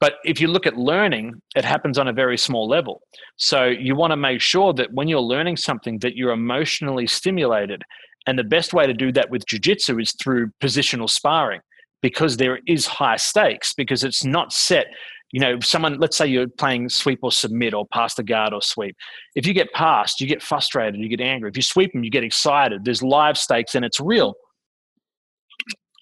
But 0.00 0.14
if 0.24 0.40
you 0.40 0.48
look 0.48 0.66
at 0.66 0.78
learning, 0.78 1.40
it 1.54 1.64
happens 1.64 1.98
on 1.98 2.08
a 2.08 2.12
very 2.12 2.38
small 2.38 2.66
level. 2.66 3.02
So 3.36 3.66
you 3.66 3.94
want 3.94 4.12
to 4.12 4.16
make 4.16 4.40
sure 4.40 4.72
that 4.72 4.92
when 4.92 5.08
you're 5.08 5.20
learning 5.20 5.58
something 5.58 5.98
that 5.98 6.16
you're 6.16 6.32
emotionally 6.32 7.06
stimulated 7.06 7.82
and 8.26 8.38
the 8.38 8.44
best 8.44 8.72
way 8.72 8.86
to 8.86 8.94
do 8.94 9.12
that 9.12 9.30
with 9.30 9.46
jiu-jitsu 9.46 9.98
is 9.98 10.12
through 10.12 10.50
positional 10.62 11.08
sparring 11.08 11.60
because 12.02 12.36
there 12.36 12.60
is 12.66 12.86
high 12.86 13.16
stakes 13.16 13.74
because 13.74 14.04
it's 14.04 14.24
not 14.24 14.52
set 14.52 14.86
you 15.32 15.40
know 15.40 15.58
someone 15.60 15.98
let's 15.98 16.16
say 16.16 16.26
you're 16.26 16.48
playing 16.48 16.88
sweep 16.88 17.20
or 17.22 17.32
submit 17.32 17.74
or 17.74 17.86
pass 17.86 18.14
the 18.14 18.22
guard 18.22 18.52
or 18.52 18.62
sweep. 18.62 18.96
If 19.34 19.46
you 19.46 19.54
get 19.54 19.72
passed 19.72 20.20
you 20.20 20.26
get 20.26 20.42
frustrated 20.42 21.00
you 21.00 21.08
get 21.08 21.20
angry. 21.20 21.50
If 21.50 21.56
you 21.56 21.62
sweep 21.62 21.92
them 21.92 22.04
you 22.04 22.10
get 22.10 22.24
excited. 22.24 22.84
There's 22.84 23.02
live 23.02 23.38
stakes 23.38 23.74
and 23.74 23.84
it's 23.84 24.00
real. 24.00 24.34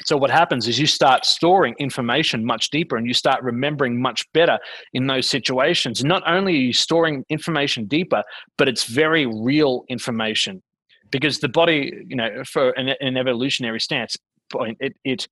So 0.04 0.16
what 0.16 0.30
happens 0.30 0.68
is 0.68 0.78
you 0.78 0.86
start 0.86 1.26
storing 1.26 1.74
information 1.78 2.44
much 2.44 2.70
deeper 2.70 2.96
and 2.96 3.06
you 3.06 3.12
start 3.12 3.42
remembering 3.42 4.00
much 4.00 4.24
better 4.32 4.58
in 4.94 5.08
those 5.08 5.26
situations. 5.26 6.04
Not 6.04 6.22
only 6.24 6.54
are 6.54 6.60
you 6.60 6.72
storing 6.72 7.24
information 7.28 7.86
deeper 7.86 8.22
but 8.56 8.68
it's 8.68 8.84
very 8.84 9.26
real 9.26 9.84
information 9.88 10.62
because 11.10 11.38
the 11.38 11.48
body, 11.48 12.04
you 12.06 12.16
know, 12.16 12.42
for 12.44 12.70
an, 12.70 12.94
an 13.00 13.16
evolutionary 13.16 13.80
stance 13.80 14.16
point, 14.50 14.76
it, 14.80 14.96
it 15.04 15.28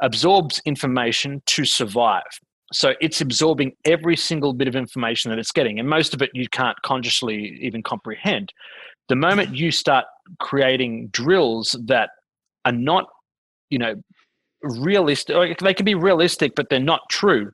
absorbs 0.00 0.60
information 0.64 1.42
to 1.46 1.64
survive. 1.64 2.22
So 2.72 2.94
it's 3.00 3.20
absorbing 3.20 3.72
every 3.84 4.16
single 4.16 4.52
bit 4.52 4.68
of 4.68 4.74
information 4.74 5.30
that 5.30 5.38
it's 5.38 5.52
getting, 5.52 5.78
and 5.78 5.88
most 5.88 6.14
of 6.14 6.22
it 6.22 6.30
you 6.34 6.48
can't 6.48 6.80
consciously 6.82 7.58
even 7.60 7.82
comprehend. 7.82 8.52
The 9.08 9.16
moment 9.16 9.54
you 9.54 9.70
start 9.70 10.06
creating 10.40 11.08
drills 11.08 11.76
that 11.84 12.10
are 12.64 12.72
not, 12.72 13.06
you 13.70 13.78
know, 13.78 13.94
realistic, 14.62 15.58
they 15.58 15.74
can 15.74 15.84
be 15.84 15.94
realistic, 15.94 16.54
but 16.56 16.68
they're 16.70 16.80
not 16.80 17.02
true. 17.10 17.52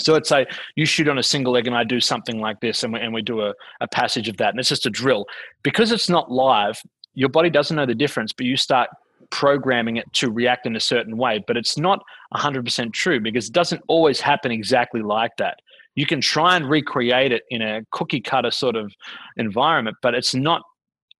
So 0.00 0.12
let's 0.12 0.28
say 0.28 0.46
you 0.76 0.86
shoot 0.86 1.08
on 1.08 1.18
a 1.18 1.22
single 1.22 1.52
leg 1.52 1.66
and 1.66 1.76
I 1.76 1.84
do 1.84 2.00
something 2.00 2.40
like 2.40 2.60
this 2.60 2.82
and 2.82 2.92
we, 2.92 3.00
and 3.00 3.12
we 3.12 3.22
do 3.22 3.42
a, 3.42 3.52
a 3.80 3.88
passage 3.88 4.28
of 4.28 4.36
that 4.38 4.50
and 4.50 4.60
it's 4.60 4.68
just 4.68 4.86
a 4.86 4.90
drill. 4.90 5.26
Because 5.62 5.92
it's 5.92 6.08
not 6.08 6.30
live, 6.30 6.80
your 7.18 7.28
body 7.28 7.50
doesn't 7.50 7.74
know 7.74 7.84
the 7.84 7.96
difference, 7.96 8.32
but 8.32 8.46
you 8.46 8.56
start 8.56 8.88
programming 9.30 9.96
it 9.96 10.06
to 10.12 10.30
react 10.30 10.66
in 10.66 10.76
a 10.76 10.80
certain 10.80 11.16
way. 11.16 11.42
But 11.48 11.56
it's 11.56 11.76
not 11.76 12.00
100% 12.32 12.92
true 12.92 13.18
because 13.18 13.48
it 13.48 13.52
doesn't 13.52 13.82
always 13.88 14.20
happen 14.20 14.52
exactly 14.52 15.02
like 15.02 15.32
that. 15.38 15.58
You 15.96 16.06
can 16.06 16.20
try 16.20 16.54
and 16.54 16.70
recreate 16.70 17.32
it 17.32 17.42
in 17.50 17.60
a 17.60 17.82
cookie 17.90 18.20
cutter 18.20 18.52
sort 18.52 18.76
of 18.76 18.94
environment, 19.36 19.96
but 20.00 20.14
it's 20.14 20.32
not 20.32 20.62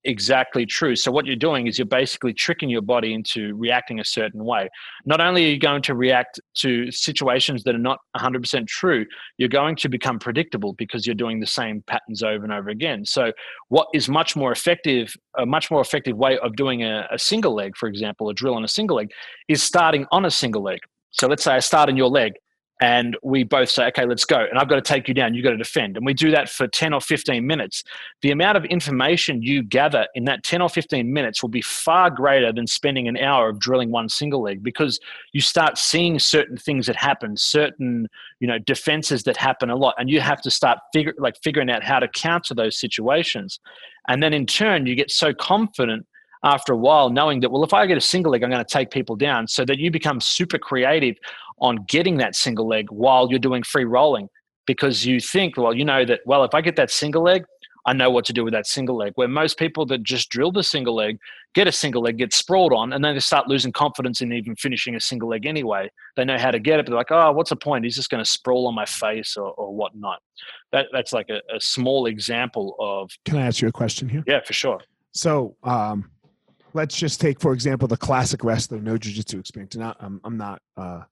exactly 0.09 0.65
true. 0.65 0.97
So 0.97 1.13
what 1.13 1.27
you're 1.27 1.37
doing 1.37 1.67
is 1.67 1.79
you're 1.79 1.87
basically 1.87 2.33
tricking 2.33 2.71
your 2.71 2.83
body 2.83 3.13
into 3.13 3.55
reacting 3.55 4.01
a 4.01 4.05
certain 4.05 4.43
way. 4.45 4.69
Not 5.05 5.21
only 5.21 5.45
are 5.45 5.51
you 5.51 5.59
going 5.59 5.83
to 5.83 5.95
react 5.95 6.41
to 6.57 6.91
situations 6.91 7.63
that 7.65 7.75
are 7.75 7.79
not 7.79 7.99
100% 8.17 8.67
true, 8.67 9.05
you're 9.37 9.51
going 9.51 9.77
to 9.77 9.89
become 9.89 10.19
predictable 10.19 10.73
because 10.73 11.07
you're 11.07 11.15
doing 11.15 11.41
the 11.41 11.47
same 11.47 11.83
patterns 11.87 12.23
over 12.23 12.43
and 12.43 12.53
over 12.53 12.71
again. 12.71 13.05
So 13.05 13.33
what 13.69 13.89
is 13.93 14.09
much 14.09 14.35
more 14.35 14.51
effective, 14.51 15.15
a 15.37 15.45
much 15.45 15.71
more 15.71 15.83
effective 15.83 16.17
way 16.17 16.39
of 16.39 16.57
doing 16.57 16.83
a, 16.83 17.07
a 17.13 17.19
single 17.19 17.55
leg, 17.55 17.77
for 17.77 17.89
example, 17.89 18.31
a 18.31 18.35
drill 18.35 18.55
on 18.55 18.65
a 18.65 18.69
single 18.69 18.97
leg, 18.97 19.11
is 19.49 19.63
starting 19.63 20.07
on 20.11 20.25
a 20.25 20.31
single 20.31 20.63
leg. 20.63 20.81
So 21.11 21.27
let's 21.27 21.45
say 21.45 21.53
I 21.53 21.61
start 21.61 21.91
on 21.91 21.97
your 21.97 22.09
leg 22.09 22.33
and 22.81 23.17
we 23.25 23.43
both 23.43 23.71
say, 23.71 23.87
okay, 23.89 24.07
let's 24.07 24.25
go. 24.25 24.39
And 24.39 24.57
I've 24.57 24.69
got 24.69 24.77
to 24.77 24.83
take 24.83 25.09
you 25.09 25.15
down. 25.15 25.35
You've 25.35 25.43
got 25.43 25.51
to 25.51 25.57
defend. 25.57 25.97
And 25.97 26.07
we 26.07 26.15
do 26.15 26.31
that 26.31 26.49
for 26.49 26.69
10 26.69 26.95
or 26.95 27.01
15 27.01 27.45
minutes. 27.45 27.83
The 28.23 28.31
amount 28.31 28.57
of 28.57 28.65
information 28.67 29.43
you 29.43 29.65
gather 29.65 30.07
in 30.15 30.25
that 30.27 30.45
10 30.45 30.63
or 30.63 30.69
15 30.69 31.13
minutes 31.13 31.43
will 31.43 31.49
be 31.49 31.61
far 31.61 32.09
greater 32.09 32.53
than 32.53 32.69
spending 32.69 33.09
an 33.09 33.17
hour 33.17 33.49
of 33.49 33.59
drilling 33.59 33.91
one 33.91 34.09
single 34.09 34.43
leg 34.43 34.63
because 34.63 35.01
you 35.33 35.41
start 35.41 35.77
seeing 35.77 36.21
certain 36.21 36.57
things 36.57 36.87
that 36.87 36.95
happen, 36.95 37.37
certain, 37.37 38.07
you 38.39 38.47
know, 38.47 38.59
defenses 38.59 39.25
that 39.25 39.37
happen 39.37 39.71
a 39.71 39.77
lot. 39.77 39.97
And 39.99 40.09
you 40.09 40.21
have 40.21 40.41
to 40.43 40.51
start 40.51 40.79
figure, 40.93 41.15
like 41.19 41.37
figuring 41.43 41.71
out 41.71 41.83
how 41.83 41.99
to 41.99 42.07
counter 42.07 42.55
those 42.55 42.79
situations. 42.79 43.59
And 44.07 44.23
then 44.23 44.33
in 44.33 44.47
turn, 44.47 44.87
you 44.87 44.95
get 44.95 45.11
so 45.11 45.35
confident 45.35 46.07
after 46.45 46.73
a 46.73 46.77
while 46.77 47.11
knowing 47.11 47.41
that 47.41 47.51
well 47.51 47.65
if 47.65 47.75
i 47.75 47.85
get 47.85 47.97
a 47.97 48.01
single 48.01 48.31
leg 48.31 48.45
i'm 48.45 48.51
going 48.51 48.65
to 48.65 48.73
take 48.73 48.93
people 48.93 49.17
down 49.17 49.49
so 49.49 49.65
that 49.65 49.79
you 49.79 49.91
become 49.91 50.21
super 50.21 50.57
creative 50.57 51.17
on 51.61 51.85
getting 51.89 52.19
that 52.19 52.35
single 52.35 52.67
leg 52.67 52.91
while 52.91 53.29
you're 53.31 53.39
doing 53.39 53.63
free 53.63 53.85
rolling 53.85 54.29
because 54.67 55.05
you 55.05 55.21
think 55.21 55.57
well 55.57 55.75
you 55.75 55.85
know 55.85 56.05
that 56.05 56.21
well 56.27 56.45
if 56.45 56.55
i 56.55 56.61
get 56.61 56.77
that 56.77 56.91
single 56.91 57.23
leg 57.23 57.45
I 57.89 57.95
know 57.95 58.11
what 58.11 58.27
to 58.27 58.35
do 58.35 58.45
with 58.45 58.53
that 58.53 58.67
single 58.67 58.97
leg. 58.97 59.13
Where 59.15 59.29
most 59.29 59.59
people 59.59 59.87
that 59.87 60.03
just 60.03 60.29
drill 60.29 60.53
the 60.53 60.63
single 60.63 60.95
leg 60.95 61.19
get 61.55 61.67
a 61.67 61.73
single 61.73 62.03
leg, 62.03 62.19
get 62.19 62.35
sprawled 62.35 62.73
on, 62.75 62.93
and 62.93 63.03
then 63.03 63.15
they 63.15 63.21
start 63.21 63.49
losing 63.49 63.73
confidence 63.73 64.21
in 64.21 64.31
even 64.31 64.55
finishing 64.57 64.95
a 64.95 65.01
single 65.01 65.31
leg 65.31 65.47
anyway. 65.47 65.91
They 66.15 66.27
know 66.27 66.37
how 66.37 66.51
to 66.51 66.59
get 66.59 66.79
it, 66.79 66.85
but 66.85 66.91
they're 66.91 66.99
like, 66.99 67.11
oh, 67.11 67.33
what's 67.33 67.49
the 67.49 67.57
point? 67.57 67.85
He's 67.85 67.97
just 67.97 68.11
going 68.11 68.23
to 68.23 68.31
sprawl 68.31 68.67
on 68.67 68.75
my 68.75 68.85
face 68.85 69.39
or, 69.39 69.53
or 69.53 69.75
whatnot. 69.75 70.21
That, 70.73 70.89
that's 70.93 71.15
like 71.15 71.31
a, 71.31 71.41
a 71.55 71.61
small 71.61 72.07
example 72.07 72.77
of. 72.79 73.11
Can 73.25 73.39
I 73.39 73.47
ask 73.47 73.63
you 73.63 73.69
a 73.69 73.73
question 73.73 74.07
here? 74.07 74.23
Yeah, 74.27 74.41
for 74.45 74.53
sure. 74.53 74.81
So, 75.13 75.57
um, 75.63 76.11
let's 76.75 76.95
just 76.95 77.23
take, 77.23 77.41
for 77.41 77.55
example, 77.55 77.89
the 77.89 77.97
classic 77.97 78.45
wrestler, 78.45 78.81
no 78.81 78.99
jiu-jitsu 78.99 79.39
experience. 79.39 79.75
And 79.77 79.85
I, 79.85 79.95
I'm, 79.99 80.21
I'm 80.25 80.37
not, 80.37 80.61
uh, 80.77 81.05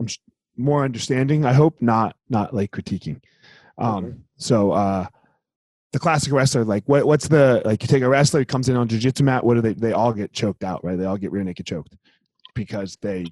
I'm 0.00 0.08
more 0.56 0.84
understanding. 0.84 1.44
I 1.44 1.52
hope 1.52 1.80
not, 1.80 2.16
not 2.28 2.54
like 2.54 2.70
critiquing. 2.70 3.20
Um, 3.78 4.04
mm-hmm. 4.04 4.18
so, 4.36 4.72
uh, 4.72 5.06
the 5.92 5.98
classic 5.98 6.32
wrestler, 6.32 6.64
like 6.64 6.84
what, 6.86 7.06
what's 7.06 7.28
the 7.28 7.62
like? 7.64 7.82
You 7.82 7.88
take 7.88 8.02
a 8.02 8.08
wrestler, 8.08 8.44
comes 8.44 8.68
in 8.68 8.76
on 8.76 8.88
jiu-jitsu 8.88 9.24
mat. 9.24 9.42
What 9.42 9.54
do 9.54 9.60
they? 9.62 9.72
They 9.72 9.92
all 9.92 10.12
get 10.12 10.32
choked 10.32 10.62
out, 10.62 10.84
right? 10.84 10.98
They 10.98 11.06
all 11.06 11.16
get 11.16 11.32
rear 11.32 11.42
naked 11.42 11.66
choked 11.66 11.96
because 12.54 12.98
they 13.00 13.26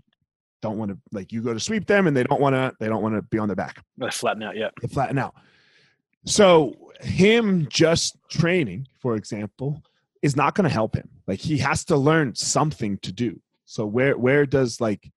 don't 0.62 0.79
want 0.79 0.90
to. 0.90 0.98
Like 1.12 1.33
you 1.33 1.42
go 1.42 1.52
to 1.52 1.61
sweep 1.61 1.87
them, 1.87 2.07
and 2.07 2.16
they 2.16 2.24
don't 2.24 2.40
want 2.40 2.55
to. 2.55 2.72
They 2.81 2.88
don't 2.88 3.02
want 3.02 3.14
to 3.14 3.22
be 3.22 3.38
on 3.38 3.48
their 3.48 3.57
back. 3.57 3.83
They 3.98 4.11
flatten 4.11 4.42
out. 4.42 4.57
Yeah, 4.57 4.70
they 4.81 4.88
flatten 4.88 5.18
out. 5.18 5.35
So 6.24 6.74
him 7.00 7.68
just 7.68 8.16
training, 8.31 8.88
for 9.00 9.16
example, 9.16 9.83
is 10.22 10.35
not 10.35 10.55
going 10.55 10.64
to 10.64 10.72
help 10.72 10.96
him. 10.96 11.09
Like 11.26 11.40
he 11.40 11.59
has 11.59 11.85
to 11.87 11.96
learn 11.96 12.35
something 12.35 12.98
to 12.98 13.12
do. 13.12 13.40
So 13.66 13.85
where 13.85 14.16
where 14.16 14.46
does 14.46 14.81
like 14.81 15.11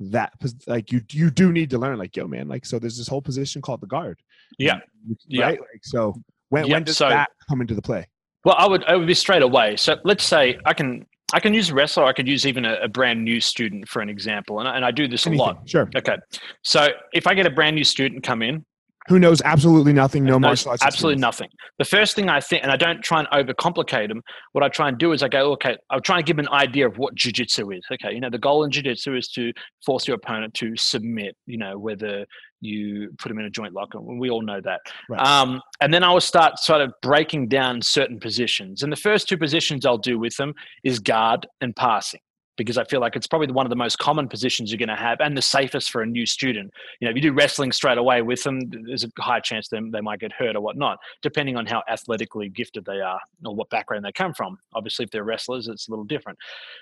that 0.00 0.32
like 0.66 0.90
you 0.90 1.02
you 1.10 1.30
do 1.30 1.52
need 1.52 1.68
to 1.70 1.78
learn 1.78 1.98
like 1.98 2.16
yo 2.16 2.26
man 2.26 2.48
like 2.48 2.64
so 2.64 2.78
there's 2.78 2.96
this 2.96 3.06
whole 3.06 3.20
position 3.20 3.60
called 3.60 3.80
the 3.80 3.86
guard. 3.86 4.18
Yeah. 4.58 4.74
Right? 4.74 4.82
Yeah. 5.28 5.48
Like 5.48 5.82
so 5.82 6.14
when, 6.50 6.68
when 6.68 6.84
does 6.84 6.96
so, 6.96 7.08
that 7.08 7.30
come 7.48 7.60
into 7.60 7.74
the 7.74 7.82
play? 7.82 8.06
Well, 8.44 8.56
I 8.58 8.66
would, 8.68 8.84
I 8.84 8.96
would 8.96 9.06
be 9.06 9.14
straight 9.14 9.42
away. 9.42 9.76
So 9.76 9.96
let's 10.04 10.24
say 10.24 10.58
I 10.66 10.74
can, 10.74 11.06
I 11.32 11.40
can 11.40 11.54
use 11.54 11.70
a 11.70 11.74
wrestler. 11.74 12.04
I 12.04 12.12
could 12.12 12.26
use 12.26 12.46
even 12.46 12.64
a, 12.64 12.74
a 12.82 12.88
brand 12.88 13.24
new 13.24 13.40
student 13.40 13.88
for 13.88 14.02
an 14.02 14.08
example, 14.08 14.58
and 14.58 14.68
I, 14.68 14.76
and 14.76 14.84
I 14.84 14.90
do 14.90 15.06
this 15.06 15.26
Anything. 15.26 15.40
a 15.40 15.44
lot. 15.44 15.68
Sure. 15.68 15.88
Okay. 15.94 16.16
So 16.62 16.88
if 17.12 17.26
I 17.26 17.34
get 17.34 17.46
a 17.46 17.50
brand 17.50 17.76
new 17.76 17.84
student 17.84 18.24
come 18.24 18.42
in, 18.42 18.64
who 19.10 19.18
knows 19.18 19.42
absolutely 19.42 19.92
nothing, 19.92 20.24
no 20.24 20.38
martial 20.38 20.70
arts. 20.70 20.84
Absolutely 20.84 21.14
experience. 21.14 21.20
nothing. 21.20 21.48
The 21.78 21.84
first 21.84 22.14
thing 22.14 22.28
I 22.28 22.38
think, 22.38 22.62
and 22.62 22.70
I 22.70 22.76
don't 22.76 23.02
try 23.02 23.18
and 23.18 23.28
overcomplicate 23.30 24.06
them. 24.06 24.22
What 24.52 24.62
I 24.62 24.68
try 24.68 24.88
and 24.88 24.96
do 24.96 25.10
is 25.10 25.24
I 25.24 25.28
go, 25.28 25.50
okay, 25.54 25.76
I'll 25.90 26.00
try 26.00 26.18
and 26.18 26.26
give 26.26 26.38
an 26.38 26.48
idea 26.50 26.86
of 26.86 26.96
what 26.96 27.16
jujitsu 27.16 27.76
is. 27.76 27.84
Okay, 27.92 28.14
you 28.14 28.20
know, 28.20 28.30
the 28.30 28.38
goal 28.38 28.62
in 28.62 28.70
jujitsu 28.70 29.18
is 29.18 29.26
to 29.30 29.52
force 29.84 30.06
your 30.06 30.14
opponent 30.14 30.54
to 30.54 30.76
submit. 30.76 31.36
You 31.46 31.58
know, 31.58 31.76
whether 31.76 32.24
you 32.60 33.10
put 33.18 33.30
them 33.30 33.40
in 33.40 33.46
a 33.46 33.50
joint 33.50 33.72
lock, 33.72 33.94
and 33.94 34.20
we 34.20 34.30
all 34.30 34.42
know 34.42 34.60
that. 34.60 34.80
Right. 35.08 35.20
Um, 35.20 35.60
and 35.80 35.92
then 35.92 36.04
I 36.04 36.12
will 36.12 36.20
start 36.20 36.60
sort 36.60 36.80
of 36.80 36.92
breaking 37.02 37.48
down 37.48 37.82
certain 37.82 38.20
positions. 38.20 38.84
And 38.84 38.92
the 38.92 38.96
first 38.96 39.28
two 39.28 39.36
positions 39.36 39.84
I'll 39.84 39.98
do 39.98 40.20
with 40.20 40.36
them 40.36 40.54
is 40.84 41.00
guard 41.00 41.48
and 41.60 41.74
passing 41.74 42.20
because 42.60 42.76
I 42.76 42.84
feel 42.84 43.00
like 43.00 43.16
it's 43.16 43.26
probably 43.26 43.50
one 43.50 43.64
of 43.64 43.70
the 43.70 43.76
most 43.76 43.98
common 43.98 44.28
positions 44.28 44.70
you're 44.70 44.76
going 44.76 44.90
to 44.90 44.94
have 44.94 45.22
and 45.22 45.34
the 45.34 45.40
safest 45.40 45.90
for 45.90 46.02
a 46.02 46.06
new 46.06 46.26
student. 46.26 46.70
You 47.00 47.06
know, 47.06 47.10
if 47.10 47.16
you 47.16 47.22
do 47.22 47.32
wrestling 47.32 47.72
straight 47.72 47.96
away 47.96 48.20
with 48.20 48.42
them, 48.42 48.60
there's 48.84 49.02
a 49.02 49.08
high 49.18 49.40
chance 49.40 49.68
them 49.68 49.90
they 49.90 50.02
might 50.02 50.20
get 50.20 50.30
hurt 50.30 50.56
or 50.56 50.60
whatnot, 50.60 50.98
depending 51.22 51.56
on 51.56 51.64
how 51.64 51.82
athletically 51.88 52.50
gifted 52.50 52.84
they 52.84 53.00
are 53.00 53.18
or 53.46 53.54
what 53.54 53.70
background 53.70 54.04
they 54.04 54.12
come 54.12 54.34
from. 54.34 54.58
Obviously, 54.74 55.06
if 55.06 55.10
they're 55.10 55.24
wrestlers, 55.24 55.68
it's 55.68 55.88
a 55.88 55.90
little 55.90 56.04
different. 56.04 56.38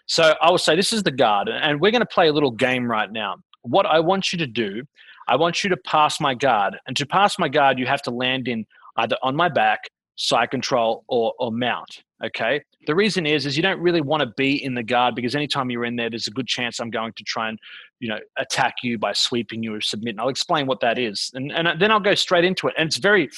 So 0.06 0.34
I 0.42 0.50
will 0.50 0.58
say 0.58 0.74
this 0.74 0.92
is 0.92 1.04
the 1.04 1.12
guard, 1.12 1.48
and 1.48 1.80
we're 1.80 1.92
going 1.92 2.00
to 2.00 2.06
play 2.06 2.26
a 2.26 2.32
little 2.32 2.50
game 2.50 2.90
right 2.90 3.12
now. 3.12 3.36
What 3.62 3.86
I 3.86 4.00
want 4.00 4.32
you 4.32 4.38
to 4.38 4.48
do, 4.48 4.82
I 5.28 5.36
want 5.36 5.62
you 5.62 5.70
to 5.70 5.76
pass 5.76 6.18
my 6.18 6.34
guard, 6.34 6.76
and 6.88 6.96
to 6.96 7.06
pass 7.06 7.38
my 7.38 7.48
guard, 7.48 7.78
you 7.78 7.86
have 7.86 8.02
to 8.02 8.10
land 8.10 8.48
in 8.48 8.66
either 8.96 9.16
on 9.22 9.36
my 9.36 9.48
back, 9.48 9.90
side 10.18 10.50
control, 10.50 11.04
or, 11.09 11.33
or 11.38 11.50
mount. 11.50 12.02
Okay. 12.24 12.61
The 12.88 12.94
reason 12.94 13.24
is, 13.24 13.46
is 13.46 13.57
you 13.57 13.62
don't 13.62 13.81
really 13.81 14.00
want 14.00 14.22
to 14.22 14.33
be 14.37 14.62
in 14.62 14.74
the 14.74 14.83
guard 14.83 15.14
because 15.14 15.37
anytime 15.37 15.70
you're 15.70 15.85
in 15.85 15.94
there, 15.94 16.11
there's 16.11 16.26
a 16.26 16.33
good 16.33 16.48
chance 16.48 16.81
I'm 16.81 16.90
going 16.90 17.12
to 17.16 17.22
try 17.22 17.48
and, 17.48 17.57
you 18.00 18.09
know, 18.09 18.18
attack 18.37 18.74
you 18.83 18.98
by 18.98 19.12
sweeping 19.12 19.62
you 19.62 19.74
or 19.74 19.81
submitting. 19.81 20.18
I'll 20.18 20.28
explain 20.28 20.66
what 20.66 20.81
that 20.81 20.98
is, 20.98 21.31
and 21.35 21.52
and 21.52 21.81
then 21.81 21.92
I'll 21.92 22.00
go 22.00 22.16
straight 22.16 22.44
into 22.44 22.66
it. 22.66 22.74
And 22.76 22.88
it's 22.88 22.96
very, 22.96 23.31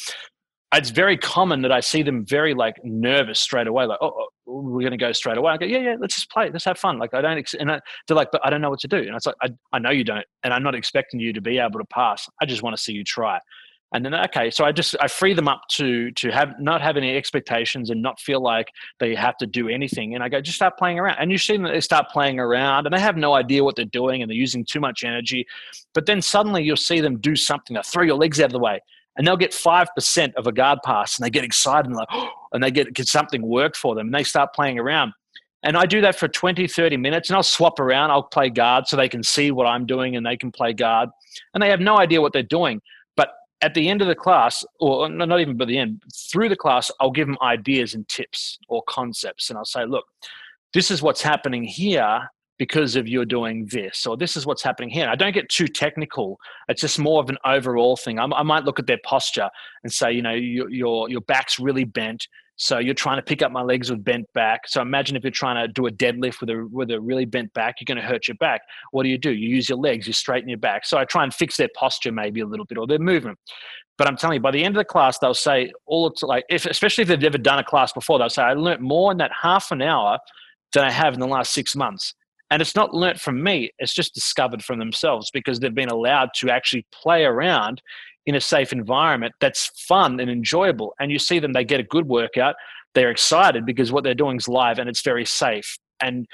it's 0.73 0.89
very 0.89 1.19
common 1.19 1.61
that 1.63 1.73
I 1.73 1.81
see 1.81 2.03
them 2.03 2.25
very 2.25 2.55
like 2.55 2.77
nervous 2.83 3.39
straight 3.39 3.67
away, 3.67 3.85
like, 3.85 3.99
oh, 4.01 4.13
oh 4.17 4.29
we're 4.47 4.81
going 4.81 4.93
to 4.93 4.97
go 4.97 5.13
straight 5.13 5.37
away. 5.37 5.53
I 5.53 5.57
go, 5.59 5.67
yeah, 5.67 5.79
yeah, 5.79 5.97
let's 6.01 6.15
just 6.15 6.31
play, 6.31 6.49
let's 6.51 6.65
have 6.65 6.79
fun. 6.79 6.99
Like 6.99 7.13
I 7.13 7.21
don't, 7.21 7.37
ex-, 7.37 7.55
and 7.55 7.71
I, 7.71 7.81
they're 8.09 8.17
like, 8.17 8.31
but 8.33 8.41
I 8.43 8.49
don't 8.49 8.63
know 8.63 8.71
what 8.71 8.81
to 8.81 8.89
do. 8.89 8.97
And 8.97 9.15
it's 9.15 9.27
like, 9.27 9.37
I, 9.43 9.49
I 9.73 9.79
know 9.79 9.91
you 9.91 10.05
don't, 10.05 10.25
and 10.45 10.55
I'm 10.55 10.63
not 10.63 10.75
expecting 10.75 11.21
you 11.21 11.35
to 11.35 11.41
be 11.43 11.59
able 11.59 11.79
to 11.79 11.87
pass. 11.87 12.27
I 12.41 12.47
just 12.47 12.63
want 12.63 12.75
to 12.75 12.83
see 12.83 12.93
you 12.93 13.05
try 13.05 13.39
and 13.93 14.05
then 14.05 14.15
okay 14.15 14.51
so 14.51 14.65
i 14.65 14.73
just 14.73 14.95
i 15.01 15.09
free 15.09 15.35
them 15.35 15.49
up 15.49 15.63
to 15.69 16.11
to 16.13 16.31
have 16.31 16.59
not 16.61 16.81
have 16.81 16.97
any 16.97 17.17
expectations 17.17 17.91
and 17.91 18.01
not 18.01 18.21
feel 18.21 18.41
like 18.41 18.69
they 18.99 19.15
have 19.15 19.37
to 19.39 19.47
do 19.47 19.69
anything. 19.69 20.15
And 20.15 20.23
i 20.23 20.29
go 20.29 20.41
just 20.41 20.57
start 20.57 20.77
playing 20.79 20.99
around. 20.99 21.17
And 21.19 21.31
you 21.31 21.39
see 21.39 21.57
them 21.57 21.65
they 21.65 21.81
start 21.81 22.07
playing 22.11 22.39
around 22.39 22.87
and 22.87 22.95
they 22.95 23.01
have 23.01 23.17
no 23.17 23.35
idea 23.35 23.65
what 23.65 23.77
they're 23.77 23.85
doing 23.85 24.23
and 24.23 24.31
they're 24.31 24.37
using 24.37 24.65
too 24.65 24.81
much 24.81 25.05
energy. 25.05 25.47
But 25.95 26.07
then 26.07 26.23
suddenly 26.23 26.63
you'll 26.63 26.77
see 26.77 27.01
them 27.01 27.19
do 27.19 27.37
something. 27.37 27.75
They 27.75 27.83
throw 27.83 28.05
your 28.05 28.17
legs 28.17 28.41
out 28.41 28.47
of 28.47 28.53
the 28.53 28.59
way 28.59 28.81
and 29.17 29.27
they'll 29.27 29.37
get 29.37 29.53
5% 29.53 30.35
of 30.35 30.47
a 30.47 30.53
guard 30.53 30.79
pass 30.85 31.19
and 31.19 31.27
they 31.27 31.31
get 31.31 31.45
excited 31.45 31.87
and 31.87 31.97
like 31.97 32.09
and 32.53 32.63
they 32.63 32.71
get, 32.71 32.93
get 32.95 33.09
something 33.09 33.43
work 33.43 33.77
for 33.77 33.95
them 33.95 34.09
and 34.09 34.15
they 34.15 34.25
start 34.25 34.55
playing 34.55 34.79
around. 34.79 35.13
And 35.63 35.77
I 35.77 35.85
do 35.85 36.01
that 36.01 36.17
for 36.17 36.27
20, 36.27 36.67
30 36.67 36.97
minutes 36.97 37.29
and 37.29 37.37
I'll 37.37 37.43
swap 37.43 37.79
around. 37.81 38.11
I'll 38.11 38.23
play 38.23 38.49
guard 38.49 38.89
so 38.89 38.97
they 38.97 39.11
can 39.11 39.23
see 39.23 39.51
what 39.51 39.67
I'm 39.67 39.85
doing 39.85 40.17
and 40.17 40.25
they 40.25 40.37
can 40.37 40.51
play 40.51 40.73
guard. 40.73 41.11
And 41.53 41.63
they 41.63 41.69
have 41.69 41.81
no 41.81 41.99
idea 41.99 42.21
what 42.21 42.33
they're 42.33 42.43
doing 42.43 42.81
at 43.63 43.75
the 43.75 43.89
end 43.89 44.01
of 44.01 44.09
the 44.09 44.15
class, 44.15 44.65
or 44.79 45.09
not 45.09 45.41
even 45.41 45.57
by 45.57 45.67
the 45.67 45.79
end, 45.79 46.03
through 46.15 46.49
the 46.49 46.57
class, 46.57 46.91
I'll 47.01 47.11
give 47.11 47.27
them 47.27 47.37
ideas 47.43 47.95
and 47.95 48.09
tips 48.09 48.59
or 48.69 48.83
concepts. 48.89 49.51
And 49.51 49.59
I'll 49.59 49.65
say, 49.65 49.85
look, 49.85 50.07
this 50.73 50.91
is 50.91 51.03
what's 51.03 51.23
happening 51.23 51.65
here 51.65 52.31
because 52.59 52.95
of 52.95 53.09
you're 53.09 53.25
doing 53.25 53.67
this, 53.71 54.07
or 54.07 54.19
this 54.19 54.37
is 54.37 54.45
what's 54.45 54.63
happening 54.63 54.91
here. 54.91 55.09
I 55.09 55.15
don't 55.15 55.33
get 55.33 55.49
too 55.49 55.67
technical. 55.67 56.39
It's 56.69 56.83
just 56.83 56.99
more 56.99 57.23
of 57.23 57.31
an 57.31 57.39
overall 57.45 57.97
thing. 57.97 58.19
I, 58.19 58.25
I 58.25 58.43
might 58.43 58.65
look 58.65 58.79
at 58.79 58.87
their 58.87 59.01
posture 59.03 59.49
and 59.83 59.91
say, 59.91 60.13
you 60.13 60.21
know, 60.21 60.35
your, 60.35 60.69
your, 60.69 61.09
your 61.09 61.23
back's 61.23 61.59
really 61.59 61.85
bent. 61.85 62.29
So 62.63 62.77
you're 62.77 62.93
trying 62.93 63.17
to 63.17 63.23
pick 63.23 63.41
up 63.41 63.51
my 63.51 63.63
legs 63.63 63.91
with 63.91 64.05
bent 64.05 64.31
back. 64.35 64.69
So 64.69 64.83
imagine 64.83 65.17
if 65.17 65.25
you're 65.25 65.31
trying 65.31 65.67
to 65.67 65.73
do 65.73 65.87
a 65.87 65.91
deadlift 65.91 66.41
with 66.43 66.51
a 66.51 66.69
with 66.71 66.91
a 66.91 67.01
really 67.01 67.25
bent 67.25 67.55
back, 67.55 67.77
you're 67.81 67.87
going 67.87 68.01
to 68.01 68.07
hurt 68.07 68.29
your 68.29 68.35
back. 68.35 68.61
What 68.91 69.05
do 69.05 69.09
you 69.09 69.17
do? 69.17 69.31
You 69.31 69.49
use 69.49 69.71
your 69.71 69.79
legs, 69.79 70.07
you 70.07 70.13
straighten 70.13 70.47
your 70.47 70.59
back. 70.59 70.85
So 70.85 70.99
I 70.99 71.07
try 71.07 71.25
and 71.25 71.33
fix 71.33 71.57
their 71.57 71.71
posture 71.75 72.13
maybe 72.13 72.41
a 72.43 72.47
little 72.47 72.67
bit 72.67 72.77
or 72.77 72.87
their 72.87 72.99
movement. 72.99 73.39
But 73.97 74.09
I'm 74.09 74.17
telling 74.17 74.35
you, 74.35 74.41
by 74.43 74.51
the 74.51 74.63
end 74.63 74.77
of 74.77 74.81
the 74.81 74.85
class, 74.85 75.19
they'll 75.19 75.33
say 75.33 75.73
all 75.87 76.15
like, 76.21 76.45
if, 76.51 76.67
especially 76.67 77.01
if 77.01 77.09
they've 77.09 77.19
never 77.19 77.39
done 77.39 77.59
a 77.59 77.65
class 77.65 77.95
before, 77.95 78.19
they'll 78.19 78.29
say, 78.29 78.43
I 78.43 78.53
learned 78.53 78.83
more 78.83 79.11
in 79.11 79.17
that 79.19 79.33
half 79.41 79.71
an 79.71 79.81
hour 79.81 80.19
than 80.75 80.85
I 80.85 80.91
have 80.91 81.15
in 81.15 81.21
the 81.21 81.27
last 81.27 81.55
six 81.55 81.75
months. 81.75 82.15
And 82.51 82.61
it's 82.61 82.75
not 82.77 82.93
learnt 82.93 83.19
from 83.21 83.43
me, 83.43 83.71
it's 83.79 83.95
just 83.95 84.13
discovered 84.13 84.63
from 84.63 84.79
themselves 84.79 85.31
because 85.31 85.61
they've 85.61 85.75
been 85.75 85.89
allowed 85.89 86.31
to 86.37 86.51
actually 86.51 86.85
play 86.93 87.25
around 87.25 87.81
in 88.27 88.35
a 88.35 88.41
safe 88.41 88.73
environment 88.73 89.35
that's 89.41 89.69
fun 89.87 90.21
and 90.21 90.31
enjoyable. 90.31 90.95
And 91.01 91.11
you 91.11 91.19
see 91.19 91.39
them, 91.39 91.53
they 91.53 91.65
get 91.65 91.81
a 91.81 91.85
good 91.85 92.07
workout 92.07 92.55
they're 92.95 93.11
excited 93.11 93.65
because 93.67 93.93
what 93.93 94.05
they're 94.05 94.15
doing 94.15 94.37
is 94.37 94.49
live 94.49 94.79
and 94.79 94.89
it's 94.89 95.03
very 95.03 95.25
safe. 95.25 95.79
And 96.01 96.27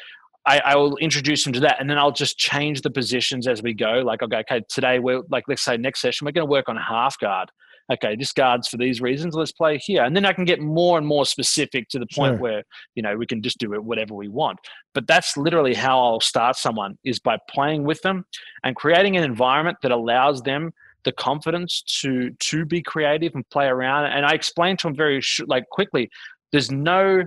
I, 0.46 0.60
I, 0.60 0.76
will 0.76 0.96
introduce 0.98 1.42
them 1.42 1.52
to 1.54 1.60
that, 1.60 1.80
and 1.80 1.90
then 1.90 1.98
I'll 1.98 2.12
just 2.12 2.38
change 2.38 2.82
the 2.82 2.90
positions 2.90 3.48
as 3.48 3.62
we 3.64 3.74
go. 3.74 4.02
Like, 4.04 4.22
okay, 4.22 4.38
okay, 4.38 4.62
today 4.68 5.00
we're 5.00 5.22
like, 5.28 5.44
let's 5.48 5.62
say 5.62 5.76
next 5.76 6.00
session 6.00 6.24
we're 6.24 6.32
going 6.32 6.46
to 6.46 6.50
work 6.50 6.68
on 6.68 6.76
half 6.76 7.18
guard. 7.18 7.50
Okay, 7.92 8.16
this 8.16 8.32
guards 8.32 8.68
for 8.68 8.76
these 8.76 9.00
reasons. 9.00 9.34
Let's 9.34 9.50
play 9.50 9.78
here, 9.78 10.04
and 10.04 10.14
then 10.14 10.24
I 10.24 10.32
can 10.32 10.44
get 10.44 10.60
more 10.60 10.98
and 10.98 11.06
more 11.06 11.26
specific 11.26 11.88
to 11.88 11.98
the 11.98 12.06
point 12.06 12.34
sure. 12.34 12.38
where 12.38 12.62
you 12.94 13.02
know 13.02 13.16
we 13.16 13.26
can 13.26 13.42
just 13.42 13.58
do 13.58 13.74
it 13.74 13.82
whatever 13.82 14.14
we 14.14 14.28
want. 14.28 14.58
But 14.94 15.08
that's 15.08 15.36
literally 15.36 15.74
how 15.74 16.00
I'll 16.00 16.20
start 16.20 16.56
someone 16.56 16.96
is 17.04 17.18
by 17.18 17.38
playing 17.50 17.82
with 17.82 18.00
them 18.02 18.24
and 18.62 18.76
creating 18.76 19.16
an 19.16 19.24
environment 19.24 19.78
that 19.82 19.90
allows 19.90 20.42
them 20.42 20.72
the 21.06 21.12
confidence 21.12 21.82
to 22.00 22.30
to 22.50 22.66
be 22.66 22.82
creative 22.82 23.34
and 23.34 23.48
play 23.48 23.66
around. 23.66 24.04
And 24.06 24.26
I 24.26 24.32
explain 24.32 24.76
to 24.78 24.88
them 24.88 24.96
very 24.96 25.22
like 25.46 25.66
quickly 25.70 26.10
there's 26.52 26.70
no 26.70 27.22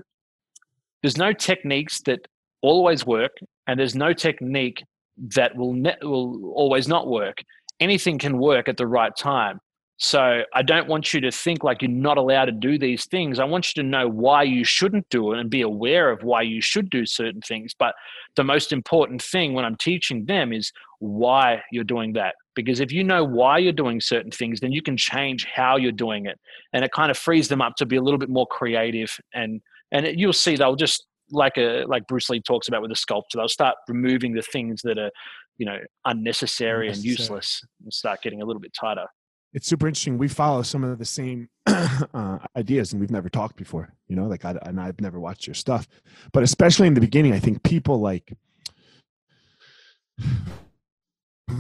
there's 1.02 1.18
no 1.18 1.34
techniques 1.34 2.02
that 2.02 2.20
always 2.62 3.06
work 3.06 3.32
and 3.66 3.80
there's 3.80 3.96
no 3.96 4.14
technique 4.14 4.84
that 5.36 5.56
will 5.56 5.74
ne- 5.74 5.98
will 6.02 6.54
always 6.54 6.88
not 6.88 7.08
work 7.08 7.44
anything 7.80 8.18
can 8.18 8.38
work 8.38 8.68
at 8.68 8.78
the 8.78 8.86
right 8.86 9.16
time 9.16 9.60
so 10.02 10.44
i 10.54 10.62
don't 10.62 10.88
want 10.88 11.14
you 11.14 11.20
to 11.20 11.30
think 11.30 11.62
like 11.64 11.82
you're 11.82 11.92
not 11.92 12.18
allowed 12.18 12.46
to 12.46 12.54
do 12.54 12.80
these 12.80 13.06
things. 13.06 13.38
I 13.38 13.44
want 13.44 13.76
you 13.76 13.84
to 13.84 13.88
know 13.88 14.08
why 14.08 14.44
you 14.44 14.64
shouldn't 14.64 15.10
do 15.10 15.34
it 15.34 15.40
and 15.40 15.50
be 15.50 15.62
aware 15.62 16.10
of 16.10 16.24
why 16.24 16.42
you 16.42 16.62
should 16.62 16.90
do 16.90 17.06
certain 17.06 17.42
things. 17.42 17.74
But 17.78 17.96
the 18.36 18.44
most 18.46 18.72
important 18.72 19.22
thing 19.22 19.54
when 19.54 19.66
i'm 19.66 19.76
teaching 19.76 20.26
them 20.26 20.54
is 20.54 20.72
why 21.00 21.62
you're 21.72 21.84
doing 21.84 22.14
that. 22.14 22.36
Because 22.56 22.80
if 22.80 22.92
you 22.92 23.04
know 23.04 23.24
why 23.26 23.58
you're 23.58 23.74
doing 23.74 24.00
certain 24.00 24.32
things 24.32 24.62
then 24.62 24.72
you 24.72 24.82
can 24.82 24.96
change 24.96 25.46
how 25.46 25.76
you're 25.76 25.92
doing 25.92 26.26
it. 26.26 26.40
And 26.74 26.86
it 26.86 26.92
kind 26.94 27.12
of 27.12 27.18
frees 27.18 27.50
them 27.50 27.62
up 27.62 27.76
to 27.76 27.86
be 27.86 27.98
a 27.98 28.02
little 28.02 28.20
bit 28.20 28.30
more 28.30 28.48
creative. 28.48 29.16
And 29.34 29.62
and 29.92 30.06
it, 30.06 30.18
you'll 30.18 30.34
see 30.34 30.56
they'll 30.56 30.76
just 30.76 31.06
like 31.32 31.58
a 31.58 31.84
like 31.88 32.08
Bruce 32.08 32.30
Lee 32.30 32.42
talks 32.42 32.70
about 32.70 32.82
with 32.82 32.90
the 32.90 32.96
sculpture 32.96 33.38
they'll 33.38 33.48
start 33.50 33.76
removing 33.88 34.34
the 34.34 34.42
things 34.42 34.82
that 34.84 34.98
are 34.98 35.12
you 35.58 35.66
know 35.66 35.78
unnecessary, 36.06 36.88
unnecessary. 36.88 37.12
and 37.12 37.20
useless 37.20 37.62
and 37.84 37.94
start 37.94 38.22
getting 38.22 38.42
a 38.42 38.46
little 38.46 38.62
bit 38.62 38.74
tighter 38.74 39.06
it's 39.54 39.68
super 39.68 39.88
interesting. 39.88 40.18
We 40.18 40.28
follow 40.28 40.62
some 40.62 40.84
of 40.84 40.98
the 41.00 41.06
same 41.06 41.50
uh, 41.66 42.40
ideas, 42.56 42.92
and 42.92 43.00
we've 43.00 43.12
never 43.12 43.30
talked 43.30 43.56
before. 43.56 43.94
You 44.08 44.16
know, 44.16 44.28
like 44.28 44.46
I 44.46 44.58
and 44.64 44.80
I've 44.80 45.02
never 45.02 45.20
watched 45.20 45.48
your 45.48 45.54
stuff, 45.56 45.88
but 46.34 46.44
especially 46.44 46.88
in 46.88 46.94
the 46.94 47.02
beginning, 47.02 47.34
I 47.34 47.40
think 47.40 47.64
people 47.64 48.00
like. 48.00 48.34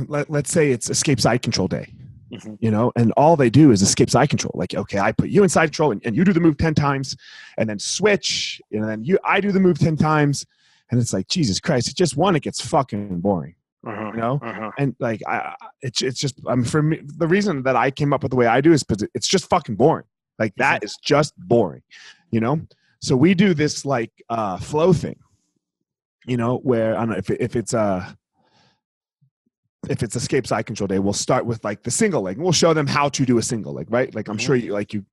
Let, 0.08 0.30
let's 0.30 0.52
say 0.52 0.70
it's 0.70 0.88
escape 0.92 1.20
side 1.20 1.42
control 1.42 1.68
day 1.68 1.92
Mhm. 2.32 2.58
you 2.62 2.70
know 2.70 2.92
and 2.96 3.12
all 3.14 3.36
they 3.36 3.50
do 3.50 3.72
is 3.72 3.82
escape 3.82 4.08
side 4.08 4.30
control 4.30 4.52
like 4.54 4.76
okay 4.76 5.00
i 5.00 5.12
put 5.12 5.30
you 5.30 5.42
in 5.42 5.50
side 5.50 5.68
control 5.70 5.92
and, 5.92 6.02
and 6.06 6.16
you 6.16 6.24
do 6.24 6.32
the 6.32 6.40
move 6.40 6.58
10 6.58 6.76
times 6.76 7.18
and 7.58 7.68
then 7.68 7.80
switch 7.80 8.62
and 8.72 8.84
then 8.84 9.04
you 9.04 9.18
i 9.24 9.42
do 9.42 9.52
the 9.52 9.60
move 9.60 9.80
10 9.80 9.98
times 9.98 10.46
and 10.92 11.02
it's 11.02 11.12
like 11.12 11.28
jesus 11.28 11.60
christ 11.60 11.88
it's 11.88 11.96
just 11.96 12.16
one 12.18 12.36
it 12.36 12.44
gets 12.44 12.62
fucking 12.62 13.20
boring 13.20 13.56
Uh-huh. 13.88 14.12
you 14.14 14.20
know 14.20 14.40
Uh-huh. 14.44 14.72
and 14.78 14.96
like 15.00 15.22
i 15.28 15.56
it's, 15.82 16.02
it's 16.02 16.20
just 16.20 16.36
i'm 16.48 16.60
um, 16.60 16.64
for 16.66 16.82
me 16.82 17.00
the 17.18 17.28
reason 17.28 17.64
that 17.64 17.76
i 17.78 17.90
came 17.90 18.12
up 18.14 18.22
with 18.24 18.32
the 18.32 18.36
way 18.36 18.46
i 18.48 18.60
do 18.62 18.74
is 18.74 18.84
because 18.84 19.08
it's 19.14 19.28
just 19.28 19.50
fucking 19.50 19.76
boring 19.76 20.06
like 20.38 20.54
that 20.56 20.84
is 20.84 20.98
just 21.02 21.34
boring 21.38 21.82
you 22.32 22.40
know 22.42 22.60
so 23.02 23.16
we 23.16 23.34
do 23.34 23.54
this 23.54 23.86
like 23.86 24.12
uh 24.30 24.58
flow 24.58 24.92
thing 24.92 25.16
you 26.28 26.36
know 26.36 26.58
where 26.58 26.96
i 26.96 27.00
don't 27.00 27.10
know 27.12 27.16
if, 27.16 27.30
if 27.30 27.56
it's 27.56 27.74
uh 27.74 28.06
if 29.90 30.04
it's 30.04 30.16
escape 30.18 30.46
side 30.46 30.66
control 30.66 30.88
day 30.88 31.00
we'll 31.00 31.14
start 31.14 31.46
with 31.46 31.64
like 31.64 31.82
the 31.84 31.92
single 31.92 32.22
leg 32.22 32.36
and 32.36 32.44
we'll 32.44 32.52
show 32.52 32.74
them 32.74 32.86
how 32.86 33.08
to 33.08 33.26
do 33.26 33.38
a 33.38 33.42
single 33.42 33.74
leg 33.74 33.88
right 33.90 34.14
like 34.14 34.28
i'm 34.28 34.38
Mhm. 34.38 34.42
sure 34.42 34.56
you 34.58 34.74
like 34.74 34.94
you 34.94 35.06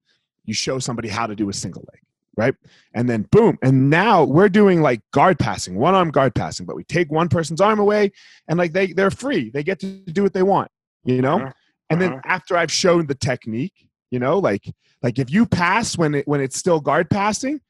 you 0.45 0.55
show 0.55 0.79
somebody 0.81 1.09
how 1.09 1.27
to 1.27 1.37
do 1.37 1.49
a 1.49 1.53
single 1.53 1.85
leg 1.93 2.01
right 2.37 2.55
and 2.95 3.09
then 3.09 3.23
boom 3.33 3.59
and 3.63 3.89
now 3.89 4.23
we're 4.25 4.49
doing 4.49 4.83
like 4.83 5.01
guard 5.13 5.39
passing 5.39 5.77
one 5.77 5.95
arm 5.95 6.11
guard 6.11 6.35
passing 6.35 6.67
but 6.67 6.77
we 6.77 6.85
take 6.85 7.11
one 7.11 7.29
person's 7.29 7.61
arm 7.61 7.79
away 7.79 8.11
and 8.49 8.59
like 8.59 8.73
they 8.73 8.93
they're 8.93 9.11
free 9.11 9.51
they 9.51 9.63
get 9.63 9.79
to 9.81 9.87
do 10.13 10.23
what 10.23 10.35
they 10.35 10.43
want 10.43 10.71
you 11.05 11.23
know 11.23 11.37
Uh-huh. 11.41 11.53
and 11.91 12.01
then 12.01 12.13
Uh-huh. 12.13 12.21
after 12.27 12.57
i've 12.57 12.71
shown 12.73 13.07
the 13.07 13.15
technique 13.15 13.89
you 14.11 14.19
know 14.19 14.39
like 14.39 14.65
like 15.03 15.19
if 15.19 15.31
you 15.31 15.47
pass 15.47 15.97
when 15.97 16.15
it 16.15 16.29
when 16.29 16.41
it's 16.41 16.57
still 16.59 16.81
guard 16.81 17.09
passing 17.11 17.61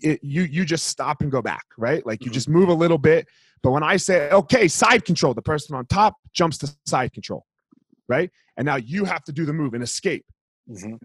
it, 0.00 0.18
you 0.22 0.42
you 0.42 0.64
just 0.64 0.86
stop 0.86 1.20
and 1.22 1.30
go 1.30 1.42
back 1.42 1.64
right 1.76 2.06
like 2.06 2.24
you 2.24 2.30
Mhm. 2.30 2.34
just 2.34 2.48
move 2.48 2.68
a 2.68 2.74
little 2.74 2.98
bit 2.98 3.26
but 3.62 3.72
when 3.72 3.82
i 3.82 3.96
say 3.96 4.30
okay 4.30 4.68
side 4.68 5.04
control 5.04 5.34
the 5.34 5.42
person 5.42 5.74
on 5.76 5.84
top 5.86 6.14
jumps 6.32 6.56
to 6.58 6.66
side 6.86 7.12
control 7.12 7.44
right 8.08 8.30
and 8.56 8.64
now 8.64 8.76
you 8.76 9.04
have 9.04 9.22
to 9.24 9.32
do 9.32 9.44
the 9.44 9.52
move 9.52 9.74
and 9.74 9.82
escape 9.82 10.24
Mhm. 10.70 10.98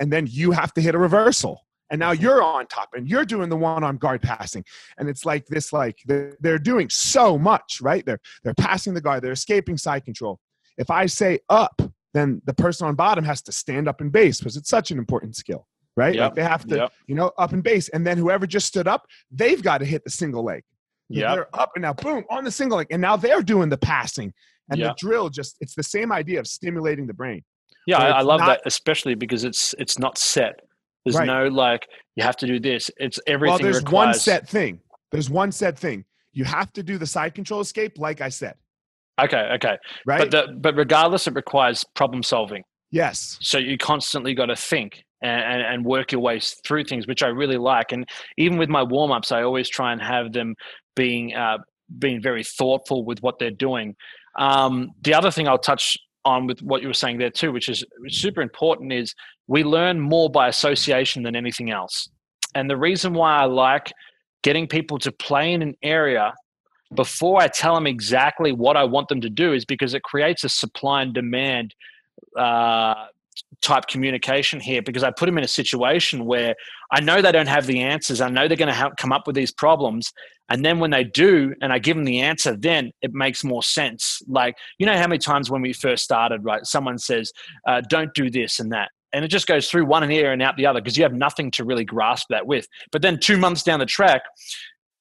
and 0.00 0.12
then 0.12 0.26
you 0.28 0.50
have 0.50 0.72
to 0.74 0.80
hit 0.80 0.94
a 0.94 0.98
reversal 0.98 1.60
and 1.92 2.00
now 2.00 2.12
mm-hmm. 2.12 2.22
you're 2.22 2.42
on 2.42 2.66
top 2.66 2.88
and 2.94 3.08
you're 3.08 3.24
doing 3.24 3.48
the 3.48 3.56
one 3.56 3.84
arm 3.84 3.98
guard 3.98 4.22
passing. 4.22 4.64
And 4.98 5.08
it's 5.08 5.24
like 5.24 5.46
this 5.46 5.72
like 5.72 5.98
they're, 6.06 6.36
they're 6.40 6.58
doing 6.58 6.90
so 6.90 7.38
much 7.38 7.80
right? 7.80 8.04
They're 8.04 8.20
they're 8.42 8.54
passing 8.54 8.94
the 8.94 9.00
guard 9.00 9.22
they're 9.22 9.32
escaping 9.32 9.76
side 9.76 10.04
control. 10.04 10.40
If 10.78 10.90
i 10.90 11.06
say 11.06 11.38
up 11.48 11.80
then 12.14 12.42
the 12.44 12.54
person 12.54 12.86
on 12.86 12.94
bottom 12.94 13.24
has 13.24 13.40
to 13.42 13.52
stand 13.52 13.88
up 13.88 14.00
in 14.00 14.10
base 14.10 14.38
because 14.38 14.56
it's 14.56 14.68
such 14.68 14.90
an 14.90 14.98
important 14.98 15.36
skill 15.36 15.68
right? 15.94 16.16
Like 16.16 16.34
they 16.34 16.42
have 16.42 16.66
to 16.68 16.76
yep. 16.76 16.92
you 17.06 17.14
know 17.14 17.30
up 17.38 17.52
in 17.52 17.60
base. 17.60 17.90
And 17.90 18.06
then 18.06 18.16
whoever 18.16 18.46
just 18.46 18.66
stood 18.66 18.88
up 18.88 19.06
they've 19.30 19.62
got 19.62 19.78
to 19.78 19.84
hit 19.84 20.02
the 20.02 20.10
single 20.10 20.42
leg. 20.42 20.64
Yeah 21.08 21.34
they're 21.34 21.54
up 21.54 21.72
and 21.76 21.82
now 21.82 21.92
boom 21.92 22.24
on 22.30 22.42
the 22.42 22.50
single 22.50 22.78
leg. 22.78 22.88
And 22.90 23.02
now 23.02 23.16
they're 23.16 23.42
doing 23.42 23.68
the 23.68 23.78
passing. 23.78 24.32
And 24.70 24.80
Yep. 24.80 24.96
the 24.96 25.06
drill 25.06 25.28
just 25.28 25.56
it's 25.60 25.74
the 25.74 25.82
same 25.82 26.10
idea 26.10 26.40
of 26.40 26.46
stimulating 26.46 27.06
the 27.06 27.12
brain. 27.12 27.42
Yeah, 27.86 27.98
So 27.98 28.04
I, 28.04 28.08
I 28.08 28.22
love 28.22 28.40
not- 28.40 28.46
that, 28.46 28.62
especially 28.64 29.14
because 29.14 29.44
it's 29.44 29.74
it's 29.78 29.98
not 29.98 30.16
set. 30.16 30.60
There's 31.04 31.16
Right. 31.16 31.26
no 31.26 31.48
like 31.48 31.86
you 32.16 32.22
have 32.22 32.36
to 32.38 32.46
do 32.46 32.60
this. 32.60 32.90
It's 32.96 33.18
everything 33.26 33.50
well 33.52 33.58
there's 33.58 33.82
requires. 33.82 34.06
one 34.06 34.14
set 34.14 34.48
thing 34.48 34.80
there's 35.10 35.28
one 35.30 35.52
set 35.52 35.78
thing 35.78 36.04
you 36.32 36.44
have 36.44 36.72
to 36.72 36.82
do 36.82 36.96
the 36.98 37.06
side 37.06 37.34
control 37.34 37.60
escape 37.60 37.98
like 37.98 38.20
i 38.22 38.28
said 38.30 38.54
Okay, 39.20 39.50
okay, 39.56 39.76
right 40.06 40.18
but 40.18 40.30
the, 40.30 40.52
but 40.54 40.74
regardless, 40.74 41.26
it 41.26 41.34
requires 41.34 41.84
problem 41.94 42.22
solving. 42.22 42.62
yes 42.90 43.36
So 43.42 43.58
you 43.58 43.76
constantly 43.76 44.32
got 44.34 44.46
to 44.46 44.56
think 44.56 45.04
and, 45.20 45.62
and, 45.62 45.84
work 45.84 46.10
your 46.12 46.20
way 46.22 46.40
through 46.64 46.84
things, 46.84 47.06
which 47.06 47.22
I 47.22 47.28
really 47.28 47.58
like. 47.58 47.92
And 47.92 48.08
even 48.38 48.56
with 48.58 48.68
my 48.70 48.82
warm 48.82 49.12
ups, 49.12 49.30
I 49.30 49.42
always 49.42 49.68
try 49.68 49.92
and 49.92 50.00
have 50.02 50.32
them 50.32 50.54
being 50.96 51.34
uh, 51.34 51.58
being 51.98 52.20
very 52.22 52.42
thoughtful 52.42 53.04
with 53.04 53.18
what 53.22 53.38
they're 53.38 53.50
doing. 53.68 53.94
Um, 54.38 54.90
the 55.02 55.12
other 55.14 55.30
thing 55.30 55.46
I'll 55.46 55.58
touch 55.58 55.96
on 56.24 56.46
with 56.46 56.60
what 56.62 56.80
you 56.82 56.88
were 56.88 56.94
saying 56.94 57.18
there 57.18 57.30
too, 57.30 57.52
which 57.52 57.68
is 57.68 57.84
super 58.08 58.40
important, 58.40 58.92
is 58.94 59.14
we 59.52 59.64
learn 59.64 60.00
more 60.00 60.30
by 60.30 60.48
association 60.48 61.22
than 61.22 61.36
anything 61.36 61.70
else. 61.70 62.08
And 62.54 62.70
the 62.70 62.76
reason 62.78 63.12
why 63.12 63.36
I 63.36 63.44
like 63.44 63.92
getting 64.42 64.66
people 64.66 64.98
to 65.00 65.12
play 65.12 65.52
in 65.52 65.60
an 65.60 65.74
area 65.82 66.32
before 66.94 67.38
I 67.38 67.48
tell 67.48 67.74
them 67.74 67.86
exactly 67.86 68.52
what 68.52 68.78
I 68.78 68.84
want 68.84 69.08
them 69.08 69.20
to 69.20 69.28
do 69.28 69.52
is 69.52 69.66
because 69.66 69.92
it 69.92 70.02
creates 70.04 70.42
a 70.44 70.48
supply 70.48 71.02
and 71.02 71.12
demand 71.12 71.74
uh, 72.34 72.94
type 73.60 73.88
communication 73.88 74.58
here 74.58 74.80
because 74.80 75.02
I 75.02 75.10
put 75.10 75.26
them 75.26 75.36
in 75.36 75.44
a 75.44 75.48
situation 75.48 76.24
where 76.24 76.54
I 76.90 77.02
know 77.02 77.20
they 77.20 77.30
don't 77.30 77.46
have 77.46 77.66
the 77.66 77.80
answers. 77.80 78.22
I 78.22 78.30
know 78.30 78.48
they're 78.48 78.56
going 78.56 78.68
to 78.68 78.74
have, 78.74 78.92
come 78.96 79.12
up 79.12 79.26
with 79.26 79.36
these 79.36 79.52
problems. 79.52 80.14
And 80.48 80.64
then 80.64 80.78
when 80.78 80.92
they 80.92 81.04
do, 81.04 81.54
and 81.60 81.74
I 81.74 81.78
give 81.78 81.98
them 81.98 82.06
the 82.06 82.22
answer, 82.22 82.56
then 82.56 82.90
it 83.02 83.12
makes 83.12 83.44
more 83.44 83.62
sense. 83.62 84.22
Like, 84.26 84.56
you 84.78 84.86
know, 84.86 84.96
how 84.96 85.08
many 85.08 85.18
times 85.18 85.50
when 85.50 85.60
we 85.60 85.74
first 85.74 86.04
started, 86.04 86.42
right, 86.42 86.64
someone 86.64 86.96
says, 86.96 87.34
uh, 87.66 87.82
don't 87.82 88.14
do 88.14 88.30
this 88.30 88.58
and 88.58 88.72
that. 88.72 88.88
And 89.12 89.24
it 89.24 89.28
just 89.28 89.46
goes 89.46 89.68
through 89.70 89.84
one 89.86 90.10
ear 90.10 90.32
and 90.32 90.40
out 90.42 90.56
the 90.56 90.66
other 90.66 90.80
because 90.80 90.96
you 90.96 91.02
have 91.02 91.12
nothing 91.12 91.50
to 91.52 91.64
really 91.64 91.84
grasp 91.84 92.28
that 92.30 92.46
with. 92.46 92.66
But 92.90 93.02
then 93.02 93.18
two 93.18 93.36
months 93.36 93.62
down 93.62 93.78
the 93.80 93.86
track, 93.86 94.22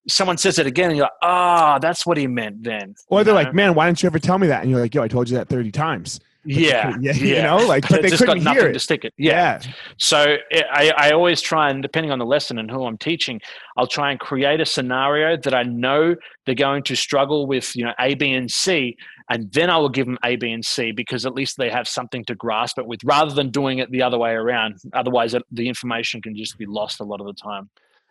someone 0.07 0.38
says 0.38 0.57
it 0.59 0.66
again 0.68 0.89
and 0.89 0.97
you're 0.97 1.05
like, 1.05 1.12
ah, 1.22 1.80
that's 1.80 2.05
what 2.05 2.18
he 2.18 2.28
meant 2.28 2.64
then. 2.64 2.95
or 3.07 3.24
they're 3.24 3.34
know? 3.34 3.39
like 3.41 3.53
man 3.53 3.76
why 3.76 3.86
didn't 3.86 4.01
you 4.01 4.07
ever 4.07 4.18
tell 4.20 4.38
me 4.39 4.47
that 4.47 4.62
and 4.64 4.72
you're 4.72 4.80
like 4.80 4.95
yo 4.95 5.03
i 5.03 5.07
told 5.07 5.30
you 5.30 5.38
that 5.38 5.47
30 5.47 5.72
times 5.72 6.20
But 6.43 6.53
yeah, 6.55 6.86
couldn't- 6.91 7.03
yeah, 7.03 7.14
you 7.14 7.41
know, 7.43 7.57
like, 7.68 7.88
but 7.88 7.99
it 7.99 8.01
they 8.01 8.09
just 8.09 8.24
couldn't 8.26 8.43
nothing 8.43 8.62
hear 8.64 8.70
to 8.72 8.76
it. 8.78 8.80
stick 8.80 9.05
it. 9.05 9.14
Yeah. 9.16 9.62
So 9.97 10.38
it, 10.49 10.66
I, 10.72 10.91
I 10.97 11.12
always 11.12 11.39
try 11.39 11.70
and 11.70 11.84
depending 11.84 12.12
on 12.12 12.18
the 12.18 12.26
lesson 12.26 12.57
and 12.57 12.70
who 12.72 12.84
I'm 12.88 12.97
teaching, 12.97 13.39
I'll 13.78 13.86
try 13.86 14.09
and 14.09 14.20
create 14.20 14.59
a 14.59 14.66
scenario 14.66 15.38
that 15.38 15.53
I 15.53 15.62
know 15.62 16.16
they're 16.47 16.55
going 16.55 16.82
to 16.86 16.95
struggle 16.95 17.45
with, 17.45 17.76
you 17.76 17.86
know, 17.86 17.93
A, 17.99 18.16
B, 18.16 18.34
and 18.34 18.49
C, 18.49 18.97
and 19.32 19.49
then 19.53 19.69
I 19.69 19.77
will 19.77 19.88
give 19.88 20.07
them 20.07 20.17
A, 20.25 20.36
B, 20.36 20.51
and 20.51 20.63
C 20.63 20.91
because 20.91 21.25
at 21.25 21.34
least 21.34 21.55
they 21.57 21.69
have 21.69 21.88
something 21.88 22.25
to 22.25 22.36
grasp 22.36 22.77
it 22.77 22.86
with, 22.86 22.99
rather 23.05 23.34
than 23.34 23.49
doing 23.49 23.79
it 23.79 23.89
the 23.89 24.01
other 24.03 24.17
way 24.17 24.32
around. 24.32 24.79
Otherwise, 24.91 25.34
the 25.51 25.69
information 25.69 26.21
can 26.21 26.36
just 26.36 26.57
be 26.57 26.65
lost 26.65 26.99
a 26.99 27.05
lot 27.05 27.21
of 27.21 27.27
the 27.27 27.34
time. 27.34 27.69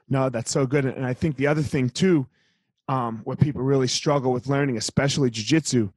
No, 0.08 0.30
that's 0.30 0.50
so 0.50 0.66
good. 0.66 0.86
And 0.86 1.04
I 1.04 1.12
think 1.12 1.36
the 1.36 1.46
other 1.46 1.60
thing 1.60 1.90
too, 1.90 2.26
um, 2.88 3.20
what 3.24 3.38
people 3.38 3.60
really 3.60 3.86
struggle 3.86 4.32
with 4.32 4.46
learning, 4.46 4.78
especially 4.78 5.30
jujitsu, 5.30 5.92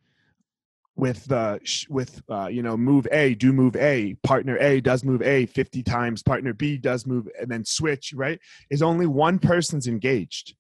with 0.98 1.24
the 1.26 1.62
with 1.90 2.22
uh, 2.28 2.48
you 2.48 2.62
know 2.62 2.76
move 2.76 3.08
A, 3.14 3.34
do 3.34 3.54
move 3.54 3.78
A, 3.78 4.16
partner 4.24 4.58
A 4.58 4.82
does 4.82 5.06
move 5.06 5.22
A 5.22 5.46
fifty 5.46 5.82
times, 5.84 6.22
partner 6.22 6.52
B 6.52 6.78
does 6.78 7.08
move, 7.08 7.30
and 7.40 7.50
then 7.50 7.64
switch. 7.64 8.14
Right, 8.14 8.40
is 8.70 8.82
only 8.82 9.08
one 9.08 9.40
person's 9.40 9.88
engaged. 9.88 10.54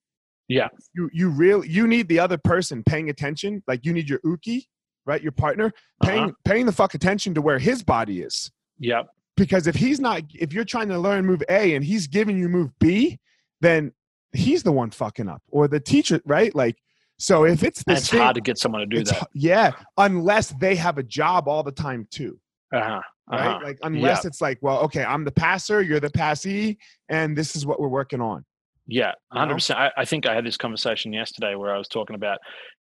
Yeah. 0.53 0.69
you 0.97 1.09
you 1.19 1.29
really 1.29 1.67
you 1.69 1.87
need 1.87 2.07
the 2.07 2.19
other 2.25 2.37
person 2.37 2.83
paying 2.83 3.09
attention. 3.09 3.51
Like 3.67 3.85
you 3.85 3.91
need 3.97 4.07
your 4.09 4.19
uke, 4.23 4.65
right, 5.05 5.21
your 5.21 5.31
partner 5.45 5.67
paying 6.03 6.23
Uh-huh. 6.23 6.31
paying 6.49 6.65
the 6.65 6.71
fuck 6.81 6.93
attention 6.99 7.33
to 7.35 7.41
where 7.41 7.59
his 7.69 7.79
body 7.83 8.17
is 8.21 8.51
Yep. 8.79 9.03
because 9.37 9.67
if 9.67 9.75
he's 9.75 9.99
not 9.99 10.21
if 10.45 10.49
you're 10.53 10.65
trying 10.75 10.89
to 10.89 10.99
learn 11.07 11.25
move 11.25 11.43
a 11.49 11.75
and 11.75 11.83
he's 11.91 12.05
giving 12.07 12.37
you 12.37 12.47
move 12.57 12.69
b 12.79 13.19
then 13.61 13.91
he's 14.33 14.61
the 14.63 14.71
one 14.71 14.91
fucking 14.91 15.29
up 15.29 15.41
or 15.49 15.67
the 15.67 15.79
teacher 15.79 16.19
right 16.25 16.53
like 16.55 16.75
so 17.19 17.45
if 17.45 17.63
it's 17.63 17.83
And 17.87 17.95
this 17.95 18.03
it's 18.03 18.09
thing, 18.11 18.19
hard 18.21 18.35
to 18.35 18.41
get 18.41 18.57
someone 18.57 18.81
to 18.81 18.87
do 18.95 19.03
that. 19.03 19.27
yeah 19.33 19.71
unless 19.97 20.47
they 20.63 20.75
have 20.75 20.97
a 20.97 21.03
job 21.19 21.47
all 21.47 21.63
the 21.63 21.71
time 21.87 22.07
too 22.11 22.33
Uh-huh. 22.73 23.01
right 23.31 23.47
Uh-huh. 23.47 23.59
like 23.67 23.77
unless 23.83 24.25
it's 24.29 24.41
like 24.41 24.57
well 24.65 24.79
okay 24.85 25.03
i'm 25.03 25.23
the 25.29 25.31
passer 25.45 25.81
you're 25.87 25.99
the 26.07 26.09
passee 26.23 26.77
and 27.09 27.37
this 27.39 27.55
is 27.55 27.65
what 27.65 27.79
we're 27.79 27.95
working 28.01 28.21
on 28.21 28.43
Yeah, 28.87 29.13
hundred 29.31 29.55
percent. 29.55 29.79
I, 29.79 29.91
I 29.97 30.05
think 30.05 30.25
I 30.25 30.35
had 30.35 30.45
this 30.45 30.57
conversation 30.57 31.13
yesterday 31.13 31.55
where 31.55 31.73
I 31.73 31.77
was 31.77 31.87
talking 31.87 32.15
about 32.15 32.39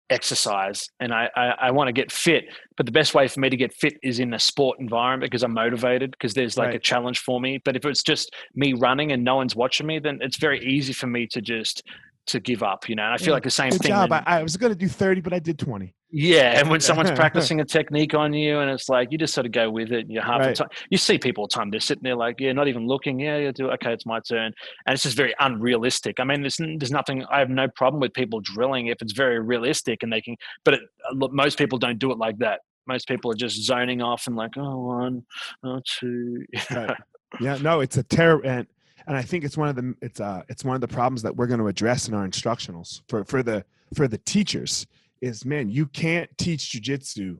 exercise, 0.08 0.88
and 0.98 1.12
I 1.12 1.28
I, 1.36 1.46
I 1.60 1.70
want 1.70 1.88
to 1.88 1.92
get 1.92 2.10
fit, 2.10 2.44
but 2.76 2.86
the 2.86 2.92
best 2.92 3.14
way 3.14 3.28
for 3.28 3.40
me 3.40 3.48
to 3.50 3.56
get 3.56 3.72
fit 3.74 3.94
is 4.02 4.18
in 4.18 4.34
a 4.34 4.38
sport 4.38 4.78
environment 4.80 5.30
because 5.30 5.42
I'm 5.42 5.52
motivated 5.54 6.10
because 6.12 6.34
there's 6.34 6.56
like 6.56 6.74
a 6.74 6.78
challenge 6.78 7.20
for 7.20 7.40
me. 7.40 7.60
But 7.64 7.76
if 7.76 7.84
it's 7.84 8.02
just 8.02 8.34
me 8.54 8.72
running 8.72 9.12
and 9.12 9.24
no 9.24 9.36
one's 9.36 9.54
watching 9.56 9.86
me, 9.86 9.98
then 9.98 10.18
it's 10.20 10.38
very 10.38 10.64
easy 10.64 10.92
for 10.92 11.06
me 11.06 11.26
to 11.28 11.40
just 11.40 11.82
to 12.26 12.40
give 12.40 12.62
up. 12.62 12.88
You 12.88 12.94
know, 12.96 13.04
and 13.04 13.14
I 13.14 13.16
feel 13.18 13.28
Yeah, 13.28 13.32
like 13.34 13.42
the 13.44 13.50
same 13.50 13.70
good 13.70 13.82
thing. 13.82 13.90
job 13.90 14.10
when- 14.10 14.22
I, 14.26 14.40
I 14.40 14.42
was 14.42 14.56
going 14.56 14.72
to 14.72 14.78
do 14.78 14.88
30 14.88 15.20
but 15.20 15.32
i 15.32 15.38
did 15.38 15.58
20 15.58 15.94
yeah, 16.10 16.58
and 16.58 16.68
when 16.70 16.80
someone's 16.80 17.10
practicing 17.22 17.60
a 17.60 17.64
technique 17.64 18.14
on 18.14 18.32
you, 18.32 18.58
and 18.58 18.70
it's 18.70 18.88
like 18.88 19.12
you 19.12 19.18
just 19.18 19.34
sort 19.34 19.46
of 19.46 19.52
go 19.52 19.70
with 19.70 19.92
it, 19.92 20.00
and 20.00 20.10
you're 20.10 20.22
half 20.22 20.40
Right. 20.40 20.48
the 20.56 20.64
time. 20.64 20.68
You 20.90 20.98
see 20.98 21.18
people 21.18 21.42
all 21.42 21.46
the 21.48 21.54
time; 21.54 21.70
they're 21.70 21.80
sitting 21.80 22.02
there 22.02 22.16
like, 22.16 22.40
yeah, 22.40 22.52
not 22.52 22.68
even 22.68 22.86
looking. 22.86 23.20
Yeah, 23.20 23.36
yeah, 23.38 23.52
do 23.52 23.70
okay, 23.70 23.92
it's 23.92 24.06
my 24.06 24.20
turn, 24.20 24.52
and 24.86 24.94
it's 24.94 25.02
just 25.02 25.16
very 25.16 25.34
unrealistic. 25.38 26.20
I 26.20 26.24
mean, 26.24 26.42
there's 26.42 26.56
there's 26.56 26.90
nothing. 26.90 27.24
I 27.30 27.38
have 27.38 27.50
no 27.50 27.68
problem 27.68 28.00
with 28.00 28.12
people 28.14 28.40
drilling 28.40 28.88
if 28.88 29.00
it's 29.02 29.12
very 29.12 29.38
realistic 29.40 30.02
and 30.02 30.12
they 30.12 30.20
can. 30.20 30.36
But 30.64 30.74
it, 30.74 30.80
uh, 31.10 31.14
look, 31.14 31.32
most 31.32 31.58
people 31.58 31.78
don't 31.78 31.98
do 31.98 32.10
it 32.10 32.18
like 32.18 32.38
that. 32.38 32.60
Most 32.86 33.06
people 33.06 33.30
are 33.30 33.36
just 33.36 33.62
zoning 33.62 34.02
off 34.02 34.26
and 34.26 34.34
like, 34.36 34.52
oh, 34.56 34.78
one, 34.86 35.24
oh, 35.64 35.80
two. 35.84 36.44
Right. 36.70 36.96
yeah 37.40 37.56
no 37.62 37.78
it's 37.78 37.96
a 37.96 38.02
terror 38.02 38.44
and 38.44 38.66
and 39.06 39.16
i 39.16 39.22
think 39.22 39.44
it's 39.44 39.56
one 39.56 39.68
of 39.68 39.76
the 39.76 39.94
it's 40.02 40.18
uh 40.18 40.42
it's 40.48 40.64
one 40.64 40.74
of 40.74 40.80
the 40.80 40.88
problems 40.88 41.22
that 41.22 41.36
we're 41.36 41.46
going 41.46 41.60
to 41.60 41.68
address 41.68 42.08
in 42.08 42.14
our 42.14 42.26
instructionals 42.26 43.02
for 43.08 43.24
for 43.24 43.40
the 43.44 43.64
for 43.94 44.08
the 44.08 44.18
teachers 44.18 44.88
is 45.20 45.44
man 45.44 45.68
you 45.70 45.86
can't 45.86 46.30
teach 46.38 46.72
jujitsu 46.72 47.38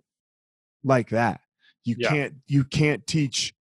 like 0.85 1.11
that 1.11 1.41
You 1.85 1.97
Yeah. 1.99 2.09
can't 2.11 2.35
you 2.47 2.65
can't 2.65 3.07
teach 3.07 3.55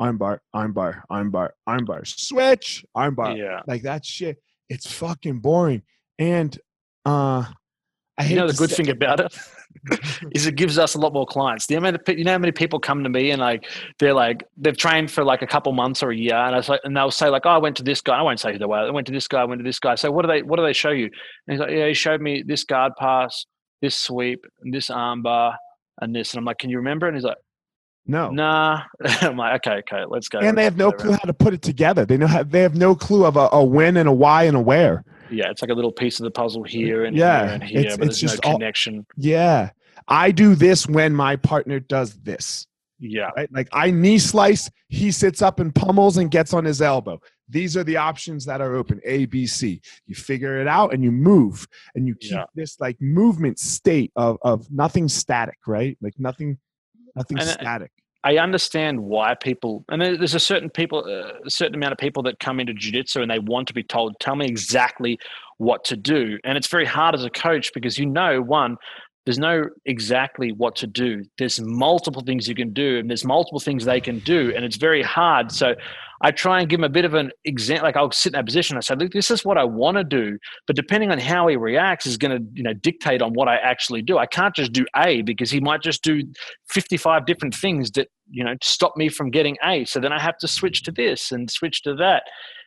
armbar, 0.00 0.38
armbar, 0.54 1.02
armbar, 1.10 1.50
armbar, 1.68 2.06
switch, 2.06 2.84
armbar. 2.96 3.36
yeah. 3.38 3.60
Like 3.66 3.82
that 3.82 4.04
shit. 4.04 4.38
It's 4.68 4.90
fucking 4.90 5.38
boring. 5.40 5.82
And 6.18 6.56
uh 7.04 7.44
I 8.18 8.26
You 8.26 8.36
know 8.36 8.46
the 8.46 8.52
good 8.54 8.70
say- 8.70 8.76
thing 8.84 8.90
about 8.90 9.20
it 9.20 9.34
is 10.32 10.46
it 10.46 10.54
gives 10.54 10.78
us 10.78 10.94
a 10.94 10.98
lot 10.98 11.12
more 11.12 11.26
clients. 11.26 11.66
The 11.66 11.74
amount 11.74 11.96
of 11.96 12.02
you 12.18 12.22
know 12.24 12.30
how 12.32 12.38
many 12.38 12.52
people 12.52 12.78
come 12.78 13.02
to 13.02 13.08
me 13.10 13.30
and 13.32 13.40
like 13.40 13.68
they're 13.98 14.14
like 14.14 14.44
they've 14.56 14.76
trained 14.76 15.10
for 15.10 15.24
like 15.24 15.42
a 15.42 15.46
couple 15.48 15.72
months 15.72 16.00
or 16.02 16.10
a 16.10 16.16
year, 16.16 16.36
and 16.36 16.54
I 16.54 16.58
was 16.58 16.68
like, 16.68 16.80
and 16.84 16.96
they'll 16.96 17.10
say 17.10 17.28
like, 17.28 17.42
oh, 17.44 17.50
I 17.50 17.58
went 17.58 17.76
to 17.78 17.82
this 17.82 18.00
guy. 18.00 18.16
I 18.16 18.22
won't 18.22 18.38
say 18.38 18.52
who 18.52 18.58
they 18.58 18.66
were. 18.66 18.76
I 18.86 18.90
went 18.90 19.06
to 19.08 19.12
this 19.12 19.26
guy. 19.26 19.40
I 19.40 19.44
went 19.44 19.58
to 19.58 19.64
this 19.64 19.80
guy. 19.80 19.96
So 19.96 20.10
what 20.12 20.22
do 20.22 20.28
they 20.28 20.42
what 20.42 20.56
do 20.58 20.62
they 20.64 20.72
show 20.72 20.90
you? 20.90 21.06
And 21.06 21.48
he's 21.50 21.58
like, 21.60 21.70
yeah, 21.72 21.88
he 21.88 21.94
showed 21.94 22.20
me 22.20 22.42
this 22.46 22.62
guard 22.62 22.92
pass, 22.98 23.46
this 23.84 23.94
sweep, 23.94 24.46
and 24.62 24.72
this 24.72 24.88
armbar, 24.88 25.56
and 26.00 26.14
this. 26.14 26.32
And 26.32 26.38
I'm 26.38 26.44
like, 26.44 26.58
can 26.58 26.70
you 26.70 26.78
remember? 26.78 27.06
And 27.06 27.14
he's 27.16 27.24
like, 27.24 27.36
No. 28.06 28.30
nah. 28.30 28.82
I'm 29.20 29.36
like, 29.36 29.64
okay, 29.66 29.78
okay, 29.88 30.04
let's 30.08 30.28
go. 30.28 30.38
And 30.40 30.56
they 30.58 30.64
have 30.64 30.76
no 30.76 30.90
clue 30.92 31.10
around. 31.10 31.18
how 31.20 31.26
to 31.26 31.34
put 31.34 31.54
it 31.54 31.62
together. 31.62 32.04
They 32.04 32.16
know 32.16 32.26
how, 32.26 32.42
they 32.42 32.60
have 32.62 32.74
no 32.74 32.94
clue 32.94 33.24
of 33.24 33.36
a, 33.36 33.48
a 33.52 33.62
when 33.64 33.96
and 33.96 34.08
a 34.08 34.12
why 34.12 34.44
and 34.44 34.56
a 34.56 34.60
where. 34.60 35.04
Yeah, 35.30 35.50
it's 35.50 35.62
like 35.62 35.70
a 35.70 35.74
little 35.74 35.92
piece 35.92 36.20
of 36.20 36.24
the 36.24 36.30
puzzle 36.30 36.62
here 36.64 37.04
and 37.04 37.16
Yeah, 37.16 37.44
here 37.46 37.54
and 37.54 37.62
here, 37.64 37.80
it's- 37.80 37.96
but 37.96 38.08
it's 38.08 38.20
there's 38.20 38.32
just 38.32 38.42
no 38.44 38.50
all- 38.50 38.56
connection. 38.58 39.06
Yeah. 39.16 39.70
I 40.08 40.32
do 40.32 40.54
this 40.54 40.86
when 40.86 41.14
my 41.14 41.36
partner 41.36 41.80
does 41.80 42.14
this. 42.16 42.66
Yeah, 42.98 43.30
Right? 43.36 43.52
Like 43.52 43.68
I 43.72 43.90
knee 43.90 44.18
slice, 44.18 44.70
he 44.88 45.10
sits 45.10 45.42
up 45.42 45.60
and 45.60 45.74
pummels 45.74 46.16
and 46.16 46.30
gets 46.30 46.52
on 46.54 46.64
his 46.64 46.80
elbow. 46.80 47.20
These 47.48 47.76
are 47.76 47.84
the 47.84 47.96
options 47.96 48.44
that 48.46 48.60
are 48.60 48.74
open. 48.76 49.00
A, 49.04 49.26
B, 49.26 49.46
C. 49.46 49.80
You 50.06 50.14
figure 50.14 50.60
it 50.60 50.68
out 50.68 50.94
and 50.94 51.02
you 51.04 51.10
move 51.12 51.66
and 51.94 52.06
you 52.06 52.14
keep 52.14 52.32
Yeah. 52.32 52.44
this 52.54 52.78
like 52.80 52.96
movement 53.00 53.58
state 53.58 54.12
of 54.16 54.38
of 54.42 54.70
nothing 54.70 55.08
static, 55.08 55.58
right? 55.66 55.98
Like 56.00 56.14
nothing 56.18 56.58
nothing 57.16 57.38
And, 57.38 57.48
uh, 57.48 57.52
static. 57.52 57.90
I 58.26 58.38
understand 58.38 58.98
why 58.98 59.34
people, 59.34 59.84
and 59.90 60.00
there's 60.00 60.34
a 60.34 60.40
certain 60.40 60.70
people, 60.70 61.04
uh, 61.06 61.40
a 61.44 61.50
certain 61.50 61.74
amount 61.74 61.92
of 61.92 61.98
people 61.98 62.22
that 62.22 62.38
come 62.40 62.58
into 62.58 62.72
jiu-jitsu 62.72 63.20
and 63.20 63.30
they 63.30 63.38
want 63.38 63.68
to 63.68 63.74
be 63.74 63.82
told, 63.82 64.18
tell 64.18 64.34
me 64.34 64.46
exactly 64.46 65.18
what 65.58 65.84
to 65.84 65.96
do. 65.96 66.38
And 66.42 66.56
it's 66.56 66.68
very 66.68 66.86
hard 66.86 67.14
as 67.14 67.22
a 67.22 67.28
coach 67.28 67.70
because 67.74 67.98
you 67.98 68.06
know, 68.06 68.40
one, 68.40 68.78
there's 69.24 69.38
no 69.38 69.64
exactly 69.86 70.52
what 70.52 70.76
to 70.76 70.86
do. 70.86 71.24
There's 71.38 71.60
multiple 71.60 72.22
things 72.22 72.46
you 72.46 72.54
can 72.54 72.72
do, 72.72 72.98
and 72.98 73.08
there's 73.08 73.24
multiple 73.24 73.60
things 73.60 73.84
they 73.84 74.00
can 74.00 74.18
do, 74.20 74.52
and 74.54 74.64
it's 74.64 74.76
very 74.76 75.02
hard. 75.02 75.50
So 75.50 75.74
I 76.20 76.30
try 76.30 76.60
and 76.60 76.68
give 76.68 76.78
them 76.78 76.84
a 76.84 76.90
bit 76.92 77.04
of 77.04 77.14
an 77.14 77.30
example. 77.44 77.86
Like 77.86 77.96
I'll 77.96 78.10
sit 78.10 78.32
in 78.32 78.38
that 78.38 78.44
position. 78.44 78.76
I 78.76 78.80
say, 78.80 78.94
look, 78.94 79.12
this 79.12 79.30
is 79.30 79.44
what 79.44 79.56
I 79.56 79.64
want 79.64 79.96
to 79.96 80.04
do, 80.04 80.38
but 80.66 80.76
depending 80.76 81.10
on 81.10 81.18
how 81.18 81.46
he 81.48 81.56
reacts 81.56 82.06
is 82.06 82.16
going 82.16 82.36
to, 82.38 82.44
you 82.52 82.62
know, 82.62 82.74
dictate 82.74 83.22
on 83.22 83.32
what 83.32 83.48
I 83.48 83.56
actually 83.56 84.02
do. 84.02 84.18
I 84.18 84.26
can't 84.26 84.54
just 84.54 84.72
do 84.72 84.84
A 84.96 85.22
because 85.22 85.50
he 85.50 85.60
might 85.60 85.82
just 85.82 86.02
do 86.02 86.22
55 86.68 87.26
different 87.26 87.54
things 87.54 87.90
that 87.92 88.08
you 88.30 88.42
know 88.42 88.54
stop 88.62 88.96
me 88.96 89.08
from 89.08 89.30
getting 89.30 89.56
a 89.62 89.84
so 89.84 90.00
then 90.00 90.12
i 90.12 90.18
have 90.18 90.38
to 90.38 90.48
switch 90.48 90.82
to 90.82 90.90
this 90.90 91.30
and 91.30 91.50
switch 91.50 91.82
to 91.82 91.94
that 91.94 92.22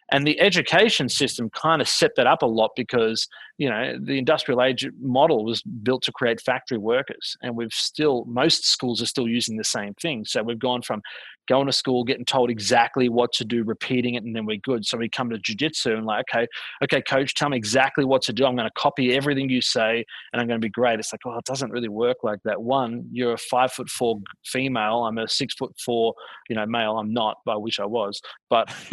and 0.10 0.26
the 0.26 0.40
education 0.40 1.10
system 1.10 1.50
kind 1.50 1.82
of 1.82 1.88
set 1.88 2.12
that 2.16 2.28
up 2.28 2.42
a 2.42 2.46
lot 2.46 2.72
because 2.76 3.28
you 3.58 3.70
know 3.70 3.98
the 4.02 4.18
industrial 4.18 4.62
age 4.62 4.88
model 5.00 5.44
was 5.44 5.62
built 5.62 6.04
to 6.04 6.12
create 6.12 6.42
factory 6.42 6.78
workers 6.78 7.36
and 7.42 7.56
we've 7.56 7.74
still 7.74 8.26
most 8.26 8.66
schools 8.66 9.02
are 9.02 9.06
still 9.06 9.28
using 9.28 9.58
the 9.58 9.64
same 9.64 9.94
thing. 9.96 10.26
So 10.26 10.44
we've 10.44 10.60
gone 10.60 10.82
from 10.82 11.02
going 11.48 11.66
to 11.66 11.74
school 11.74 12.04
getting 12.04 12.26
told 12.26 12.50
exactly 12.50 13.10
what 13.10 13.32
to 13.34 13.46
do 13.46 13.64
repeating 13.64 14.16
it 14.16 14.24
and 14.24 14.36
then 14.36 14.46
we're 14.46 14.58
good. 14.58 14.86
So 14.86 14.98
we 14.98 15.10
come 15.10 15.30
to 15.30 15.38
jiu-jitsu 15.38 15.96
and 15.96 16.06
like 16.06 16.26
okay 16.34 16.48
okay 16.84 17.02
coach 17.02 17.34
tell 17.34 17.50
me 17.50 17.58
exactly 17.58 18.06
what 18.06 18.22
to 18.24 18.34
do. 18.34 18.46
I'm 18.46 18.56
going 18.56 18.68
to 18.68 18.74
copy 18.80 19.16
everything 19.16 19.50
you 19.50 19.62
say 19.62 20.06
and 20.32 20.42
i'm 20.42 20.48
going 20.48 20.60
to 20.60 20.66
be 20.66 20.70
great. 20.70 21.00
It's 21.00 21.14
like 21.14 21.22
oh 21.26 21.38
it 21.38 21.46
doesn't 21.46 21.72
really 21.72 21.90
work 21.90 22.18
like 22.24 22.40
that. 22.44 22.62
One 22.62 23.08
you're 23.12 23.34
a 23.34 23.38
five 23.38 23.72
foot 23.72 23.90
four 23.90 24.20
female. 24.46 25.06
I'm 25.06 25.18
a 25.18 25.28
six 25.28 25.54
foot 25.56 25.74
four 25.80 26.14
you 26.50 26.56
know 26.56 26.66
male. 26.66 26.98
I'm 26.98 27.14
not 27.14 27.38
but 27.46 27.54
i 27.54 27.58
wish 27.58 27.80
i 27.80 27.86
was. 27.86 28.22
But 28.50 28.74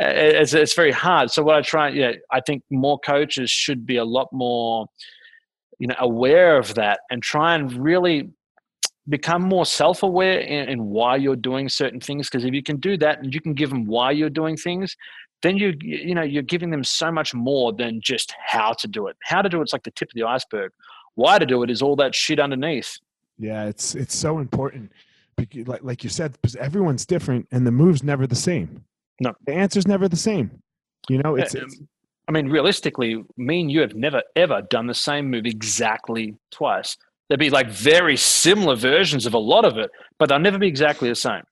it's, 0.00 0.54
it's 0.54 0.74
very 0.74 0.92
hard. 0.92 1.30
So 1.30 1.42
what 1.42 1.56
i 1.56 1.62
try 1.62 1.88
yeah 1.88 2.12
i 2.30 2.40
think 2.40 2.62
more 2.70 2.98
coaches 2.98 3.50
should 3.50 3.86
be 3.86 3.96
a 3.96 4.04
lot 4.04 4.28
more 4.32 4.86
you 5.78 5.86
know 5.86 5.94
aware 5.98 6.58
of 6.58 6.74
that 6.74 7.00
and 7.10 7.22
try 7.22 7.54
and 7.54 7.72
really 7.72 8.30
become 9.08 9.42
more 9.42 9.64
self-aware 9.64 10.40
in, 10.40 10.68
in 10.68 10.86
why 10.86 11.16
you're 11.16 11.36
doing 11.36 11.68
certain 11.68 12.00
things 12.00 12.28
because 12.28 12.44
if 12.44 12.52
you 12.52 12.62
can 12.62 12.76
do 12.76 12.96
that 12.96 13.20
and 13.22 13.32
you 13.32 13.40
can 13.40 13.54
give 13.54 13.70
them 13.70 13.86
why 13.86 14.10
you're 14.10 14.30
doing 14.30 14.56
things 14.56 14.96
then 15.42 15.56
you 15.56 15.74
you 15.80 16.14
know 16.14 16.22
you're 16.22 16.42
giving 16.42 16.70
them 16.70 16.82
so 16.82 17.10
much 17.12 17.32
more 17.34 17.72
than 17.72 18.00
just 18.00 18.34
how 18.44 18.72
to 18.72 18.88
do 18.88 19.06
it 19.06 19.16
how 19.22 19.40
to 19.40 19.48
do 19.48 19.60
it's 19.62 19.72
like 19.72 19.84
the 19.84 19.90
tip 19.92 20.08
of 20.08 20.14
the 20.14 20.24
iceberg 20.24 20.72
why 21.14 21.38
to 21.38 21.46
do 21.46 21.62
it 21.62 21.70
is 21.70 21.82
all 21.82 21.96
that 21.96 22.14
shit 22.14 22.40
underneath 22.40 22.98
Yeah, 23.38 23.64
it's 23.64 23.94
it's 23.94 24.16
so 24.16 24.38
important. 24.38 24.92
Like 25.66 25.82
like 25.82 26.04
you 26.04 26.10
said, 26.10 26.32
because 26.32 26.56
everyone's 26.56 27.04
different 27.04 27.46
and 27.50 27.66
the 27.66 27.70
move's 27.70 28.02
never 28.02 28.26
the 28.26 28.34
same. 28.34 28.84
No. 29.20 29.34
the 29.46 29.54
answer's 29.54 29.86
never 29.86 30.08
the 30.08 30.16
same. 30.16 30.50
You 31.08 31.18
know, 31.18 31.36
it's, 31.36 31.54
it's 31.54 31.78
um, 31.80 31.88
I 32.28 32.32
mean, 32.32 32.48
realistically, 32.48 33.24
me 33.36 33.60
and 33.60 33.70
you 33.70 33.80
have 33.80 33.94
never 33.94 34.22
ever 34.34 34.62
done 34.62 34.86
the 34.86 34.94
same 34.94 35.30
move 35.30 35.46
exactly 35.46 36.36
twice. 36.50 36.96
There'd 37.28 37.40
be 37.40 37.50
like 37.50 37.68
very 37.70 38.16
similar 38.16 38.76
versions 38.76 39.26
of 39.26 39.34
a 39.34 39.38
lot 39.38 39.64
of 39.64 39.76
it, 39.78 39.90
but 40.18 40.28
they'll 40.28 40.38
never 40.38 40.58
be 40.58 40.68
exactly 40.68 41.08
the 41.08 41.14
same. 41.14 41.42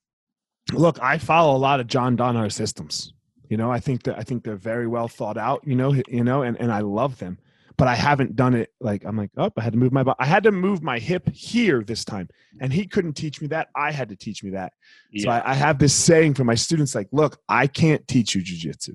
look. 0.72 0.98
I 1.02 1.18
follow 1.18 1.56
a 1.56 1.58
lot 1.58 1.80
of 1.80 1.86
John 1.86 2.16
Danaher 2.16 2.52
systems. 2.52 3.12
You 3.48 3.56
know, 3.56 3.70
I 3.70 3.80
think 3.80 4.04
that 4.04 4.18
I 4.18 4.22
think 4.22 4.44
they're 4.44 4.56
very 4.56 4.86
well 4.86 5.08
thought 5.08 5.36
out. 5.36 5.62
You 5.66 5.74
know, 5.74 5.94
you 6.08 6.24
know, 6.24 6.42
and 6.42 6.56
and 6.60 6.72
I 6.72 6.80
love 6.80 7.18
them. 7.18 7.38
But 7.76 7.88
I 7.88 7.96
haven't 7.96 8.36
done 8.36 8.54
it 8.54 8.70
like 8.80 9.04
I'm 9.04 9.16
like, 9.16 9.30
oh, 9.36 9.50
I 9.56 9.62
had 9.62 9.72
to 9.72 9.78
move 9.78 9.92
my. 9.92 10.04
I 10.20 10.26
had 10.26 10.44
to 10.44 10.52
move 10.52 10.80
my 10.80 11.00
hip 11.00 11.28
here 11.34 11.82
this 11.82 12.04
time, 12.04 12.28
and 12.60 12.72
he 12.72 12.86
couldn't 12.86 13.14
teach 13.14 13.40
me 13.40 13.48
that. 13.48 13.68
I 13.74 13.90
had 13.90 14.08
to 14.10 14.16
teach 14.16 14.44
me 14.44 14.50
that. 14.50 14.72
So 15.18 15.28
I, 15.28 15.50
I 15.50 15.54
have 15.54 15.80
this 15.80 15.92
saying 15.92 16.34
for 16.34 16.44
my 16.44 16.54
students, 16.54 16.94
like, 16.94 17.08
look, 17.10 17.38
I 17.48 17.66
can't 17.66 18.06
teach 18.06 18.36
you 18.36 18.42
jujitsu. 18.42 18.94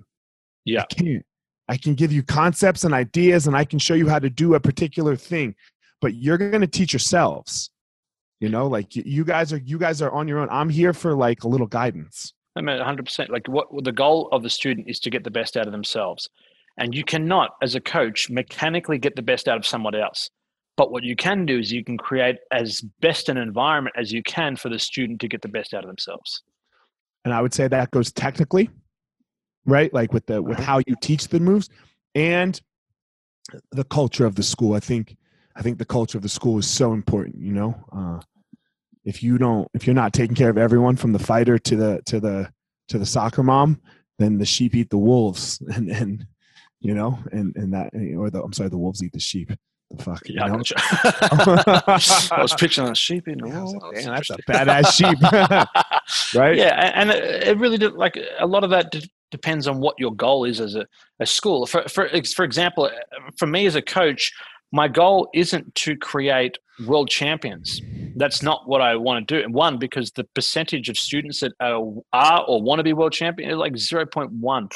Yeah. 0.63 0.83
I 0.83 0.85
can't. 0.93 1.25
I 1.67 1.77
can 1.77 1.93
give 1.93 2.11
you 2.11 2.23
concepts 2.23 2.83
and 2.83 2.93
ideas 2.95 3.45
and 3.45 3.55
I 3.55 3.63
can 3.63 3.77
show 3.77 3.93
you 3.93 4.09
how 4.09 4.17
to 4.17 4.29
do 4.29 4.55
a 4.55 4.59
particular 4.59 5.15
thing, 5.15 5.55
but 6.01 6.15
you're 6.15 6.37
going 6.37 6.61
to 6.61 6.67
teach 6.67 6.93
yourselves. 6.93 7.69
You 8.39 8.49
know, 8.49 8.67
like 8.67 8.95
you, 8.95 9.25
guys 9.25 9.51
are 9.51 9.57
you 9.57 9.77
guys 9.77 10.01
are 10.01 10.11
on 10.11 10.27
your 10.27 10.39
own. 10.39 10.47
I'm 10.49 10.69
here 10.69 10.93
for 10.93 11.13
like 11.13 11.43
a 11.43 11.47
little 11.47 11.67
guidance. 11.67 12.33
I 12.55 12.61
mean, 12.61 12.79
100%. 12.79 13.29
Like, 13.29 13.47
what 13.47 13.67
the 13.83 13.91
goal 13.91 14.29
of 14.31 14.43
the 14.43 14.49
student 14.49 14.89
is 14.89 14.99
to 15.01 15.09
get 15.09 15.23
the 15.23 15.31
best 15.31 15.57
out 15.57 15.65
of 15.65 15.71
themselves. 15.71 16.29
And 16.77 16.95
you 16.95 17.03
cannot, 17.03 17.51
as 17.61 17.75
a 17.75 17.81
coach, 17.81 18.29
mechanically 18.29 18.97
get 18.97 19.15
the 19.15 19.21
best 19.21 19.47
out 19.47 19.57
of 19.57 19.65
someone 19.65 19.93
else. 19.93 20.29
But 20.77 20.91
what 20.91 21.03
you 21.03 21.15
can 21.15 21.45
do 21.45 21.59
is 21.59 21.71
you 21.73 21.83
can 21.83 21.97
create 21.97 22.37
as 22.53 22.81
best 23.01 23.27
an 23.27 23.35
environment 23.35 23.95
as 23.99 24.13
you 24.13 24.23
can 24.23 24.55
for 24.55 24.69
the 24.69 24.79
student 24.79 25.19
to 25.19 25.27
get 25.27 25.41
the 25.41 25.49
best 25.49 25.73
out 25.73 25.83
of 25.83 25.89
themselves. 25.89 26.41
And 27.25 27.33
I 27.33 27.41
would 27.41 27.53
say 27.53 27.67
that 27.67 27.91
goes 27.91 28.13
technically, 28.13 28.69
right? 29.65 29.93
Like 29.93 30.13
with 30.13 30.25
the 30.27 30.41
with 30.41 30.57
Uh-huh. 30.59 30.65
how 30.65 30.77
you 30.87 30.95
teach 31.01 31.27
the 31.27 31.41
moves 31.41 31.69
and 32.15 32.59
the 33.71 33.83
culture 33.83 34.25
of 34.25 34.35
the 34.35 34.43
school. 34.43 34.73
I 34.73 34.79
think 34.79 35.17
I 35.59 35.61
think 35.61 35.77
the 35.77 35.85
culture 35.85 36.17
of 36.17 36.21
the 36.23 36.29
school 36.29 36.57
is 36.57 36.67
so 36.67 36.93
important, 36.93 37.35
you 37.41 37.51
know. 37.53 37.75
Uh 37.91 38.21
if 39.05 39.23
you 39.23 39.37
don't 39.37 39.67
if 39.73 39.85
you're 39.87 39.93
not 39.95 40.13
taking 40.13 40.35
care 40.35 40.49
of 40.49 40.57
everyone 40.57 40.95
from 40.95 41.11
the 41.13 41.19
fighter 41.19 41.57
to 41.57 41.75
the 41.75 42.01
to 42.05 42.19
the 42.19 42.51
to 42.89 42.97
the 42.97 43.05
soccer 43.05 43.43
mom, 43.43 43.81
then 44.19 44.37
the 44.37 44.45
sheep 44.45 44.75
eat 44.75 44.89
the 44.89 44.97
wolves 44.97 45.61
and 45.75 45.89
and 45.89 46.25
you 46.81 46.93
know, 46.93 47.19
and 47.31 47.55
and 47.55 47.73
that 47.73 47.93
or 48.17 48.29
the 48.29 48.41
I'm 48.41 48.53
sorry, 48.53 48.69
the 48.69 48.77
wolves 48.77 49.03
eat 49.03 49.11
the 49.11 49.19
sheep. 49.19 49.51
The 49.91 50.03
fuck, 50.03 50.29
you 50.29 50.35
Yeah, 50.35 50.45
I 50.45 50.47
know? 50.49 50.57
gotcha. 50.57 50.75
I 52.31 52.41
was 52.41 52.53
picturing 52.53 52.89
a 52.89 52.95
sheep 52.95 53.27
in 53.27 53.39
the 53.39 53.47
Yeah, 53.47 53.59
I 53.59 53.63
like, 53.63 53.95
"Damn, 53.95 54.13
that's 54.15 54.29
a 54.29 54.37
badass 54.37 54.93
sheep." 54.93 55.19
right? 56.39 56.55
Yeah, 56.55 56.91
and 56.93 57.09
it 57.09 57.57
really 57.57 57.77
did, 57.77 57.93
like 57.93 58.17
a 58.37 58.45
lot 58.45 58.63
of 58.63 58.69
that 58.69 58.91
d- 58.91 59.09
depends 59.31 59.67
on 59.67 59.79
what 59.79 59.95
your 59.99 60.13
goal 60.13 60.45
is 60.45 60.61
as 60.61 60.75
a, 60.75 60.85
a 61.19 61.25
school. 61.25 61.65
For 61.65 61.87
for 61.89 62.07
for 62.35 62.45
example, 62.45 62.85
uh, 62.85 63.31
for 63.37 63.47
me 63.47 63.65
as 63.65 63.75
a 63.75 63.81
coach, 63.81 64.31
my 64.71 64.87
goal 64.87 65.29
isn't 65.33 65.73
to 65.75 65.97
create 65.97 66.57
world 66.85 67.09
champions. 67.09 67.81
That's 68.15 68.41
not 68.41 68.67
what 68.67 68.81
I 68.81 68.95
want 68.95 69.27
to 69.27 69.35
do. 69.35 69.43
And 69.43 69.53
one, 69.53 69.77
because 69.77 70.11
the 70.11 70.23
percentage 70.35 70.89
of 70.89 70.97
students 70.97 71.39
that 71.39 71.53
are, 71.59 71.81
are 72.13 72.43
or 72.47 72.61
want 72.61 72.79
to 72.79 72.83
be 72.83 72.93
world 72.93 73.13
champion 73.13 73.49
is 73.49 73.57
like 73.57 73.77
zero 73.77 74.05
point 74.05 74.31
one. 74.31 74.69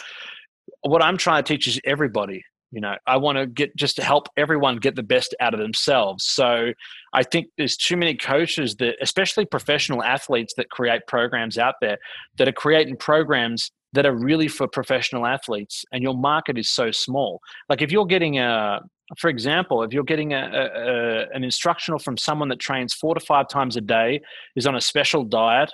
What 0.81 1.03
I'm 1.03 1.17
trying 1.17 1.43
to 1.43 1.47
teach 1.47 1.67
is 1.67 1.79
everybody. 1.85 2.43
You 2.71 2.81
know, 2.81 2.95
I 3.05 3.17
want 3.17 3.37
to 3.37 3.45
get 3.45 3.75
just 3.75 3.97
to 3.97 4.03
help 4.03 4.29
everyone 4.35 4.77
get 4.77 4.95
the 4.95 5.03
best 5.03 5.35
out 5.39 5.53
of 5.53 5.59
themselves. 5.59 6.23
So 6.23 6.73
I 7.13 7.21
think 7.21 7.47
there's 7.55 7.77
too 7.77 7.95
many 7.95 8.15
coaches 8.15 8.75
that, 8.77 8.95
especially 8.99 9.45
professional 9.45 10.03
athletes, 10.03 10.55
that 10.57 10.71
create 10.71 11.01
programs 11.07 11.59
out 11.59 11.75
there 11.81 11.99
that 12.37 12.47
are 12.47 12.53
creating 12.53 12.97
programs 12.97 13.71
that 13.93 14.07
are 14.07 14.15
really 14.15 14.47
for 14.47 14.67
professional 14.67 15.27
athletes, 15.27 15.85
and 15.91 16.01
your 16.01 16.15
market 16.15 16.57
is 16.57 16.67
so 16.67 16.89
small. 16.89 17.39
Like 17.69 17.83
if 17.83 17.91
you're 17.91 18.07
getting 18.07 18.39
a, 18.39 18.81
for 19.17 19.29
example, 19.29 19.83
if 19.83 19.93
you're 19.93 20.03
getting 20.03 20.33
a, 20.33 20.41
a, 20.41 21.35
an 21.35 21.43
instructional 21.43 21.99
from 21.99 22.17
someone 22.17 22.49
that 22.49 22.59
trains 22.59 22.93
four 22.93 23.13
to 23.13 23.19
five 23.19 23.47
times 23.47 23.77
a 23.77 23.81
day, 23.81 24.21
is 24.55 24.67
on 24.67 24.75
a 24.75 24.81
special 24.81 25.23
diet, 25.23 25.71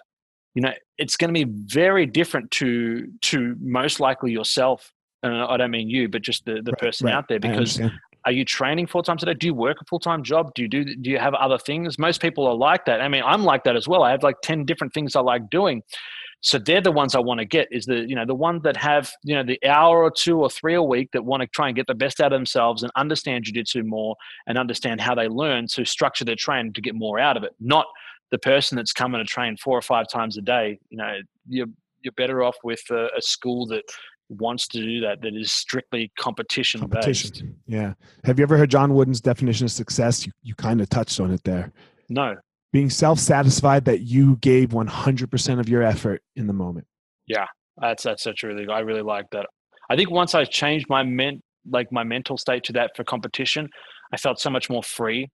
you 0.56 0.62
know, 0.62 0.74
it's 0.98 1.16
going 1.16 1.34
to 1.34 1.46
be 1.46 1.52
very 1.52 2.06
different 2.06 2.52
to 2.52 3.08
to 3.22 3.56
most 3.62 4.00
likely 4.00 4.32
yourself. 4.32 4.92
And 5.22 5.34
I 5.34 5.58
don't 5.58 5.72
mean 5.72 5.90
you, 5.90 6.08
but 6.10 6.22
just 6.22 6.46
the, 6.46 6.62
the 6.62 6.72
Right, 6.72 6.80
person 6.80 7.06
right. 7.08 7.16
out 7.16 7.28
there, 7.28 7.40
because 7.40 7.80
are 8.26 8.32
you 8.32 8.46
training 8.46 8.88
four 8.88 9.04
times 9.04 9.24
a 9.24 9.26
day? 9.26 9.34
Do 9.34 9.48
you 9.48 9.54
work 9.54 9.78
a 9.82 9.86
full 9.86 10.00
time 10.00 10.24
job? 10.24 10.52
Do 10.56 10.62
you 10.62 10.68
do 10.68 10.84
do 10.84 11.10
you 11.10 11.20
have 11.20 11.34
other 11.34 11.58
things? 11.58 11.98
Most 12.00 12.22
people 12.22 12.48
are 12.48 12.56
like 12.56 12.86
that. 12.86 13.02
I 13.02 13.08
mean, 13.08 13.24
I'm 13.26 13.44
like 13.44 13.64
that 13.66 13.76
as 13.76 13.88
well. 13.88 14.04
I 14.04 14.12
have 14.12 14.24
like 14.24 14.38
ten 14.42 14.66
different 14.66 14.94
things 14.94 15.16
I 15.16 15.22
like 15.22 15.50
doing. 15.50 15.84
So 16.42 16.58
they're 16.58 16.82
the 16.82 16.92
ones 16.92 17.16
I 17.16 17.20
want 17.20 17.40
to 17.40 17.46
get. 17.46 17.68
Is 17.72 17.86
the 17.86 18.08
you 18.08 18.16
know 18.16 18.26
the 18.26 18.36
ones 18.36 18.64
that 18.64 18.78
have 18.78 19.12
you 19.24 19.36
know 19.36 19.44
the 19.44 19.60
hour 19.68 20.02
or 20.04 20.12
two 20.12 20.40
or 20.40 20.50
three 20.50 20.76
a 20.76 20.84
week 20.84 21.10
that 21.12 21.26
want 21.26 21.42
to 21.42 21.48
try 21.48 21.68
and 21.68 21.76
get 21.76 21.88
the 21.88 21.96
best 21.96 22.22
out 22.22 22.32
of 22.32 22.38
themselves 22.38 22.84
and 22.84 22.92
understand 22.96 23.46
jujitsu 23.46 23.84
more 23.86 24.16
and 24.48 24.58
understand 24.58 25.02
how 25.02 25.14
they 25.14 25.28
learn 25.28 25.68
to 25.68 25.86
structure 25.86 26.24
their 26.24 26.36
training 26.36 26.74
to 26.74 26.82
get 26.82 26.96
more 26.96 27.20
out 27.20 27.36
of 27.36 27.44
it. 27.44 27.52
Not 27.60 27.86
the 28.32 28.38
person 28.38 28.76
that's 28.76 28.94
coming 28.94 29.20
to 29.20 29.26
train 29.26 29.58
four 29.58 29.78
or 29.78 29.82
five 29.82 30.08
times 30.08 30.38
a 30.38 30.42
day. 30.42 30.80
You 30.90 30.98
know, 30.98 31.18
you're 31.48 31.68
you're 32.02 32.14
better 32.14 32.42
off 32.42 32.56
with 32.64 32.82
a, 32.90 33.10
a 33.18 33.22
school 33.22 33.66
that 33.68 33.84
wants 34.30 34.68
to 34.70 34.82
do 34.82 35.02
that 35.02 35.22
that 35.22 35.36
is 35.36 35.52
strictly 35.52 36.12
competition, 36.18 36.80
competition. 36.80 37.32
based. 37.32 37.44
Yeah. 37.66 37.94
Have 38.24 38.40
you 38.40 38.44
ever 38.44 38.58
heard 38.58 38.70
John 38.70 38.94
Wooden's 38.94 39.20
definition 39.20 39.66
of 39.66 39.72
success? 39.72 40.26
You 40.26 40.32
you 40.42 40.56
kind 40.56 40.80
of 40.80 40.88
touched 40.88 41.20
on 41.20 41.32
it 41.32 41.44
there. 41.44 41.74
No 42.08 42.38
being 42.72 42.90
self-satisfied 42.90 43.86
that 43.86 44.02
you 44.02 44.38
gave 44.38 44.70
100% 44.70 45.60
of 45.60 45.68
your 45.70 45.84
effort 45.84 46.22
in 46.36 46.48
the 46.48 46.54
moment. 46.54 46.88
Yeah 47.28 47.46
that's 47.80 48.04
that's 48.04 48.24
such 48.24 48.44
a 48.44 48.48
really 48.48 48.68
i 48.68 48.80
really 48.80 49.02
like 49.02 49.26
that. 49.32 49.48
I 49.90 49.96
think 49.96 50.12
once 50.12 50.36
i 50.36 50.46
changed 50.46 50.88
my 50.90 51.04
ment 51.04 51.42
like 51.70 51.92
my 51.92 52.04
mental 52.04 52.38
state 52.38 52.64
to 52.66 52.74
that 52.74 52.96
for 52.96 53.04
competition 53.04 53.70
i 54.14 54.18
felt 54.18 54.40
so 54.40 54.50
much 54.50 54.70
more 54.70 54.84
free 54.84 55.30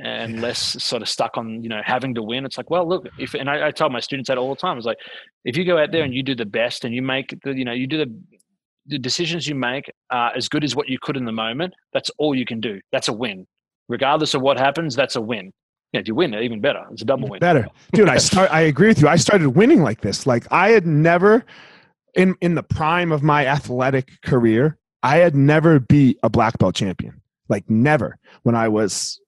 and 0.00 0.36
yeah. 0.36 0.40
less 0.40 0.82
sort 0.82 1.02
of 1.02 1.08
stuck 1.08 1.36
on 1.36 1.62
you 1.62 1.68
know 1.68 1.80
having 1.84 2.14
to 2.14 2.22
win. 2.22 2.44
It's 2.44 2.56
like 2.56 2.70
well 2.70 2.86
look 2.86 3.08
if 3.18 3.34
and 3.34 3.48
I, 3.50 3.68
I 3.68 3.70
tell 3.70 3.90
my 3.90 4.00
students 4.00 4.28
that 4.28 4.38
all 4.38 4.50
the 4.50 4.60
time. 4.60 4.76
It's 4.76 4.86
like 4.86 4.98
if 5.44 5.56
you 5.56 5.64
go 5.64 5.78
out 5.78 5.92
there 5.92 6.04
and 6.04 6.14
you 6.14 6.22
do 6.22 6.34
the 6.34 6.44
best 6.44 6.84
and 6.84 6.94
you 6.94 7.02
make 7.02 7.34
the 7.42 7.52
you 7.52 7.64
know 7.64 7.72
you 7.72 7.86
do 7.86 7.98
the 8.04 8.14
the 8.86 8.98
decisions 8.98 9.46
you 9.48 9.54
make 9.54 9.90
are 10.10 10.32
as 10.36 10.48
good 10.48 10.62
as 10.62 10.76
what 10.76 10.88
you 10.88 10.98
could 11.00 11.16
in 11.16 11.24
the 11.24 11.32
moment 11.32 11.74
that's 11.92 12.10
all 12.18 12.34
you 12.34 12.44
can 12.44 12.60
do. 12.60 12.80
That's 12.92 13.08
a 13.08 13.12
win. 13.12 13.46
Regardless 13.88 14.34
of 14.34 14.42
what 14.42 14.58
happens 14.58 14.94
that's 14.94 15.16
a 15.16 15.20
win 15.20 15.52
yeah, 15.92 16.00
if 16.00 16.08
you 16.08 16.14
win, 16.14 16.34
even 16.34 16.60
better. 16.60 16.84
It's 16.90 17.02
a 17.02 17.04
double 17.04 17.28
win. 17.28 17.40
Better, 17.40 17.66
dude. 17.92 18.08
I 18.08 18.18
start. 18.18 18.52
I 18.52 18.62
agree 18.62 18.88
with 18.88 19.00
you. 19.00 19.08
I 19.08 19.16
started 19.16 19.50
winning 19.50 19.82
like 19.82 20.02
this. 20.02 20.26
Like 20.26 20.46
I 20.50 20.70
had 20.70 20.86
never, 20.86 21.44
in 22.14 22.36
in 22.40 22.54
the 22.54 22.62
prime 22.62 23.10
of 23.10 23.22
my 23.22 23.46
athletic 23.46 24.20
career, 24.22 24.78
I 25.02 25.16
had 25.16 25.34
never 25.34 25.80
beat 25.80 26.18
a 26.22 26.28
black 26.28 26.58
belt 26.58 26.74
champion. 26.74 27.22
Like 27.48 27.68
never. 27.70 28.18
When 28.42 28.54
I 28.54 28.68
was, 28.68 29.18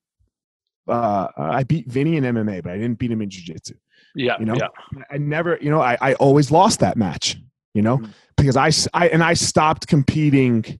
uh, 0.86 1.28
I 1.36 1.62
beat 1.64 1.88
Vinny 1.88 2.16
in 2.16 2.24
MMA, 2.24 2.62
but 2.62 2.72
I 2.72 2.76
didn't 2.76 2.98
beat 2.98 3.10
him 3.10 3.22
in 3.22 3.30
jiu-jitsu. 3.30 3.74
Yeah, 4.14 4.36
you 4.38 4.44
know, 4.44 4.56
yeah. 4.56 4.68
I 5.10 5.16
never. 5.16 5.58
You 5.62 5.70
know, 5.70 5.80
I 5.80 5.96
I 6.00 6.14
always 6.14 6.50
lost 6.50 6.80
that 6.80 6.98
match. 6.98 7.38
You 7.72 7.80
know, 7.80 7.98
mm-hmm. 7.98 8.10
because 8.36 8.56
I 8.56 8.70
I 8.92 9.08
and 9.08 9.22
I 9.22 9.32
stopped 9.32 9.86
competing 9.86 10.78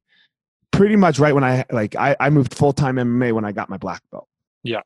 pretty 0.72 0.96
much 0.96 1.18
right 1.18 1.34
when 1.34 1.44
I 1.44 1.64
like 1.70 1.96
I 1.96 2.16
I 2.20 2.28
moved 2.28 2.52
full 2.52 2.74
time 2.74 2.96
MMA 2.96 3.32
when 3.32 3.46
I 3.46 3.52
got 3.52 3.70
my 3.70 3.78
black 3.78 4.02
belt. 4.12 4.28
Yeah. 4.62 4.80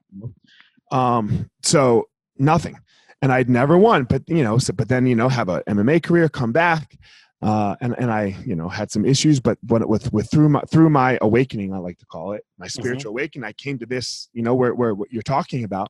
Um, 0.94 1.50
so 1.62 2.08
nothing. 2.38 2.78
And 3.20 3.32
I'd 3.32 3.50
never 3.50 3.76
won, 3.76 4.04
but 4.04 4.22
you 4.28 4.44
know, 4.44 4.58
so, 4.58 4.72
but 4.72 4.88
then, 4.88 5.06
you 5.06 5.16
know, 5.16 5.28
have 5.28 5.48
a 5.48 5.62
MMA 5.62 6.02
career, 6.02 6.28
come 6.28 6.52
back. 6.52 6.96
Uh, 7.42 7.74
and, 7.80 7.94
and 7.98 8.10
I, 8.10 8.36
you 8.46 8.54
know, 8.54 8.68
had 8.68 8.90
some 8.90 9.04
issues, 9.04 9.38
but 9.38 9.58
when, 9.66 9.86
with, 9.86 10.10
with 10.12 10.30
through 10.30 10.48
my, 10.48 10.60
through 10.70 10.88
my 10.88 11.18
awakening, 11.20 11.74
I 11.74 11.78
like 11.78 11.98
to 11.98 12.06
call 12.06 12.32
it 12.32 12.42
my 12.58 12.66
mm-hmm. 12.66 12.80
spiritual 12.80 13.10
mm-hmm. 13.10 13.18
awakening, 13.18 13.44
I 13.46 13.52
came 13.52 13.78
to 13.80 13.86
this, 13.86 14.28
you 14.32 14.42
know, 14.42 14.54
where, 14.54 14.74
where 14.74 14.94
what 14.94 15.12
you're 15.12 15.22
talking 15.22 15.64
about. 15.64 15.88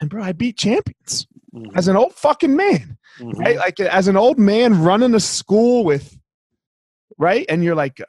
And 0.00 0.08
bro, 0.08 0.22
I 0.22 0.32
beat 0.32 0.56
champions 0.56 1.26
mm-hmm. 1.54 1.76
as 1.76 1.88
an 1.88 1.96
old 1.96 2.14
fucking 2.14 2.54
man, 2.54 2.96
mm-hmm. 3.18 3.38
right? 3.38 3.56
Like 3.56 3.80
as 3.80 4.08
an 4.08 4.16
old 4.16 4.38
man 4.38 4.82
running 4.82 5.14
a 5.14 5.20
school 5.20 5.84
with, 5.84 6.18
right. 7.18 7.44
And 7.48 7.64
you're 7.64 7.74
like, 7.74 8.00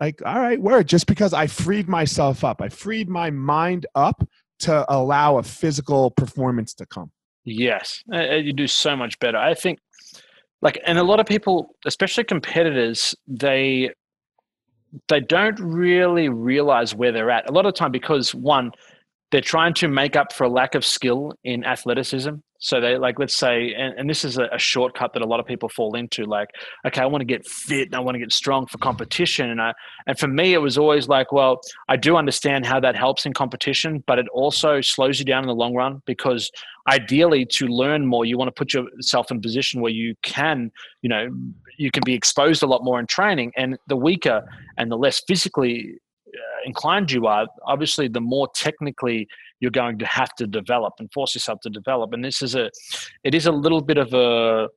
like, 0.00 0.20
all 0.24 0.38
right, 0.38 0.60
word, 0.60 0.88
just 0.88 1.06
because 1.06 1.32
I 1.32 1.46
freed 1.46 1.88
myself 1.88 2.44
up, 2.44 2.60
I 2.60 2.68
freed 2.68 3.08
my 3.08 3.30
mind 3.30 3.86
up 3.94 4.26
to 4.60 4.84
allow 4.92 5.38
a 5.38 5.42
physical 5.42 6.10
performance 6.10 6.74
to 6.74 6.86
come. 6.86 7.10
Yes, 7.44 8.02
uh, 8.12 8.16
uh, 8.16 8.34
you 8.34 8.52
do 8.52 8.66
so 8.66 8.96
much 8.96 9.18
better. 9.20 9.38
I 9.38 9.54
think, 9.54 9.78
like, 10.60 10.80
and 10.86 10.98
a 10.98 11.02
lot 11.02 11.20
of 11.20 11.26
people, 11.26 11.74
especially 11.86 12.24
competitors, 12.24 13.14
they 13.26 13.92
they 15.08 15.20
don't 15.20 15.58
really 15.60 16.28
realize 16.28 16.94
where 16.94 17.12
they're 17.12 17.30
at 17.30 17.48
a 17.48 17.52
lot 17.52 17.66
of 17.66 17.74
time 17.74 17.92
because 17.92 18.34
one 18.34 18.72
they're 19.30 19.40
trying 19.42 19.74
to 19.74 19.88
make 19.88 20.16
up 20.16 20.32
for 20.32 20.44
a 20.44 20.48
lack 20.48 20.74
of 20.74 20.84
skill 20.84 21.34
in 21.44 21.62
athleticism 21.64 22.36
so 22.58 22.80
they 22.80 22.96
like 22.98 23.18
let's 23.18 23.34
say 23.36 23.72
and, 23.74 23.94
and 23.98 24.10
this 24.10 24.24
is 24.24 24.36
a, 24.36 24.48
a, 24.52 24.58
shortcut 24.58 25.12
that 25.12 25.22
a 25.22 25.26
lot 25.26 25.38
of 25.38 25.46
people 25.46 25.68
fall 25.68 25.94
into 25.94 26.24
like 26.24 26.50
okay 26.84 27.00
i 27.00 27.06
want 27.06 27.20
to 27.20 27.24
get 27.24 27.46
fit 27.46 27.86
and 27.86 27.94
i 27.94 28.00
want 28.00 28.14
to 28.14 28.18
get 28.18 28.32
strong 28.32 28.66
for 28.66 28.78
competition. 28.78 29.50
And 29.50 29.60
i 29.60 29.72
and 30.06 30.18
for 30.18 30.28
me 30.28 30.54
it 30.54 30.58
was 30.58 30.76
always 30.76 31.08
like 31.08 31.32
well 31.32 31.60
i 31.88 31.96
do 31.96 32.16
understand 32.16 32.66
how 32.66 32.80
that 32.80 32.96
helps 32.96 33.26
in 33.26 33.32
competition 33.32 34.02
but 34.06 34.18
it 34.18 34.26
also 34.32 34.80
slows 34.80 35.18
you 35.18 35.24
down 35.24 35.44
in 35.44 35.48
the 35.48 35.54
long 35.54 35.74
run 35.74 36.02
because 36.04 36.50
ideally 36.88 37.44
to 37.44 37.66
learn 37.66 38.06
more 38.06 38.24
you 38.24 38.36
want 38.36 38.48
to 38.48 38.52
put 38.52 38.74
yourself 38.74 39.30
in 39.30 39.36
a 39.36 39.40
position 39.40 39.80
where 39.80 39.92
you 39.92 40.14
can 40.22 40.70
you 41.02 41.08
know 41.08 41.28
you 41.76 41.90
can 41.90 42.02
be 42.04 42.14
exposed 42.14 42.62
a 42.62 42.66
lot 42.66 42.82
more 42.82 42.98
in 42.98 43.06
training 43.06 43.52
and 43.56 43.78
the 43.86 43.96
weaker 43.96 44.44
and 44.78 44.90
the 44.90 44.96
less 44.96 45.22
physically 45.28 45.98
inclined 46.68 47.10
you 47.10 47.26
are, 47.26 47.46
obviously, 47.66 48.06
the 48.08 48.20
more 48.20 48.48
technically 48.54 49.26
you're 49.60 49.70
going 49.82 49.98
to 49.98 50.06
have 50.06 50.32
to 50.36 50.46
develop 50.46 50.94
and 51.00 51.12
force 51.12 51.34
yourself 51.34 51.60
to 51.62 51.70
develop. 51.70 52.12
And 52.12 52.24
this 52.24 52.42
is 52.42 52.54
a, 52.54 52.70
it 53.24 53.34
is 53.34 53.46
a 53.46 53.52
little 53.52 53.80
bit 53.80 53.98
of 53.98 54.14
a 54.14 54.68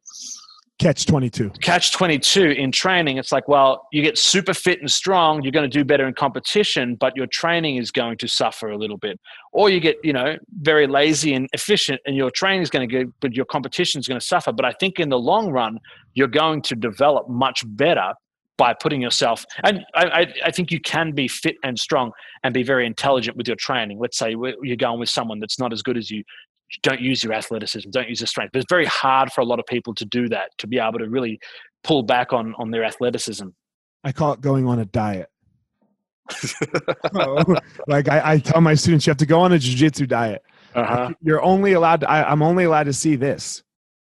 catch 0.79 1.05
22 1.05 1.51
catch 1.61 1.91
22 1.91 2.43
in 2.63 2.71
training. 2.71 3.17
It's 3.17 3.31
like 3.31 3.47
well 3.47 3.87
you 3.91 4.01
get 4.01 4.17
super 4.17 4.53
fit 4.53 4.79
and 4.79 4.91
strong 4.91 5.43
you're 5.43 5.51
going 5.51 5.69
to 5.69 5.77
do 5.77 5.85
better 5.85 6.07
in 6.07 6.15
competition 6.15 6.95
but 6.95 7.15
your 7.15 7.27
training 7.27 7.75
is 7.75 7.91
going 7.91 8.17
to 8.17 8.27
suffer 8.27 8.69
a 8.71 8.77
little 8.77 8.97
bit. 8.97 9.19
Or 9.51 9.69
you 9.69 9.79
get 9.79 9.97
you 10.03 10.11
know 10.11 10.37
very 10.61 10.87
lazy 10.87 11.35
and 11.35 11.47
efficient 11.53 12.01
and 12.07 12.15
your 12.15 12.31
training 12.31 12.63
is 12.63 12.71
going 12.71 12.89
to 12.89 12.91
get 12.91 13.07
but 13.19 13.33
your 13.33 13.45
competition 13.45 13.99
is 13.99 14.07
going 14.07 14.19
to 14.19 14.25
suffer. 14.25 14.51
But 14.51 14.65
i 14.65 14.71
think 14.71 14.99
in 14.99 15.09
the 15.09 15.19
long 15.19 15.51
run 15.51 15.77
you're 16.15 16.35
going 16.43 16.63
to 16.63 16.75
develop 16.75 17.29
much 17.29 17.63
better 17.67 18.13
by 18.62 18.76
putting 18.76 19.01
yourself 19.01 19.43
and 19.64 19.84
I, 19.95 20.32
I, 20.45 20.51
think 20.51 20.70
you 20.72 20.80
can 20.80 21.14
be 21.14 21.28
fit 21.28 21.55
and 21.64 21.80
strong 21.80 22.12
and 22.43 22.53
be 22.53 22.62
very 22.62 22.86
intelligent 22.86 23.36
with 23.36 23.47
your 23.47 23.55
training. 23.55 23.97
Let's 23.97 24.20
say 24.20 24.36
you're 24.62 24.76
going 24.76 24.99
with 24.99 25.09
someone 25.09 25.39
that's 25.39 25.57
not 25.57 25.74
as 25.74 25.82
good 25.82 25.97
as 25.97 26.12
you. 26.12 26.24
Don't 26.84 27.01
use 27.01 27.24
your 27.24 27.34
athleticism. 27.34 27.89
Don't 27.89 28.07
use 28.07 28.20
your 28.20 28.28
strength. 28.28 28.51
But 28.53 28.59
it's 28.59 28.70
very 28.70 28.86
hard 28.86 29.34
for 29.34 29.41
a 29.41 29.45
lot 29.45 29.57
of 29.57 29.66
people 29.66 29.95
to 29.95 30.05
do 30.05 30.30
that 30.30 30.51
to 30.59 30.68
be 30.68 30.78
able 30.78 30.99
to 30.99 31.09
really 31.09 31.39
pull 31.84 32.03
back 32.03 32.34
on 32.34 32.53
on 32.59 32.70
their 32.70 32.84
athleticism. 32.84 33.47
I 34.03 34.12
call 34.12 34.34
it 34.34 34.41
going 34.41 34.68
on 34.68 34.78
a 34.78 34.86
diet. 34.86 35.30
Like 37.88 38.09
I, 38.09 38.34
I, 38.34 38.38
tell 38.38 38.62
my 38.62 38.76
students 38.76 39.07
you 39.07 39.12
have 39.12 39.18
to 39.18 39.26
go 39.26 39.39
on 39.39 39.53
a 39.53 39.57
jiu-jitsu 39.57 40.05
diet. 40.05 40.43
Uh-huh. 40.76 41.09
you're 41.24 41.41
only 41.41 41.74
allowed 41.74 42.01
to, 42.01 42.09
I, 42.09 42.32
i'm 42.32 42.41
only 42.41 42.64
allowed 42.64 42.84
to 42.84 42.93
see 42.93 43.18
this 43.18 43.62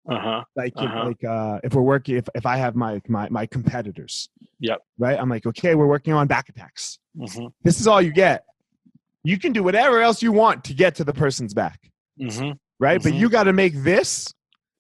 uh-huh. 0.10 0.44
Like 0.56 0.74
uh-huh. 0.76 1.00
If, 1.00 1.06
like 1.06 1.24
uh, 1.24 1.60
if 1.64 1.74
we're 1.74 1.82
working, 1.82 2.18
if, 2.18 2.28
if 2.34 2.46
I 2.46 2.58
have 2.58 2.76
my 2.76 3.02
my 3.08 3.30
my 3.30 3.46
competitors, 3.46 4.30
yep. 4.60 4.80
Right, 4.98 5.20
I'm 5.20 5.30
like, 5.30 5.46
okay, 5.46 5.76
we're 5.76 5.88
working 5.88 6.14
on 6.14 6.28
back 6.28 6.50
attacks. 6.50 7.00
Mm-hmm. 7.18 7.48
This 7.64 7.80
is 7.80 7.88
all 7.88 8.02
you 8.02 8.12
get. 8.12 8.46
You 9.24 9.38
can 9.38 9.52
do 9.52 9.62
whatever 9.64 10.02
else 10.02 10.24
you 10.24 10.32
want 10.32 10.64
to 10.66 10.74
get 10.74 10.96
to 10.96 11.04
the 11.04 11.14
person's 11.14 11.54
back. 11.54 11.92
Mm-hmm. 12.20 12.52
Right, 12.80 13.00
mm-hmm. 13.00 13.10
but 13.10 13.14
you 13.14 13.30
got 13.30 13.44
to 13.44 13.54
make 13.54 13.76
this 13.84 14.34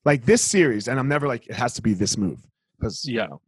like 0.05 0.25
this 0.25 0.41
series, 0.41 0.87
and 0.87 0.99
I'm 0.99 1.07
never 1.07 1.27
like 1.27 1.47
it 1.47 1.55
has 1.55 1.73
to 1.75 1.81
be 1.81 1.93
this 1.93 2.17
move 2.17 2.39
because 2.79 3.05
yeah. 3.07 3.23
You 3.23 3.29
know, 3.29 3.41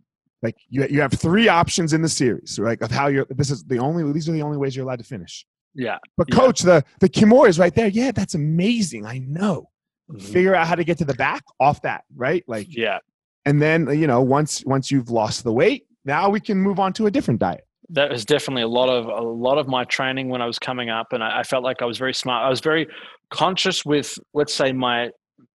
like 0.44 0.58
you, 0.70 0.86
you 0.90 1.02
have 1.02 1.14
three 1.14 1.48
options 1.48 1.94
in 1.94 2.02
the 2.02 2.10
series, 2.10 2.60
right? 2.60 2.80
Of 2.82 2.92
how 2.92 3.08
you're. 3.08 3.26
This 3.30 3.50
is 3.50 3.64
the 3.64 3.80
only. 3.80 4.12
These 4.12 4.28
are 4.30 4.34
the 4.34 4.42
only 4.42 4.58
ways 4.58 4.76
you're 4.76 4.86
allowed 4.86 5.00
to 5.00 5.06
finish. 5.06 5.46
Yeah. 5.74 5.98
But 6.18 6.30
coach, 6.32 6.64
yeah. 6.64 6.82
the 6.82 6.86
the 7.00 7.10
Kimura 7.10 7.48
is 7.48 7.58
right 7.58 7.74
there. 7.74 7.88
Yeah, 7.88 8.12
that's 8.12 8.36
amazing. 8.36 9.06
I 9.06 9.20
know 9.20 9.70
mm-hmm. 10.10 10.20
figure 10.20 10.56
out 10.56 10.68
how 10.68 10.76
to 10.76 10.84
get 10.84 10.98
to 11.00 11.06
the 11.06 11.14
back 11.16 11.44
off 11.60 11.82
that, 11.84 12.04
right? 12.16 12.44
Like 12.48 12.68
yeah. 12.70 13.00
And 13.46 13.62
then 13.62 13.88
you 14.00 14.08
know 14.08 14.22
once 14.22 14.64
once 14.66 14.92
you've 14.92 15.10
lost 15.10 15.44
the 15.44 15.54
weight, 15.54 15.86
now 16.06 16.30
we 16.30 16.40
can 16.40 16.58
move 16.58 16.80
on 16.80 16.94
to 16.94 17.08
a 17.08 17.12
different 17.12 17.40
diet. 17.40 17.66
That 17.90 18.10
was 18.10 18.26
definitely 18.26 18.64
a 18.64 18.68
lot 18.68 18.90
of 18.90 19.06
a 19.06 19.22
lot 19.22 19.58
of 19.58 19.68
my 19.68 19.84
training 19.86 20.30
when 20.30 20.42
I 20.42 20.46
was 20.46 20.58
coming 20.58 20.90
up, 20.90 21.12
and 21.12 21.24
I, 21.24 21.40
I 21.40 21.44
felt 21.44 21.64
like 21.64 21.82
I 21.82 21.86
was 21.86 21.98
very 21.98 22.14
smart. 22.14 22.46
I 22.46 22.50
was 22.50 22.62
very 22.62 22.88
conscious 23.30 23.86
with 23.86 24.18
let's 24.34 24.54
say 24.54 24.72
my 24.72 25.10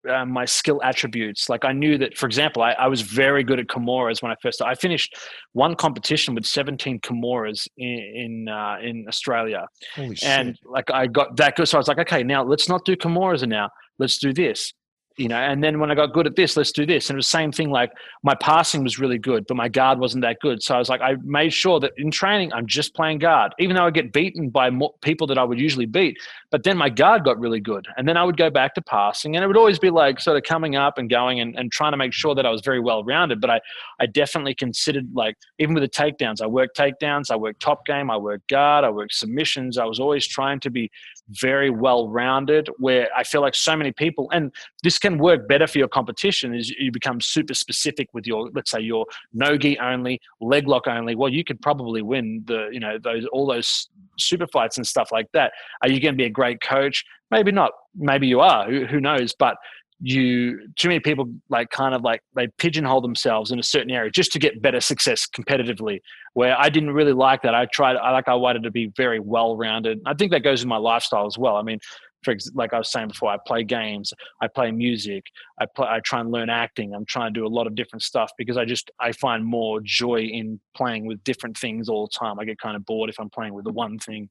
uh, 0.08 0.24
my 0.24 0.44
skill 0.44 0.80
attributes. 0.82 1.48
Like 1.48 1.64
I 1.64 1.72
knew 1.72 1.98
that, 1.98 2.16
for 2.16 2.26
example, 2.26 2.62
I, 2.62 2.72
I, 2.72 2.86
was 2.86 3.02
very 3.02 3.42
good 3.42 3.58
at 3.58 3.66
Kimuras 3.66 4.22
when 4.22 4.30
I 4.30 4.36
first. 4.40 4.62
I 4.62 4.74
finished 4.74 5.16
one 5.52 5.74
competition 5.74 6.34
with 6.34 6.46
17 6.46 7.00
Kimuras 7.00 7.66
in 7.76 7.88
in, 7.88 8.48
uh, 8.48 8.76
in 8.82 9.06
Australia, 9.08 9.66
Holy 9.94 10.16
and 10.22 10.56
shit. 10.56 10.58
like 10.64 10.90
I 10.90 11.06
got 11.06 11.36
that 11.36 11.56
good. 11.56 11.68
So 11.68 11.78
I 11.78 11.80
was 11.80 11.88
like, 11.88 11.98
okay, 11.98 12.22
now 12.22 12.42
let's 12.44 12.68
not 12.68 12.84
do 12.84 12.96
Kimuras 12.96 13.46
now 13.46 13.70
let's 13.98 14.18
do 14.18 14.32
this 14.32 14.72
you 15.18 15.26
know, 15.26 15.36
and 15.36 15.62
then 15.62 15.80
when 15.80 15.90
I 15.90 15.96
got 15.96 16.12
good 16.12 16.26
at 16.26 16.36
this, 16.36 16.56
let's 16.56 16.70
do 16.70 16.86
this. 16.86 17.10
And 17.10 17.16
it 17.16 17.18
was 17.18 17.26
the 17.26 17.30
same 17.30 17.50
thing. 17.50 17.70
Like 17.70 17.90
my 18.22 18.36
passing 18.36 18.84
was 18.84 19.00
really 19.00 19.18
good, 19.18 19.46
but 19.48 19.56
my 19.56 19.68
guard 19.68 19.98
wasn't 19.98 20.22
that 20.22 20.38
good. 20.40 20.62
So 20.62 20.76
I 20.76 20.78
was 20.78 20.88
like, 20.88 21.00
I 21.00 21.16
made 21.24 21.52
sure 21.52 21.80
that 21.80 21.92
in 21.96 22.12
training, 22.12 22.52
I'm 22.52 22.66
just 22.66 22.94
playing 22.94 23.18
guard, 23.18 23.52
even 23.58 23.74
though 23.74 23.84
I 23.84 23.90
get 23.90 24.12
beaten 24.12 24.48
by 24.48 24.70
more 24.70 24.94
people 25.02 25.26
that 25.26 25.36
I 25.36 25.42
would 25.42 25.58
usually 25.58 25.86
beat. 25.86 26.16
But 26.52 26.62
then 26.62 26.78
my 26.78 26.88
guard 26.88 27.24
got 27.24 27.38
really 27.38 27.58
good. 27.58 27.86
And 27.96 28.08
then 28.08 28.16
I 28.16 28.22
would 28.22 28.36
go 28.36 28.48
back 28.48 28.74
to 28.74 28.82
passing 28.82 29.34
and 29.34 29.44
it 29.44 29.48
would 29.48 29.56
always 29.56 29.80
be 29.80 29.90
like 29.90 30.20
sort 30.20 30.36
of 30.36 30.44
coming 30.44 30.76
up 30.76 30.98
and 30.98 31.10
going 31.10 31.40
and, 31.40 31.56
and 31.58 31.72
trying 31.72 31.92
to 31.92 31.98
make 31.98 32.12
sure 32.12 32.36
that 32.36 32.46
I 32.46 32.50
was 32.50 32.62
very 32.62 32.80
well 32.80 33.02
rounded. 33.02 33.40
But 33.40 33.50
I, 33.50 33.60
I 33.98 34.06
definitely 34.06 34.54
considered 34.54 35.06
like, 35.12 35.36
even 35.58 35.74
with 35.74 35.82
the 35.82 35.88
takedowns, 35.88 36.40
I 36.40 36.46
worked 36.46 36.76
takedowns, 36.76 37.32
I 37.32 37.36
worked 37.36 37.60
top 37.60 37.84
game, 37.86 38.08
I 38.08 38.16
worked 38.16 38.48
guard, 38.48 38.84
I 38.84 38.90
worked 38.90 39.14
submissions. 39.14 39.78
I 39.78 39.84
was 39.84 39.98
always 39.98 40.26
trying 40.28 40.60
to 40.60 40.70
be 40.70 40.90
very 41.30 41.70
well 41.70 42.08
rounded 42.08 42.68
where 42.78 43.08
I 43.16 43.24
feel 43.24 43.40
like 43.40 43.54
so 43.54 43.76
many 43.76 43.92
people, 43.92 44.28
and 44.32 44.52
this 44.82 44.98
can 44.98 45.18
work 45.18 45.48
better 45.48 45.66
for 45.66 45.78
your 45.78 45.88
competition 45.88 46.54
is 46.54 46.70
you 46.70 46.90
become 46.90 47.20
super 47.20 47.54
specific 47.54 48.08
with 48.12 48.26
your, 48.26 48.50
let's 48.54 48.70
say 48.70 48.80
your 48.80 49.06
no 49.32 49.56
gi 49.56 49.78
only, 49.78 50.20
leg 50.40 50.66
lock 50.66 50.86
only. 50.86 51.14
Well, 51.14 51.30
you 51.30 51.44
could 51.44 51.60
probably 51.60 52.02
win 52.02 52.42
the, 52.46 52.68
you 52.72 52.80
know, 52.80 52.98
those, 52.98 53.26
all 53.32 53.46
those 53.46 53.88
super 54.18 54.46
fights 54.46 54.76
and 54.76 54.86
stuff 54.86 55.10
like 55.12 55.30
that. 55.32 55.52
Are 55.82 55.88
you 55.88 56.00
going 56.00 56.14
to 56.14 56.18
be 56.18 56.24
a 56.24 56.30
great 56.30 56.60
coach? 56.60 57.04
Maybe 57.30 57.52
not. 57.52 57.72
Maybe 57.94 58.26
you 58.26 58.40
are. 58.40 58.70
Who, 58.70 58.86
who 58.86 59.00
knows? 59.00 59.34
But 59.38 59.56
you 60.00 60.68
too 60.76 60.88
many 60.88 61.00
people 61.00 61.28
like 61.48 61.70
kind 61.70 61.94
of 61.94 62.02
like 62.02 62.22
they 62.36 62.46
pigeonhole 62.58 63.00
themselves 63.00 63.50
in 63.50 63.58
a 63.58 63.62
certain 63.62 63.90
area 63.90 64.10
just 64.10 64.32
to 64.32 64.38
get 64.38 64.62
better 64.62 64.80
success 64.80 65.26
competitively 65.26 66.00
where 66.34 66.58
i 66.58 66.68
didn't 66.68 66.92
really 66.92 67.12
like 67.12 67.42
that. 67.42 67.54
I 67.54 67.66
tried 67.66 67.96
i 67.96 68.12
like 68.12 68.28
i 68.28 68.34
wanted 68.34 68.62
to 68.62 68.70
be 68.70 68.92
very 68.96 69.18
well 69.18 69.56
rounded 69.56 70.00
i 70.06 70.14
think 70.14 70.30
that 70.32 70.40
goes 70.40 70.62
in 70.62 70.68
my 70.68 70.76
lifestyle 70.76 71.26
as 71.26 71.36
well. 71.36 71.56
I 71.56 71.62
mean 71.62 71.80
for 72.24 72.34
like 72.54 72.72
i 72.72 72.78
was 72.78 72.90
saying 72.90 73.08
before 73.08 73.30
i 73.30 73.38
play 73.46 73.62
games 73.62 74.12
i 74.42 74.48
play 74.48 74.72
music 74.72 75.24
i 75.60 75.66
play 75.76 75.86
i 75.88 76.00
try 76.00 76.20
and 76.20 76.32
learn 76.32 76.50
acting. 76.50 76.92
I'm 76.92 77.04
trying 77.04 77.32
to 77.32 77.40
do 77.40 77.46
a 77.46 77.48
lot 77.48 77.66
of 77.66 77.74
different 77.74 78.02
stuff 78.02 78.30
because 78.36 78.56
i 78.56 78.64
just 78.64 78.90
i 79.00 79.12
find 79.12 79.44
more 79.44 79.80
joy 79.82 80.22
in 80.22 80.60
playing 80.76 81.06
with 81.06 81.22
different 81.24 81.56
things 81.56 81.88
all 81.88 82.06
the 82.06 82.18
time. 82.18 82.38
I 82.38 82.44
get 82.44 82.58
kind 82.58 82.76
of 82.76 82.84
bored 82.86 83.10
if 83.10 83.18
i'm 83.18 83.30
playing 83.30 83.54
with 83.54 83.64
the 83.64 83.72
one 83.72 83.98
thing 83.98 84.28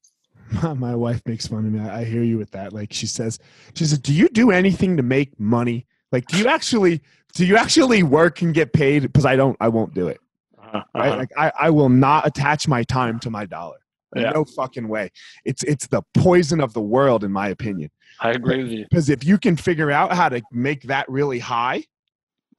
my 0.76 0.94
wife 0.94 1.22
makes 1.26 1.46
fun 1.46 1.66
of 1.66 1.72
me. 1.72 1.80
I 1.80 2.04
hear 2.04 2.22
you 2.22 2.38
with 2.38 2.50
that. 2.52 2.72
Like 2.72 2.92
she 2.92 3.06
says, 3.06 3.38
she 3.74 3.84
says, 3.84 3.98
"Do 3.98 4.12
you 4.12 4.28
do 4.28 4.50
anything 4.50 4.96
to 4.96 5.02
make 5.02 5.38
money? 5.38 5.86
Like, 6.12 6.26
do 6.26 6.38
you 6.38 6.46
actually 6.46 7.02
do 7.34 7.44
you 7.44 7.56
actually 7.56 8.02
work 8.02 8.42
and 8.42 8.54
get 8.54 8.72
paid? 8.72 9.02
Because 9.02 9.26
I 9.26 9.36
don't. 9.36 9.56
I 9.60 9.68
won't 9.68 9.94
do 9.94 10.08
it. 10.08 10.20
Uh-huh. 10.58 10.82
Right? 10.94 11.18
Like, 11.18 11.30
I 11.36 11.52
I 11.58 11.70
will 11.70 11.88
not 11.88 12.26
attach 12.26 12.68
my 12.68 12.82
time 12.82 13.18
to 13.20 13.30
my 13.30 13.46
dollar. 13.46 13.78
Yeah. 14.16 14.30
No 14.30 14.44
fucking 14.44 14.88
way. 14.88 15.10
It's 15.44 15.62
it's 15.64 15.86
the 15.86 16.02
poison 16.14 16.60
of 16.60 16.72
the 16.72 16.80
world, 16.80 17.24
in 17.24 17.32
my 17.32 17.48
opinion. 17.48 17.90
I 18.20 18.30
agree 18.30 18.62
with 18.62 18.72
you. 18.72 18.84
Because 18.88 19.10
if 19.10 19.24
you 19.24 19.38
can 19.38 19.56
figure 19.56 19.90
out 19.90 20.12
how 20.12 20.28
to 20.28 20.42
make 20.50 20.82
that 20.84 21.08
really 21.08 21.38
high, 21.38 21.84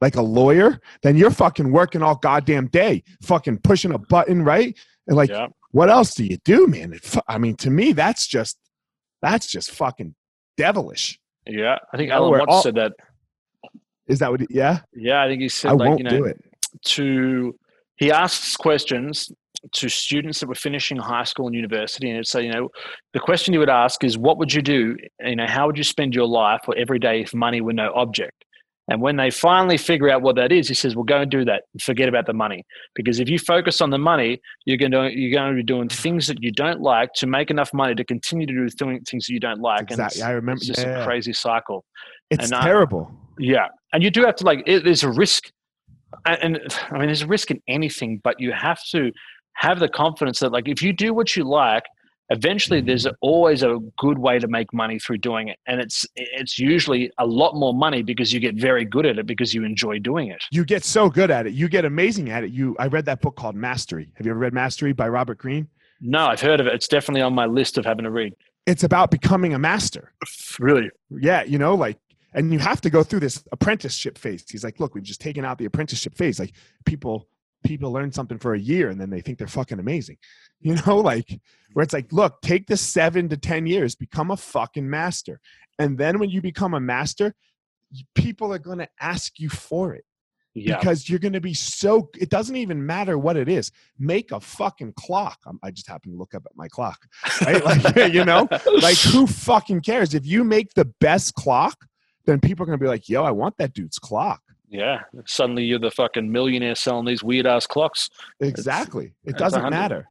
like 0.00 0.16
a 0.16 0.22
lawyer, 0.22 0.80
then 1.02 1.16
you're 1.16 1.30
fucking 1.30 1.70
working 1.70 2.02
all 2.02 2.14
goddamn 2.16 2.68
day, 2.68 3.02
fucking 3.22 3.58
pushing 3.58 3.92
a 3.92 3.98
button, 3.98 4.42
right? 4.42 4.76
And 5.06 5.16
like 5.16 5.30
yeah 5.30 5.48
what 5.72 5.90
else 5.90 6.14
do 6.14 6.24
you 6.24 6.36
do, 6.44 6.66
man? 6.66 6.92
It, 6.92 7.16
I 7.28 7.38
mean, 7.38 7.56
to 7.56 7.70
me, 7.70 7.92
that's 7.92 8.26
just 8.26 8.58
that's 9.22 9.46
just 9.46 9.70
fucking 9.72 10.14
devilish. 10.56 11.18
Yeah, 11.46 11.78
I 11.92 11.96
think 11.96 12.10
Alan 12.10 12.30
Watts 12.30 12.44
all, 12.48 12.62
said 12.62 12.74
that. 12.76 12.92
Is 14.06 14.18
that 14.18 14.30
what? 14.30 14.40
He, 14.40 14.46
yeah. 14.50 14.80
Yeah, 14.94 15.22
I 15.22 15.28
think 15.28 15.42
he 15.42 15.48
said 15.48 15.70
I 15.70 15.74
like 15.74 15.88
won't 15.88 15.98
you 16.00 16.04
know 16.04 16.10
do 16.10 16.24
it. 16.24 16.40
to 16.84 17.54
he 17.96 18.10
asks 18.10 18.56
questions 18.56 19.30
to 19.72 19.88
students 19.88 20.40
that 20.40 20.48
were 20.48 20.54
finishing 20.54 20.96
high 20.96 21.24
school 21.24 21.46
and 21.46 21.54
university 21.54 22.08
and 22.08 22.18
it's 22.18 22.30
so 22.30 22.38
you 22.38 22.50
know 22.50 22.70
the 23.12 23.20
question 23.20 23.52
you 23.52 23.60
would 23.60 23.68
ask 23.68 24.02
is 24.04 24.16
what 24.16 24.38
would 24.38 24.52
you 24.52 24.62
do 24.62 24.96
you 25.22 25.36
know 25.36 25.46
how 25.46 25.66
would 25.66 25.76
you 25.76 25.84
spend 25.84 26.14
your 26.14 26.26
life 26.26 26.62
or 26.66 26.74
every 26.78 26.98
day 26.98 27.20
if 27.20 27.34
money 27.34 27.60
were 27.60 27.72
no 27.72 27.92
object 27.94 28.44
and 28.90 29.00
when 29.00 29.16
they 29.16 29.30
finally 29.30 29.76
figure 29.76 30.10
out 30.10 30.20
what 30.20 30.34
that 30.34 30.50
is, 30.50 30.66
he 30.66 30.74
says, 30.74 30.96
"Well, 30.96 31.04
go 31.04 31.20
and 31.20 31.30
do 31.30 31.44
that. 31.44 31.62
Forget 31.80 32.08
about 32.08 32.26
the 32.26 32.32
money, 32.32 32.64
because 32.96 33.20
if 33.20 33.30
you 33.30 33.38
focus 33.38 33.80
on 33.80 33.90
the 33.90 33.98
money, 33.98 34.40
you're 34.64 34.76
going 34.76 34.90
to 34.90 35.08
you're 35.16 35.32
going 35.32 35.52
to 35.52 35.56
be 35.56 35.62
doing 35.62 35.88
things 35.88 36.26
that 36.26 36.42
you 36.42 36.50
don't 36.50 36.80
like 36.80 37.12
to 37.14 37.28
make 37.28 37.50
enough 37.50 37.72
money 37.72 37.94
to 37.94 38.04
continue 38.04 38.46
to 38.46 38.52
do 38.52 38.68
doing 38.70 39.00
things 39.02 39.26
that 39.26 39.32
you 39.32 39.38
don't 39.38 39.60
like. 39.60 39.82
Exactly. 39.82 40.22
I 40.22 40.32
remember. 40.32 40.58
It's 40.58 40.66
just 40.66 40.80
yeah. 40.80 41.02
a 41.02 41.04
crazy 41.04 41.32
cycle. 41.32 41.84
It's 42.30 42.50
and, 42.50 42.62
terrible. 42.62 43.12
Uh, 43.12 43.34
yeah, 43.38 43.68
and 43.92 44.02
you 44.02 44.10
do 44.10 44.24
have 44.24 44.34
to 44.36 44.44
like. 44.44 44.64
It, 44.66 44.82
there's 44.82 45.04
a 45.04 45.10
risk, 45.10 45.52
and, 46.26 46.56
and 46.56 46.78
I 46.90 46.98
mean, 46.98 47.06
there's 47.06 47.22
a 47.22 47.28
risk 47.28 47.52
in 47.52 47.62
anything, 47.68 48.20
but 48.24 48.40
you 48.40 48.50
have 48.50 48.82
to 48.90 49.12
have 49.54 49.78
the 49.78 49.88
confidence 49.88 50.40
that 50.40 50.50
like 50.50 50.68
if 50.68 50.82
you 50.82 50.92
do 50.92 51.14
what 51.14 51.36
you 51.36 51.44
like 51.44 51.84
eventually 52.30 52.80
there's 52.80 53.06
always 53.20 53.62
a 53.62 53.78
good 53.98 54.18
way 54.18 54.38
to 54.38 54.48
make 54.48 54.72
money 54.72 54.98
through 54.98 55.18
doing 55.18 55.48
it. 55.48 55.58
And 55.66 55.80
it's 55.80 56.06
it's 56.14 56.58
usually 56.58 57.10
a 57.18 57.26
lot 57.26 57.54
more 57.54 57.74
money 57.74 58.02
because 58.02 58.32
you 58.32 58.40
get 58.40 58.54
very 58.54 58.84
good 58.84 59.04
at 59.04 59.18
it 59.18 59.26
because 59.26 59.52
you 59.52 59.64
enjoy 59.64 59.98
doing 59.98 60.28
it. 60.28 60.42
You 60.50 60.64
get 60.64 60.84
so 60.84 61.10
good 61.10 61.30
at 61.30 61.46
it. 61.46 61.52
You 61.52 61.68
get 61.68 61.84
amazing 61.84 62.30
at 62.30 62.44
it. 62.44 62.50
You 62.50 62.76
i 62.78 62.86
read 62.86 63.04
that 63.06 63.20
book 63.20 63.36
called 63.36 63.56
mastery. 63.56 64.12
Have 64.14 64.26
you 64.26 64.32
ever 64.32 64.40
read 64.40 64.54
mastery 64.54 64.92
by 64.92 65.08
robert 65.08 65.38
greene? 65.38 65.68
No 66.00 66.26
i've 66.26 66.40
heard 66.40 66.60
of 66.60 66.66
it. 66.66 66.74
It's 66.74 66.88
definitely 66.88 67.22
on 67.22 67.34
my 67.34 67.46
list 67.46 67.76
of 67.76 67.84
having 67.84 68.04
to 68.04 68.10
read. 68.10 68.34
It's 68.66 68.84
about 68.84 69.10
becoming 69.10 69.54
a 69.54 69.58
master. 69.58 70.12
Really? 70.58 70.90
Yeah 71.10 71.42
you 71.42 71.58
know 71.58 71.74
like 71.74 71.98
and 72.32 72.52
you 72.52 72.60
have 72.60 72.80
to 72.82 72.90
go 72.90 73.02
through 73.02 73.20
this 73.20 73.42
apprenticeship 73.50 74.16
phase. 74.16 74.44
He's 74.48 74.64
like 74.64 74.78
look 74.78 74.94
we've 74.94 75.04
just 75.04 75.20
taken 75.20 75.44
out 75.44 75.58
the 75.58 75.64
apprenticeship 75.64 76.16
phase. 76.16 76.38
Like 76.38 76.52
people 76.84 77.28
people 77.64 77.92
learn 77.92 78.12
something 78.12 78.38
for 78.38 78.54
a 78.54 78.58
year 78.58 78.88
and 78.88 79.00
then 79.00 79.10
they 79.10 79.20
think 79.20 79.38
they're 79.38 79.46
fucking 79.46 79.78
amazing. 79.78 80.16
You 80.62 80.76
know, 80.86 80.98
like 80.98 81.40
where 81.72 81.82
it's 81.82 81.94
like, 81.94 82.12
look, 82.12 82.42
take 82.42 82.66
the 82.66 82.76
seven 82.76 83.30
to 83.30 83.38
10 83.38 83.66
years, 83.66 83.94
become 83.94 84.30
a 84.30 84.36
fucking 84.36 84.90
master. 84.90 85.40
And 85.78 85.96
then 85.96 86.18
when 86.18 86.28
you 86.28 86.42
become 86.42 86.74
a 86.74 86.80
master, 86.80 87.34
people 88.14 88.52
are 88.52 88.58
going 88.58 88.76
to 88.76 88.88
ask 89.00 89.40
you 89.40 89.48
for 89.48 89.94
it. 89.94 90.04
Yeah. 90.52 90.78
Because 90.78 91.08
you're 91.08 91.18
going 91.18 91.32
to 91.32 91.40
be 91.40 91.54
so, 91.54 92.10
it 92.18 92.28
doesn't 92.28 92.56
even 92.56 92.84
matter 92.84 93.16
what 93.16 93.38
it 93.38 93.48
is. 93.48 93.72
Make 93.98 94.32
a 94.32 94.40
fucking 94.40 94.92
clock. 94.98 95.38
I 95.62 95.70
just 95.70 95.88
happened 95.88 96.12
to 96.12 96.18
look 96.18 96.34
up 96.34 96.44
at 96.44 96.56
my 96.56 96.68
clock, 96.68 97.06
right? 97.46 97.64
like, 97.64 97.96
you 98.12 98.26
know, 98.26 98.46
like 98.82 98.98
who 98.98 99.26
fucking 99.26 99.80
cares? 99.80 100.12
If 100.12 100.26
you 100.26 100.44
make 100.44 100.74
the 100.74 100.92
best 101.00 101.34
clock, 101.34 101.86
then 102.26 102.40
people 102.40 102.64
are 102.64 102.66
going 102.66 102.78
to 102.78 102.84
be 102.84 102.88
like, 102.88 103.08
yo, 103.08 103.24
I 103.24 103.30
want 103.30 103.56
that 103.56 103.72
dude's 103.72 103.98
clock. 103.98 104.42
Yeah, 104.70 105.00
suddenly 105.26 105.64
you're 105.64 105.80
the 105.80 105.90
fucking 105.90 106.30
millionaire 106.30 106.76
selling 106.76 107.04
these 107.04 107.24
weird 107.24 107.44
ass 107.44 107.66
clocks. 107.66 108.08
Exactly. 108.38 109.12
It's, 109.24 109.34
it 109.34 109.36
doesn't 109.36 109.68
matter. 109.68 110.06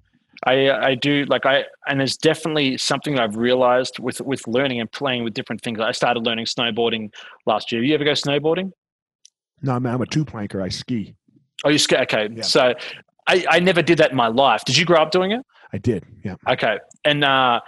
I 0.45 0.69
I 0.69 0.95
do 0.95 1.25
like 1.25 1.45
I 1.45 1.65
and 1.87 2.01
it's 2.01 2.17
definitely 2.17 2.77
something 2.77 3.17
I've 3.17 3.37
realized 3.37 3.99
with 3.99 4.19
with 4.21 4.45
learning 4.47 4.81
and 4.81 4.91
playing 4.91 5.23
with 5.23 5.33
different 5.33 5.61
things. 5.61 5.79
I 5.79 5.91
started 5.93 6.25
learning 6.25 6.45
snowboarding 6.45 7.13
last 7.45 7.71
year. 7.71 7.83
You 7.83 7.93
ever 7.95 8.03
go 8.03 8.11
snowboarding? 8.11 8.71
No, 9.61 9.79
man. 9.79 9.95
I'm 9.95 10.01
a 10.01 10.05
two 10.05 10.25
planker. 10.25 10.61
I 10.61 10.69
ski. 10.69 11.15
Oh, 11.63 11.69
you 11.69 11.77
ski? 11.77 11.95
Okay, 11.97 12.29
yeah. 12.33 12.41
so 12.41 12.73
I 13.27 13.45
I 13.49 13.59
never 13.59 13.81
did 13.81 13.97
that 13.99 14.11
in 14.11 14.17
my 14.17 14.27
life. 14.27 14.63
Did 14.65 14.77
you 14.77 14.85
grow 14.85 15.01
up 15.01 15.11
doing 15.11 15.31
it? 15.31 15.45
I 15.71 15.77
did. 15.77 16.05
Yeah. 16.23 16.35
Okay, 16.49 16.79
and 17.05 17.23
uh, 17.23 17.59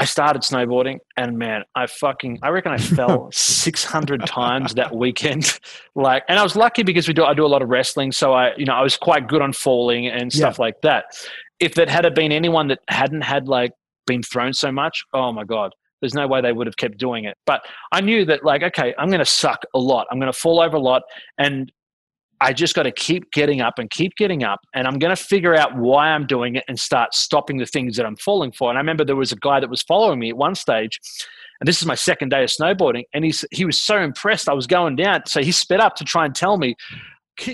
I 0.00 0.06
started 0.06 0.40
snowboarding 0.40 1.00
and 1.18 1.36
man, 1.36 1.64
I 1.74 1.86
fucking, 1.86 2.38
I 2.42 2.48
reckon 2.48 2.72
I 2.72 2.78
fell 2.96 3.28
600 3.32 4.24
times 4.26 4.74
that 4.74 4.94
weekend. 4.94 5.58
Like, 5.96 6.22
and 6.28 6.38
I 6.38 6.42
was 6.42 6.54
lucky 6.56 6.84
because 6.84 7.08
we 7.08 7.12
do, 7.12 7.24
I 7.24 7.34
do 7.34 7.44
a 7.44 7.48
lot 7.48 7.62
of 7.62 7.68
wrestling. 7.68 8.12
So 8.12 8.32
I, 8.32 8.54
you 8.56 8.64
know, 8.64 8.72
I 8.72 8.82
was 8.82 8.96
quite 8.96 9.26
good 9.26 9.42
on 9.42 9.52
falling 9.52 10.06
and 10.06 10.32
stuff 10.32 10.56
yeah. 10.56 10.62
like 10.62 10.80
that. 10.82 11.06
If 11.58 11.76
it 11.78 11.90
had 11.90 12.14
been 12.14 12.32
anyone 12.32 12.68
that 12.68 12.78
hadn't 12.88 13.22
had 13.22 13.48
like 13.48 13.72
been 14.06 14.22
thrown 14.22 14.54
so 14.54 14.70
much, 14.72 15.04
oh 15.12 15.32
my 15.32 15.44
God, 15.44 15.74
there's 16.00 16.14
no 16.14 16.26
way 16.26 16.40
they 16.40 16.52
would 16.52 16.66
have 16.68 16.76
kept 16.76 16.96
doing 16.96 17.24
it. 17.24 17.36
But 17.44 17.62
I 17.92 18.00
knew 18.00 18.24
that 18.26 18.44
like, 18.44 18.62
okay, 18.62 18.94
I'm 18.98 19.08
going 19.08 19.18
to 19.18 19.26
suck 19.26 19.62
a 19.74 19.78
lot. 19.78 20.06
I'm 20.10 20.18
going 20.20 20.32
to 20.32 20.38
fall 20.38 20.60
over 20.60 20.76
a 20.76 20.80
lot. 20.80 21.02
And 21.36 21.70
I 22.40 22.52
just 22.52 22.74
got 22.74 22.84
to 22.84 22.92
keep 22.92 23.30
getting 23.32 23.60
up 23.60 23.78
and 23.78 23.90
keep 23.90 24.14
getting 24.16 24.44
up. 24.44 24.60
And 24.74 24.86
I'm 24.86 24.98
going 24.98 25.14
to 25.14 25.22
figure 25.22 25.54
out 25.54 25.76
why 25.76 26.08
I'm 26.08 26.26
doing 26.26 26.56
it 26.56 26.64
and 26.68 26.78
start 26.80 27.14
stopping 27.14 27.58
the 27.58 27.66
things 27.66 27.96
that 27.96 28.06
I'm 28.06 28.16
falling 28.16 28.52
for. 28.52 28.70
And 28.70 28.78
I 28.78 28.80
remember 28.80 29.04
there 29.04 29.16
was 29.16 29.32
a 29.32 29.36
guy 29.36 29.60
that 29.60 29.68
was 29.68 29.82
following 29.82 30.18
me 30.18 30.30
at 30.30 30.36
one 30.36 30.54
stage. 30.54 31.00
And 31.60 31.68
this 31.68 31.82
is 31.82 31.86
my 31.86 31.94
second 31.94 32.30
day 32.30 32.42
of 32.42 32.48
snowboarding. 32.48 33.04
And 33.12 33.24
he's, 33.24 33.44
he 33.50 33.66
was 33.66 33.76
so 33.76 34.00
impressed. 34.00 34.48
I 34.48 34.54
was 34.54 34.66
going 34.66 34.96
down. 34.96 35.26
So 35.26 35.42
he 35.42 35.52
sped 35.52 35.80
up 35.80 35.96
to 35.96 36.04
try 36.04 36.24
and 36.24 36.34
tell 36.34 36.56
me, 36.56 36.76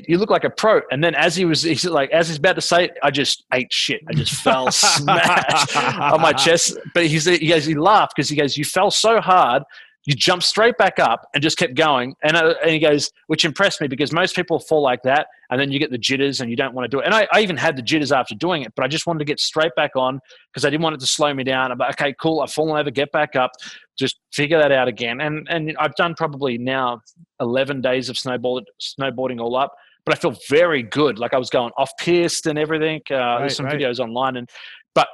you 0.07 0.19
look 0.19 0.31
like 0.31 0.45
a 0.45 0.51
pro. 0.51 0.83
And 0.91 1.03
then 1.03 1.15
as 1.15 1.35
he 1.35 1.45
was, 1.45 1.63
he's 1.63 1.85
like, 1.85 2.11
as 2.11 2.29
he's 2.29 2.39
about 2.39 2.55
to 2.55 2.61
say 2.61 2.87
it, 2.87 2.93
I 3.03 3.11
just 3.11 3.45
ate 3.53 3.73
shit. 3.73 4.03
I 4.09 4.15
just 4.15 4.35
fell 4.35 4.71
smash 4.71 5.77
on 5.77 6.21
my 6.21 6.33
chest. 6.33 6.79
But 6.95 7.07
he's, 7.07 7.25
he 7.25 7.49
goes, 7.49 7.65
he 7.65 7.75
laughed 7.75 8.15
because 8.15 8.29
he 8.29 8.37
goes, 8.37 8.57
you 8.57 8.65
fell 8.65 8.91
so 8.91 9.21
hard 9.21 9.65
you 10.07 10.15
jump 10.15 10.43
straight 10.43 10.79
back 10.79 11.01
up 11.01 11.29
and 11.35 11.43
just 11.43 11.59
kept 11.59 11.75
going. 11.75 12.15
And, 12.23 12.37
uh, 12.37 12.55
and 12.63 12.71
he 12.71 12.79
goes, 12.79 13.11
which 13.27 13.45
impressed 13.45 13.81
me 13.81 13.89
because 13.89 14.13
most 14.13 14.37
people 14.37 14.61
fall 14.61 14.81
like 14.81 15.03
that 15.03 15.27
and 15.51 15.61
then 15.61 15.73
you 15.73 15.81
get 15.81 15.91
the 15.91 15.99
jitters 15.99 16.41
and 16.41 16.49
you 16.49 16.55
don't 16.55 16.75
want 16.75 16.85
to 16.85 16.89
do 16.89 17.01
it. 17.01 17.07
And 17.07 17.15
I, 17.15 17.27
I 17.33 17.41
even 17.41 17.57
had 17.57 17.77
the 17.77 17.83
jitters 17.83 18.13
after 18.13 18.37
doing 18.37 18.63
it, 18.63 18.73
but 18.77 18.85
I 18.85 18.89
just 18.89 19.07
wanted 19.07 19.19
to 19.19 19.25
get 19.25 19.41
straight 19.41 19.75
back 19.75 19.97
on 19.97 20.21
because 20.53 20.65
I 20.65 20.71
didn't 20.71 20.85
want 20.85 20.95
it 20.95 21.01
to 21.01 21.07
slow 21.07 21.35
me 21.35 21.43
down. 21.43 21.73
I'm 21.73 21.79
like, 21.79 22.01
okay, 22.01 22.15
cool. 22.21 22.41
I've 22.41 22.53
fallen 22.53 22.79
over, 22.79 22.91
get 22.91 23.11
back 23.11 23.35
up, 23.35 23.51
just 23.99 24.21
figure 24.33 24.59
that 24.59 24.71
out 24.71 24.87
again. 24.87 25.21
And, 25.21 25.45
and 25.51 25.77
I've 25.79 25.97
done 25.97 26.15
probably 26.15 26.57
now 26.57 27.01
11 27.41 27.81
days 27.81 28.09
of 28.09 28.15
snowboard, 28.15 28.63
snowboarding 28.81 29.41
all 29.41 29.57
up, 29.57 29.75
but 30.05 30.15
I 30.15 30.21
feel 30.21 30.39
very 30.49 30.85
good. 30.85 31.19
Like 31.19 31.35
I 31.35 31.39
was 31.39 31.51
going 31.51 31.73
off 31.77 31.91
piste 31.99 32.47
and 32.47 32.61
everything. 32.61 33.03
Uh, 33.11 33.17
right, 33.17 33.39
there's 33.41 33.57
some 33.57 33.67
right. 33.67 33.77
videos 33.77 33.99
online 33.99 34.37
and, 34.37 34.49
but 34.95 35.09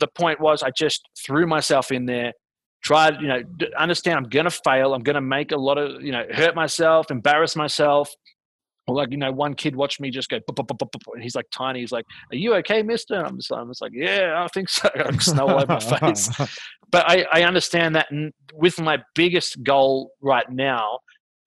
the 0.00 0.08
point 0.08 0.40
was 0.40 0.64
I 0.64 0.70
just 0.70 1.08
threw 1.16 1.46
myself 1.46 1.92
in 1.92 2.06
there 2.06 2.32
try 2.86 3.10
you 3.18 3.26
know 3.26 3.42
understand 3.76 4.16
i'm 4.16 4.28
gonna 4.28 4.50
fail 4.50 4.94
i'm 4.94 5.02
gonna 5.02 5.20
make 5.20 5.50
a 5.50 5.56
lot 5.56 5.76
of 5.76 6.00
you 6.00 6.12
know 6.12 6.24
hurt 6.32 6.54
myself 6.54 7.10
embarrass 7.10 7.56
myself. 7.56 8.10
Or 8.88 8.94
like 8.94 9.10
you 9.10 9.16
know 9.16 9.32
one 9.32 9.54
kid 9.54 9.74
watched 9.74 9.98
me 10.00 10.10
just 10.10 10.28
go 10.28 10.38
and 10.38 11.20
he's 11.20 11.34
like 11.34 11.46
tiny 11.50 11.80
he's 11.80 11.90
like 11.90 12.04
are 12.30 12.36
you 12.36 12.54
okay 12.54 12.84
mister? 12.84 13.16
I'm 13.16 13.36
just, 13.38 13.50
I'm 13.50 13.68
just 13.68 13.82
like 13.82 13.90
yeah 13.92 14.44
i 14.44 14.46
think 14.54 14.68
so. 14.68 14.88
Like 14.96 15.20
snow 15.20 15.48
all 15.48 15.60
over 15.60 15.66
my 15.66 15.80
face. 15.80 16.30
But 16.92 17.10
I, 17.10 17.26
I 17.32 17.42
understand 17.42 17.96
that 17.96 18.08
and 18.12 18.32
with 18.54 18.80
my 18.80 18.98
biggest 19.16 19.64
goal 19.64 20.12
right 20.20 20.48
now 20.48 21.00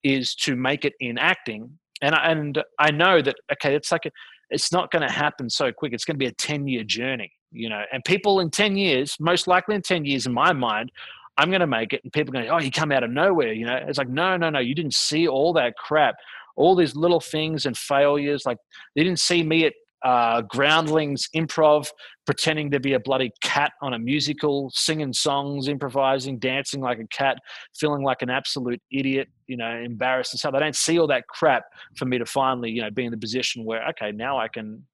is 0.03 0.35
to 0.43 0.57
make 0.57 0.83
it 0.83 0.91
in 0.99 1.17
acting. 1.17 1.79
And 2.01 2.13
I, 2.13 2.31
and 2.31 2.61
I 2.77 2.91
know 2.91 3.21
that 3.21 3.37
okay 3.53 3.73
it's 3.73 3.89
like 3.93 4.05
a, 4.05 4.11
it's 4.49 4.73
not 4.73 4.91
going 4.91 5.07
to 5.07 5.13
happen 5.25 5.49
so 5.49 5.71
quick. 5.71 5.93
It's 5.93 6.03
going 6.03 6.15
to 6.15 6.25
be 6.25 6.25
a 6.25 6.33
10 6.33 6.67
year 6.67 6.83
journey 6.83 7.31
you 7.51 7.69
know? 7.69 7.83
And 7.91 8.03
people 8.03 8.39
in 8.39 8.49
10 8.49 8.77
years 8.77 9.15
most 9.19 9.47
likely 9.47 9.75
in 9.75 9.81
10 9.81 10.05
years 10.05 10.25
in 10.25 10.33
my 10.33 10.53
mind 10.53 10.91
i'm 11.39 11.49
going 11.49 11.61
to 11.61 11.67
make 11.67 11.93
it. 11.93 12.01
And 12.03 12.11
people 12.11 12.35
are 12.35 12.41
going 12.41 12.49
oh 12.49 12.59
you 12.59 12.71
come 12.71 12.91
out 12.91 13.03
of 13.03 13.09
nowhere 13.09 13.53
you 13.53 13.65
know? 13.65 13.79
It's 13.87 13.97
like 13.97 14.09
no 14.09 14.37
no 14.37 14.49
no 14.49 14.59
you 14.59 14.75
didn't 14.75 14.93
see 14.93 15.27
all 15.27 15.53
that 15.53 15.75
crap. 15.77 16.15
All 16.55 16.75
these 16.75 16.95
little 16.95 17.21
things 17.21 17.65
and 17.65 17.77
failures 17.77 18.45
like 18.45 18.57
they 18.95 19.03
didn't 19.03 19.19
see 19.19 19.43
me 19.43 19.65
at 19.65 19.73
uh, 20.01 20.41
groundlings 20.43 21.27
improv 21.35 21.89
pretending 22.25 22.71
to 22.71 22.79
be 22.79 22.93
a 22.93 22.99
bloody 22.99 23.31
cat 23.41 23.73
on 23.81 23.93
a 23.93 23.99
musical 23.99 24.71
singing 24.73 25.11
songs 25.11 25.67
improvising 25.67 26.39
dancing 26.39 26.79
like 26.79 26.99
a 26.99 27.07
cat 27.07 27.37
feeling 27.75 28.01
like 28.01 28.21
an 28.21 28.29
absolute 28.29 28.81
idiot 28.91 29.27
you 29.47 29.57
know 29.57 29.69
embarrassed 29.69 30.33
and 30.33 30.39
stuff. 30.39 30.53
They 30.53 30.59
don't 30.59 30.75
see 30.75 30.99
all 30.99 31.07
that 31.07 31.27
crap 31.27 31.63
for 31.95 32.05
me 32.05 32.17
to 32.17 32.25
finally 32.25 32.71
you 32.71 32.81
know 32.81 32.91
be 32.91 33.05
in 33.05 33.11
the 33.11 33.17
position 33.17 33.65
where 33.65 33.85
okay 33.89 34.11
now 34.11 34.37
i 34.37 34.47
can 34.47 34.85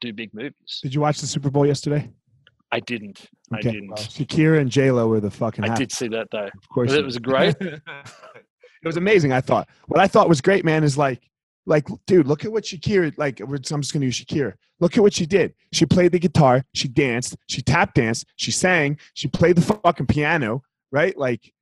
do 0.00 0.12
big 0.12 0.32
movies. 0.34 0.80
Did 0.82 0.94
you 0.94 1.00
watch 1.00 1.20
the 1.20 1.26
Super 1.26 1.50
Bowl 1.50 1.66
yesterday? 1.66 2.10
I 2.76 2.80
didn't 2.80 3.26
i 3.52 3.60
didn't 3.60 3.88
well, 3.88 3.98
Shakira 3.98 4.60
and 4.60 4.70
J 4.70 4.90
Lo 4.90 5.08
were 5.08 5.20
the 5.20 5.30
fucking. 5.30 5.64
i 5.64 5.68
half- 5.68 5.78
did 5.78 5.92
see 5.92 6.08
that 6.08 6.28
though 6.30 6.46
Of 6.46 6.68
course, 6.72 6.92
it 6.92 7.04
was 7.04 7.18
great 7.18 7.56
it 8.86 8.86
was 8.86 8.96
amazing. 8.96 9.32
I 9.32 9.40
thought. 9.40 9.68
What 9.86 10.00
I 10.00 10.06
thought 10.06 10.28
was 10.28 10.40
great, 10.40 10.64
man, 10.64 10.84
is 10.84 10.96
like, 10.96 11.28
like, 11.66 11.88
dude, 12.06 12.26
look 12.26 12.44
at 12.44 12.52
what 12.52 12.64
Shakira. 12.64 13.12
Like, 13.16 13.40
I'm 13.40 13.52
just 13.56 13.92
gonna 13.92 14.04
use 14.04 14.22
Shakira. 14.24 14.54
Look 14.78 14.96
at 14.96 15.02
what 15.02 15.12
she 15.12 15.26
did. 15.26 15.54
She 15.72 15.86
played 15.86 16.12
the 16.12 16.18
guitar. 16.18 16.64
She 16.74 16.86
danced. 16.86 17.36
She 17.48 17.62
tap 17.62 17.94
danced. 17.94 18.26
She 18.36 18.50
sang. 18.52 18.98
She 19.14 19.26
played 19.26 19.56
the 19.56 19.62
fucking 19.62 20.06
piano. 20.06 20.62
Right? 20.92 21.16
Like, 21.18 21.52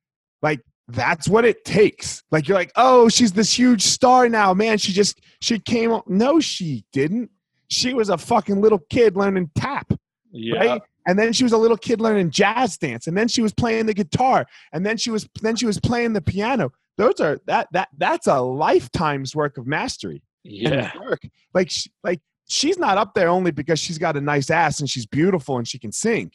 like 0.41 0.61
that's 0.87 1.27
what 1.27 1.45
it 1.45 1.65
takes. 1.65 2.23
Like, 2.29 2.47
you're 2.47 2.57
like, 2.57 2.71
oh, 2.75 3.09
she's 3.09 3.31
this 3.31 3.57
huge 3.57 3.81
star 3.81 4.29
now, 4.29 4.53
man. 4.53 4.77
She 4.77 4.91
just 4.91 5.19
she 5.41 5.57
came. 5.59 5.91
up. 5.91 6.07
No, 6.07 6.39
she 6.39 6.85
didn't. 6.93 7.31
She 7.69 7.95
was 7.95 8.09
a 8.09 8.17
fucking 8.17 8.61
little 8.61 8.79
kid 8.91 9.17
learning 9.17 9.49
tap 9.55 9.91
yeah 10.35 10.59
right? 10.59 10.81
And 11.07 11.19
then 11.19 11.33
she 11.33 11.43
was 11.43 11.53
a 11.53 11.57
little 11.57 11.77
kid 11.77 12.01
learning 12.01 12.31
jazz 12.31 12.77
dance, 12.77 13.07
and 13.07 13.15
then 13.17 13.27
she 13.27 13.41
was 13.41 13.53
playing 13.53 13.85
the 13.85 13.93
guitar, 13.93 14.45
and 14.73 14.85
then 14.85 14.97
she 14.97 15.11
was 15.11 15.27
then 15.41 15.55
she 15.55 15.65
was 15.65 15.79
playing 15.79 16.13
the 16.13 16.21
piano. 16.21 16.71
Those 16.97 17.19
are 17.19 17.39
that 17.45 17.67
that 17.73 17.89
that's 17.97 18.27
a 18.27 18.39
lifetime's 18.39 19.35
work 19.35 19.57
of 19.57 19.67
mastery 19.67 20.23
yeah 20.43 20.91
work. 20.99 21.21
Like 21.53 21.71
like 22.03 22.21
she's 22.47 22.77
not 22.77 22.97
up 22.97 23.13
there 23.13 23.29
only 23.29 23.51
because 23.51 23.79
she's 23.79 23.97
got 23.97 24.15
a 24.15 24.21
nice 24.21 24.49
ass 24.49 24.79
and 24.79 24.89
she's 24.89 25.05
beautiful 25.05 25.57
and 25.57 25.67
she 25.67 25.79
can 25.79 25.91
sing. 25.91 26.31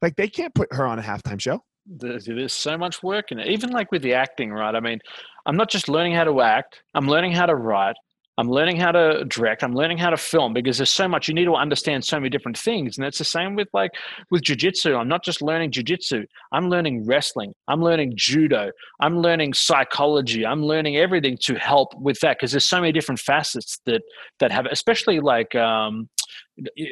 Like 0.00 0.16
they 0.16 0.28
can't 0.28 0.54
put 0.54 0.72
her 0.72 0.86
on 0.86 0.98
a 0.98 1.02
halftime 1.02 1.40
show. 1.40 1.62
there's, 1.86 2.26
there's 2.26 2.52
so 2.52 2.78
much 2.78 3.02
work 3.02 3.32
in 3.32 3.38
it 3.38 3.48
even 3.48 3.70
like 3.70 3.90
with 3.90 4.02
the 4.02 4.14
acting 4.14 4.52
right 4.52 4.74
i 4.74 4.80
mean 4.80 5.00
i'm 5.46 5.56
not 5.56 5.68
just 5.68 5.88
learning 5.88 6.14
how 6.14 6.24
to 6.24 6.40
act 6.40 6.82
i'm 6.94 7.08
learning 7.08 7.32
how 7.32 7.46
to 7.46 7.56
write 7.56 7.96
i'm 8.38 8.48
learning 8.48 8.76
how 8.76 8.90
to 8.92 9.24
direct 9.26 9.62
i'm 9.62 9.74
learning 9.74 9.98
how 9.98 10.10
to 10.10 10.16
film 10.16 10.52
because 10.52 10.78
there's 10.78 10.90
so 10.90 11.06
much 11.06 11.28
you 11.28 11.34
need 11.34 11.44
to 11.44 11.54
understand 11.54 12.04
so 12.04 12.18
many 12.18 12.28
different 12.30 12.56
things 12.56 12.96
and 12.98 13.06
it's 13.06 13.18
the 13.18 13.24
same 13.24 13.54
with 13.54 13.68
like 13.72 13.90
with 14.30 14.42
jiu-jitsu 14.42 14.94
i'm 14.94 15.08
not 15.08 15.22
just 15.24 15.42
learning 15.42 15.70
jiu-jitsu 15.70 16.24
i'm 16.52 16.68
learning 16.68 17.04
wrestling 17.06 17.52
i'm 17.68 17.82
learning 17.82 18.12
judo 18.16 18.70
i'm 19.00 19.18
learning 19.18 19.52
psychology 19.52 20.46
i'm 20.46 20.64
learning 20.64 20.96
everything 20.96 21.36
to 21.40 21.54
help 21.56 21.94
with 22.00 22.18
that 22.20 22.36
because 22.38 22.52
there's 22.52 22.64
so 22.64 22.80
many 22.80 22.92
different 22.92 23.18
facets 23.20 23.80
that 23.86 24.02
that 24.38 24.50
have 24.50 24.66
especially 24.66 25.20
like 25.20 25.54
um 25.54 26.08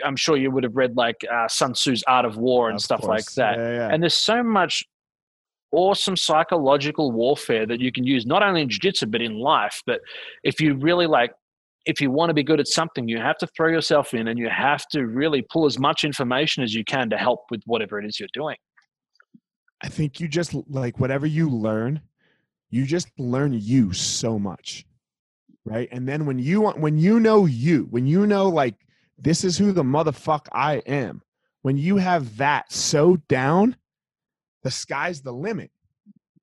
i'm 0.04 0.16
sure 0.16 0.36
you 0.36 0.50
would 0.50 0.64
have 0.64 0.76
read 0.76 0.96
like 0.96 1.16
uh, 1.32 1.46
sun 1.48 1.72
tzu's 1.74 2.02
art 2.06 2.24
of 2.24 2.36
war 2.36 2.68
and 2.68 2.76
Of 2.76 2.82
stuff 2.82 3.04
like 3.04 3.24
that 3.36 3.58
Yeah, 3.58 3.72
yeah. 3.72 3.88
and 3.90 4.02
there's 4.02 4.14
so 4.14 4.42
much 4.42 4.84
awesome 5.72 6.16
psychological 6.16 7.12
warfare 7.12 7.66
that 7.66 7.80
you 7.80 7.92
can 7.92 8.04
use 8.04 8.26
not 8.26 8.42
only 8.42 8.62
in 8.62 8.68
jiu-jitsu 8.68 9.06
but 9.06 9.22
in 9.22 9.38
life 9.38 9.82
but 9.86 10.00
if 10.42 10.60
you 10.60 10.74
really 10.74 11.06
like 11.06 11.32
if 11.86 12.00
you 12.00 12.10
want 12.10 12.28
to 12.28 12.34
be 12.34 12.42
good 12.42 12.60
at 12.60 12.68
something 12.68 13.08
you 13.08 13.18
have 13.18 13.38
to 13.38 13.46
throw 13.56 13.68
yourself 13.68 14.12
in 14.12 14.28
and 14.28 14.38
you 14.38 14.48
have 14.48 14.86
to 14.88 15.06
really 15.06 15.42
pull 15.50 15.66
as 15.66 15.78
much 15.78 16.04
information 16.04 16.62
as 16.62 16.74
you 16.74 16.84
can 16.84 17.08
to 17.08 17.16
help 17.16 17.40
with 17.50 17.62
whatever 17.66 17.98
it 17.98 18.06
is 18.06 18.18
you're 18.18 18.28
doing 18.34 18.56
I 19.80 19.88
think 19.88 20.20
you 20.20 20.28
just 20.28 20.54
like 20.68 21.00
whatever 21.00 21.26
you 21.26 21.48
learn, 21.48 22.00
you 22.68 22.84
just 22.84 23.08
learn 23.18 23.52
you 23.52 23.92
so 23.92 24.38
much. 24.38 24.84
Right? 25.64 25.88
And 25.92 26.08
then 26.08 26.26
when 26.26 26.38
you 26.38 26.60
want 26.60 26.80
when 26.80 26.98
you 26.98 27.20
know 27.20 27.46
you, 27.46 27.86
when 27.90 28.06
you 28.06 28.26
know 28.26 28.48
like 28.48 28.74
this 29.18 29.44
is 29.44 29.56
who 29.56 29.72
the 29.72 29.82
motherfuck 29.82 30.46
I 30.52 30.76
am, 30.86 31.22
when 31.62 31.76
you 31.76 31.96
have 31.96 32.36
that 32.38 32.72
so 32.72 33.16
down, 33.28 33.76
the 34.62 34.70
sky's 34.70 35.22
the 35.22 35.32
limit, 35.32 35.70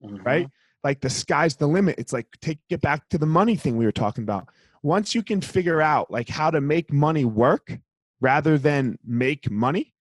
right? 0.01 0.47
Like 0.83 1.01
the 1.01 1.09
sky's 1.09 1.55
the 1.55 1.67
limit. 1.67 1.95
It's 1.97 2.13
like 2.13 2.27
take 2.41 2.59
it 2.69 2.81
back 2.81 3.07
to 3.09 3.17
the 3.17 3.25
money 3.25 3.55
thing 3.55 3.77
we 3.77 3.85
were 3.85 3.91
talking 3.91 4.23
about. 4.23 4.47
Once 4.83 5.13
you 5.15 5.23
can 5.23 5.41
figure 5.41 5.81
out 5.81 6.09
like 6.11 6.29
how 6.29 6.49
to 6.51 6.61
make 6.61 6.91
money 6.93 7.25
work 7.25 7.77
rather 8.21 8.57
than 8.57 8.97
make 9.05 9.49
money, 9.51 9.93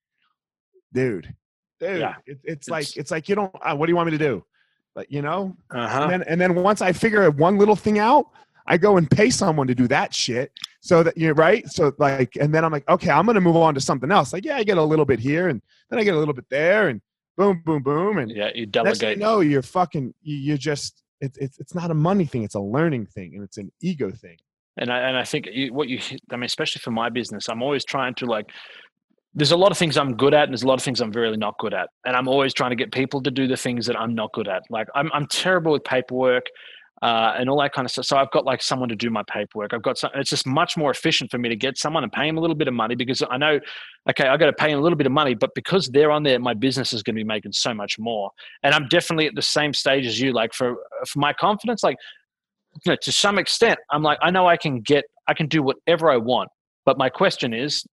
dude, 0.93 1.35
dude, 1.81 2.01
Yeah. 2.01 2.15
it, 2.27 2.39
it's, 2.45 2.69
like 2.69 2.83
It's- 2.85 2.97
it's 2.97 3.11
like 3.11 3.29
you 3.29 3.35
don't. 3.35 3.55
Uh, 3.61 3.75
what 3.75 3.87
do 3.87 3.93
you 3.93 3.97
want 3.97 4.07
me 4.11 4.19
to 4.19 4.25
do? 4.25 4.45
Like 4.95 5.11
you 5.11 5.21
know, 5.23 5.55
uh-huh. 5.71 6.03
and 6.03 6.11
then 6.11 6.23
and 6.23 6.41
then 6.41 6.55
once 6.55 6.81
I 6.81 6.93
figure 6.93 7.31
one 7.31 7.59
little 7.59 7.77
thing 7.77 7.99
out, 7.99 8.27
I 8.67 8.79
go 8.79 8.97
and 8.97 9.11
pay 9.11 9.29
someone 9.29 9.67
to 9.67 9.75
do 9.75 9.87
that 9.89 10.15
shit. 10.15 10.53
So 10.81 11.03
that 11.03 11.19
you're 11.19 11.35
right. 11.35 11.69
So 11.69 11.93
like, 11.99 12.37
and 12.41 12.55
then 12.55 12.65
I'm 12.65 12.73
like, 12.73 12.89
okay, 12.89 13.11
I'm 13.11 13.27
gonna 13.27 13.43
move 13.43 13.57
on 13.57 13.75
to 13.75 13.81
something 13.81 14.11
else. 14.11 14.33
Like, 14.33 14.45
yeah, 14.47 14.57
I 14.57 14.65
get 14.65 14.79
a 14.79 14.83
little 14.83 15.05
bit 15.05 15.19
here, 15.21 15.49
and 15.49 15.61
then 15.91 15.99
I 15.99 16.05
get 16.05 16.15
a 16.15 16.19
little 16.19 16.33
bit 16.33 16.47
there, 16.49 16.89
and 16.89 17.03
boom, 17.37 17.63
boom, 17.65 17.83
boom, 17.83 18.19
and 18.19 18.31
yeah 18.31 18.51
you 18.55 18.67
delegate 18.67 19.19
you 19.19 19.23
know, 19.23 19.41
you're 19.41 19.63
fucking. 19.63 20.15
You, 20.23 20.37
you're 20.37 20.57
just. 20.57 21.03
It's 21.21 21.39
it's 21.39 21.59
it's 21.59 21.75
not 21.75 21.91
a 21.91 21.95
money 21.95 22.27
thing. 22.27 22.43
It's 22.43 22.57
a 22.57 22.61
learning 22.61 23.07
thing, 23.07 23.35
and 23.35 23.43
it's 23.43 23.57
an 23.57 23.73
ego 23.81 24.11
thing. 24.11 24.37
and 24.77 24.91
I, 24.91 24.99
and 25.01 25.17
I 25.17 25.25
think 25.25 25.49
you, 25.51 25.73
what 25.73 25.89
you 25.89 25.99
I 26.31 26.37
mean 26.37 26.45
especially 26.45 26.81
for 26.81 26.91
my 26.91 27.09
business 27.09 27.49
I'm 27.49 27.63
always 27.63 27.85
trying 27.85 28.15
to 28.17 28.27
like 28.27 28.51
there's 29.35 29.53
a 29.53 29.57
lot 29.57 29.71
of 29.71 29.79
things 29.79 29.97
I'm 29.97 30.17
good 30.17 30.35
at 30.35 30.45
and 30.45 30.53
there's 30.53 30.63
a 30.63 30.67
lot 30.67 30.79
of 30.79 30.83
things 30.83 31.01
I'm 31.01 31.13
really 31.13 31.37
not 31.37 31.59
good 31.59 31.75
at 31.75 31.89
and 32.05 32.17
I'm 32.17 32.29
always 32.29 32.55
trying 32.55 32.71
to 32.71 32.77
get 32.77 32.93
people 32.93 33.23
to 33.23 33.31
do 33.31 33.47
the 33.47 33.57
things 33.57 33.87
that 33.87 33.99
I'm 33.99 34.15
not 34.15 34.33
good 34.33 34.49
at 34.49 34.63
like 34.71 34.89
I'm 34.95 35.11
I'm 35.13 35.27
terrible 35.27 35.73
with 35.73 35.85
paperwork 35.85 36.47
uh, 37.03 37.35
and 37.37 37.51
all 37.51 37.61
that 37.61 37.73
kind 37.73 37.85
of 37.85 37.91
stuff 37.91 38.07
so 38.07 38.17
I've 38.17 38.31
got 38.31 38.45
like 38.45 38.63
someone 38.63 38.89
to 38.89 38.97
do 38.97 39.11
my 39.11 39.23
paperwork 39.31 39.75
I've 39.75 39.83
got 39.83 39.99
some 39.99 40.11
it's 40.15 40.31
just 40.31 40.47
much 40.47 40.77
more 40.77 40.91
efficient 40.91 41.31
for 41.31 41.39
me 41.39 41.49
to 41.49 41.57
get 41.57 41.79
someone 41.79 42.03
and 42.03 42.13
pay 42.13 42.27
them 42.27 42.39
a 42.39 42.41
little 42.41 42.57
bit 42.57 42.69
of 42.69 42.75
money 42.75 42.95
because 42.95 43.23
I 43.31 43.37
know 43.37 43.61
okay 44.09 44.29
I 44.29 44.37
got 44.37 44.47
to 44.47 44.53
pay 44.53 44.71
them 44.71 44.79
a 44.79 44.83
little 44.83 44.97
bit 44.97 45.07
of 45.07 45.13
money 45.13 45.35
but 45.35 45.51
because 45.55 45.89
they're 45.89 46.11
on 46.11 46.23
there 46.23 46.39
my 46.39 46.55
business 46.55 46.93
is 46.93 47.03
going 47.03 47.15
to 47.15 47.21
be 47.21 47.25
making 47.25 47.53
so 47.53 47.75
much 47.75 47.99
more 47.99 48.31
and 48.63 48.75
I'm 48.75 48.89
definitely 48.89 49.27
at 49.27 49.35
the 49.35 49.43
same 49.43 49.73
stage 49.73 50.07
as 50.07 50.21
you 50.21 50.33
like 50.33 50.55
for 50.55 50.77
for 51.07 51.19
my 51.19 51.33
confidence 51.33 51.83
like 51.83 51.97
you 52.85 52.93
know, 52.93 52.97
to 53.03 53.13
some 53.13 53.39
extent, 53.39 53.79
I'm 53.91 54.03
like, 54.03 54.19
I 54.21 54.31
know 54.31 54.47
I 54.47 54.57
can 54.57 54.81
get, 54.81 55.05
I 55.27 55.35
can 55.35 55.47
do 55.47 55.63
whatever 55.63 56.11
I 56.11 56.17
want. 56.17 56.51
But 56.85 56.99
my 56.99 57.09
question 57.09 57.55
is, 57.55 57.85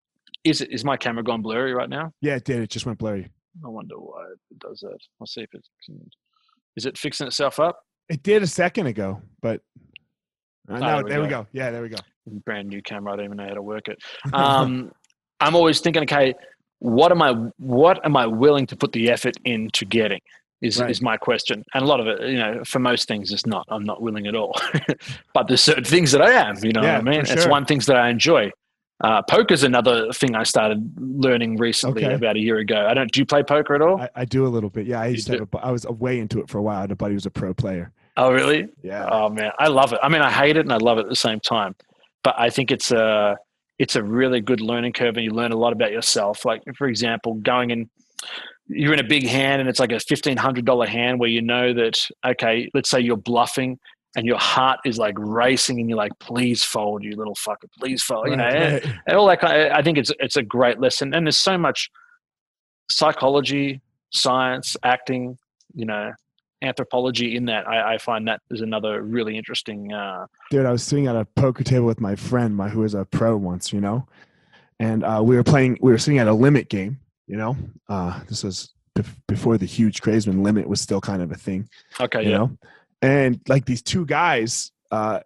is 0.45 0.61
it, 0.61 0.71
is 0.73 0.85
my 0.85 0.97
camera 0.97 1.23
gone 1.23 1.43
blurry 1.43 1.73
right 1.73 1.89
now? 1.89 2.13
Yeah, 2.21 2.37
it 2.37 2.45
did. 2.45 2.61
It 2.61 2.71
just 2.71 2.85
went 2.85 2.99
blurry. 2.99 3.31
I 3.65 3.69
wonder 3.69 3.97
why 3.97 4.25
it 4.51 4.59
does 4.59 4.81
that. 4.81 4.99
I'll 5.21 5.27
see 5.27 5.43
if 5.43 5.55
it 5.55 5.67
can. 5.87 6.01
Is 6.77 6.87
it 6.87 6.99
fixing 6.99 7.27
itself 7.27 7.61
up? 7.61 7.79
It 8.09 8.23
did 8.23 8.43
a 8.43 8.47
second 8.47 8.87
ago, 8.87 9.21
but 9.41 9.61
uh, 10.69 10.79
no, 10.79 10.87
there 10.87 11.05
we 11.05 11.11
there 11.11 11.23
we 11.23 11.29
go. 11.29 11.43
go. 11.43 11.47
Yeah, 11.53 11.71
there 11.71 11.83
we 11.83 11.89
go. 11.89 11.99
Brand 12.45 12.69
new 12.69 12.83
camera. 12.83 13.13
I 13.13 13.17
don't 13.17 13.25
even 13.27 13.37
know 13.39 13.49
how 13.49 13.55
to 13.55 13.63
work 13.63 13.89
it. 13.89 13.99
Um, 14.33 14.93
I'm 15.41 15.57
always 15.57 15.81
thinking, 15.81 16.03
okay, 16.05 16.35
what 16.79 17.11
am 17.11 17.21
I, 17.21 17.33
what 17.59 18.05
am 18.05 18.17
I 18.17 18.27
willing 18.27 18.67
to 18.69 18.77
put 18.77 18.93
the 18.93 19.11
effort 19.11 19.37
into 19.45 19.85
getting? 19.85 20.21
Is, 20.61 20.81
Right. 20.81 20.89
is 20.91 21.03
my 21.03 21.17
question, 21.17 21.65
and 21.75 21.83
a 21.83 21.87
lot 21.87 21.99
of 21.99 22.07
it, 22.07 22.29
you 22.29 22.37
know, 22.39 22.63
for 22.65 22.79
most 22.79 23.09
things, 23.09 23.33
it's 23.33 23.47
not. 23.47 23.67
I'm 23.69 23.83
not 23.83 24.01
willing 24.01 24.29
at 24.29 24.37
all, 24.37 24.55
but 25.35 25.49
there's 25.49 25.61
certain 25.61 25.83
things 25.83 26.13
that 26.13 26.23
I 26.23 26.31
am. 26.31 26.55
You 26.63 26.71
know 26.73 26.83
Yeah, 26.83 26.99
what 26.99 27.09
I 27.09 27.11
mean? 27.11 27.25
for 27.27 27.33
It's 27.33 27.47
one 27.49 27.65
things 27.65 27.87
that 27.87 27.97
I 27.97 28.09
enjoy. 28.11 28.53
Uh, 29.03 29.21
poker's 29.23 29.65
another 29.65 30.13
thing 30.13 30.37
I 30.37 30.45
started 30.45 30.93
learning 30.97 31.57
recently, 31.57 32.05
Okay. 32.05 32.15
about 32.15 32.37
a 32.37 32.39
year 32.39 32.59
ago. 32.59 32.87
I 32.89 32.95
don't. 32.95 33.11
Do 33.11 33.21
you 33.21 33.27
play 33.27 33.43
poker 33.43 33.75
at 33.75 33.83
all? 33.83 34.01
I, 34.01 34.09
I 34.15 34.25
do 34.25 34.47
a 34.47 34.49
little 34.49 34.71
bit. 34.71 34.87
Yeah, 34.87 35.01
I 35.01 35.07
used 35.09 35.27
to 35.27 35.33
do? 35.33 35.39
have 35.39 35.43
a, 35.43 35.47
bu- 35.47 35.59
I 35.59 35.71
was 35.73 35.85
way 35.87 36.21
into 36.21 36.41
it 36.41 36.49
for 36.49 36.59
a 36.59 36.63
while. 36.63 36.79
I 36.79 36.83
had 36.83 36.93
a 36.93 36.97
buddy 36.97 37.13
who 37.13 37.17
was 37.17 37.27
a 37.27 37.31
pro 37.31 37.53
player. 37.53 37.91
oh, 38.17 38.31
really? 38.33 38.69
Yeah. 38.83 39.09
Oh 39.11 39.29
man, 39.29 39.51
I 39.59 39.67
love 39.69 39.93
it. 39.93 39.99
I 40.03 40.09
mean, 40.09 40.23
I 40.23 40.31
hate 40.31 40.57
it 40.57 40.61
and 40.61 40.73
I 40.73 40.77
love 40.77 40.99
it 40.99 41.03
at 41.03 41.09
the 41.09 41.17
same 41.17 41.41
time. 41.41 41.75
But 42.23 42.37
I 42.39 42.51
think 42.51 42.71
it's 42.71 42.93
a 42.93 43.37
it's 43.79 43.97
a 43.97 44.03
really 44.03 44.41
good 44.41 44.61
learning 44.61 44.93
curve, 44.93 45.17
and 45.17 45.25
you 45.25 45.33
learn 45.33 45.51
a 45.51 45.57
lot 45.57 45.73
about 45.73 45.91
yourself. 45.91 46.45
Like 46.45 46.63
for 46.77 46.87
example, 46.87 47.35
going 47.35 47.71
in, 47.71 47.91
you're 48.69 48.93
in 48.93 49.01
a 49.01 49.05
big 49.09 49.27
hand, 49.27 49.61
and 49.61 49.69
it's 49.69 49.81
like 49.81 49.91
a 49.91 49.99
fifteen 49.99 50.37
hundred 50.37 50.65
dollar 50.65 50.87
hand 50.87 51.19
where 51.19 51.29
you 51.29 51.43
know 51.43 51.73
that 51.75 52.07
okay, 52.25 52.71
let's 52.75 52.89
say 52.89 53.01
you're 53.01 53.17
bluffing. 53.17 53.81
And 54.15 54.27
your 54.27 54.39
heart 54.39 54.81
is 54.85 54.99
like 54.99 55.15
racing, 55.19 55.81
and 55.81 55.89
you're 55.89 55.97
like, 55.97 56.13
"Please 56.19 56.63
fold, 56.63 57.03
you 57.03 57.17
little 57.17 57.35
fucker! 57.35 57.71
Please 57.79 58.03
fold." 58.03 58.29
You 58.29 58.37
know, 58.37 58.45
Right, 58.45 58.85
and, 58.85 59.01
and 59.07 59.17
all 59.17 59.27
that. 59.29 59.41
Kind 59.41 59.73
I 59.73 59.83
think 59.83 59.97
it's 59.97 60.13
it's 60.21 60.37
a 60.37 60.43
great 60.43 60.79
lesson, 60.81 61.15
and 61.15 61.27
there's 61.27 61.39
so 61.39 61.57
much 61.57 61.91
psychology, 62.91 63.81
science, 64.11 64.77
acting, 64.83 65.39
you 65.75 65.87
know 65.87 66.13
anthropology 66.63 67.37
in 67.37 67.45
that. 67.47 67.69
I, 67.69 67.95
I 67.95 67.99
find 67.99 68.27
that 68.29 68.41
is 68.51 68.61
another 68.61 69.03
really 69.03 69.37
interesting. 69.37 69.93
Uh, 69.93 70.27
Dude, 70.51 70.65
I 70.65 70.73
was 70.73 70.83
sitting 70.83 71.07
at 71.09 71.17
a 71.17 71.25
poker 71.25 71.65
table 71.65 71.87
with 71.87 72.01
my 72.01 72.17
friend, 72.17 72.57
my 72.57 72.69
who 72.69 72.81
was 72.81 72.95
a 72.95 73.05
pro 73.05 73.37
once, 73.37 73.73
you 73.73 73.81
know, 73.81 74.07
and 74.79 75.05
uh, 75.05 75.21
we 75.23 75.37
were 75.37 75.45
playing. 75.45 75.79
We 75.83 75.93
were 75.93 75.99
sitting 75.99 76.19
at 76.19 76.29
a 76.29 76.33
limit 76.33 76.69
game, 76.69 76.99
you 77.27 77.37
know. 77.37 77.57
Uh, 77.89 78.21
this 78.29 78.43
was 78.45 78.73
bef- 78.97 79.17
before 79.29 79.59
the 79.59 79.67
huge 79.67 80.01
craze 80.01 80.27
when 80.27 80.43
limit 80.43 80.67
was 80.67 80.81
still 80.81 81.01
kind 81.01 81.23
of 81.23 81.33
a 81.33 81.37
thing, 81.37 81.69
okay, 82.01 82.23
you 82.23 82.31
yeah, 82.31 82.39
know. 82.39 82.57
And 83.03 83.41
like 83.49 83.67
these 83.67 83.83
two 83.83 84.07
guys 84.07 84.71
uh, 84.91 85.21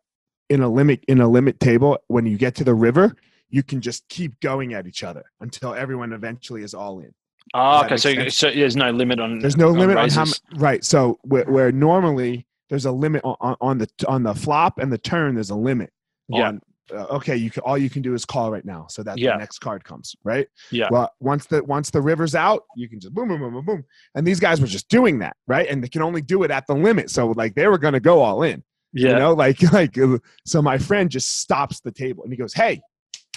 in 0.49 0.63
a 0.63 0.69
limit 0.69 1.05
in 1.07 1.21
a 1.21 1.29
limit 1.29 1.61
table, 1.61 1.99
when 2.09 2.27
you 2.27 2.39
get 2.39 2.55
to 2.57 2.65
the 2.65 2.75
river, 2.75 3.15
you 3.51 3.63
can 3.63 3.81
just 3.81 4.09
keep 4.09 4.41
going 4.41 4.75
at 4.75 4.87
each 4.87 5.05
other 5.05 5.25
until 5.41 5.75
everyone 5.75 6.13
eventually 6.13 6.63
is 6.63 6.75
all 6.75 7.01
in. 7.01 7.13
Oh, 7.55 7.85
okay. 7.85 7.97
So, 7.97 8.29
so 8.29 8.51
there's 8.51 8.77
no 8.77 8.91
limit 8.91 9.21
on. 9.21 9.39
There's 9.39 9.57
no 9.57 9.71
limit 9.71 9.97
on 9.97 10.11
how 10.11 10.23
raises. 10.23 10.41
right. 10.57 10.85
So 10.85 11.19
where, 11.23 11.45
where 11.45 11.71
normally 11.71 12.47
there's 12.69 12.87
a 12.87 12.93
limit 12.93 13.23
on, 13.25 13.37
on, 13.41 13.57
on 13.61 13.79
the 13.79 13.89
on 14.09 14.23
the 14.23 14.35
flop 14.35 14.79
and 14.79 14.93
the 14.93 14.99
turn, 14.99 15.35
there's 15.35 15.51
a 15.51 15.57
limit. 15.57 15.93
Yeah. 16.29 16.49
On, 16.49 16.61
uh, 16.93 17.07
okay, 17.17 17.37
you 17.37 17.51
can 17.51 17.63
all 17.63 17.77
you 17.79 17.91
can 17.91 18.03
do 18.03 18.15
is 18.15 18.25
call 18.25 18.51
right 18.51 18.65
now, 18.65 18.87
so 18.89 19.03
that 19.03 19.19
Yeah. 19.19 19.33
the 19.33 19.39
next 19.39 19.59
card 19.59 19.85
comes. 19.85 20.15
Right. 20.25 20.47
Yeah. 20.71 20.89
Well, 20.91 21.11
once 21.21 21.47
the 21.47 21.63
once 21.65 21.91
the 21.91 22.01
river's 22.01 22.35
out, 22.35 22.63
you 22.77 22.89
can 22.89 23.01
just 23.01 23.13
boom, 23.15 23.29
boom, 23.29 23.41
boom, 23.41 23.55
boom, 23.55 23.65
boom. 23.65 23.85
And 24.15 24.27
these 24.27 24.39
guys 24.41 24.61
were 24.61 24.67
just 24.67 24.89
doing 24.89 25.19
that, 25.21 25.37
right? 25.47 25.69
And 25.69 25.83
they 25.83 25.89
can 25.89 26.03
only 26.03 26.23
do 26.23 26.43
it 26.45 26.51
at 26.51 26.67
the 26.67 26.75
limit. 26.75 27.11
So 27.11 27.29
like 27.33 27.55
they 27.55 27.67
were 27.67 27.79
gonna 27.79 28.01
go 28.01 28.21
all 28.23 28.43
in. 28.43 28.63
Yeah. 28.93 29.11
You 29.11 29.17
know, 29.17 29.33
like 29.35 29.61
like 29.73 29.99
uh, 29.99 30.19
so 30.45 30.63
my 30.63 30.79
friend 30.79 31.11
just 31.11 31.41
stops 31.41 31.81
the 31.81 31.93
table 31.93 32.23
and 32.25 32.33
he 32.33 32.37
goes, 32.37 32.55
Hey, 32.55 32.81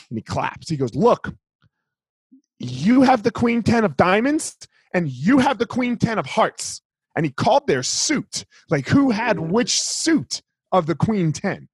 and 0.10 0.18
he 0.18 0.22
claps. 0.22 0.70
He 0.70 0.78
goes, 0.78 0.94
Look, 0.96 1.34
you 2.60 3.02
have 3.04 3.24
the 3.24 3.32
queen 3.32 3.64
10 3.64 3.84
of 3.86 3.96
diamonds 3.98 4.58
and 4.94 5.08
you 5.10 5.40
have 5.40 5.58
the 5.58 5.66
queen 5.66 5.98
10 5.98 6.20
of 6.20 6.26
hearts. 6.26 6.82
And 7.16 7.26
he 7.26 7.32
called 7.32 7.68
their 7.68 7.84
suit. 7.84 8.46
Like 8.70 8.88
who 8.88 9.10
had 9.12 9.40
which 9.40 9.82
suit 9.82 10.42
of 10.72 10.86
the 10.86 10.96
queen 10.96 11.32
10? 11.32 11.68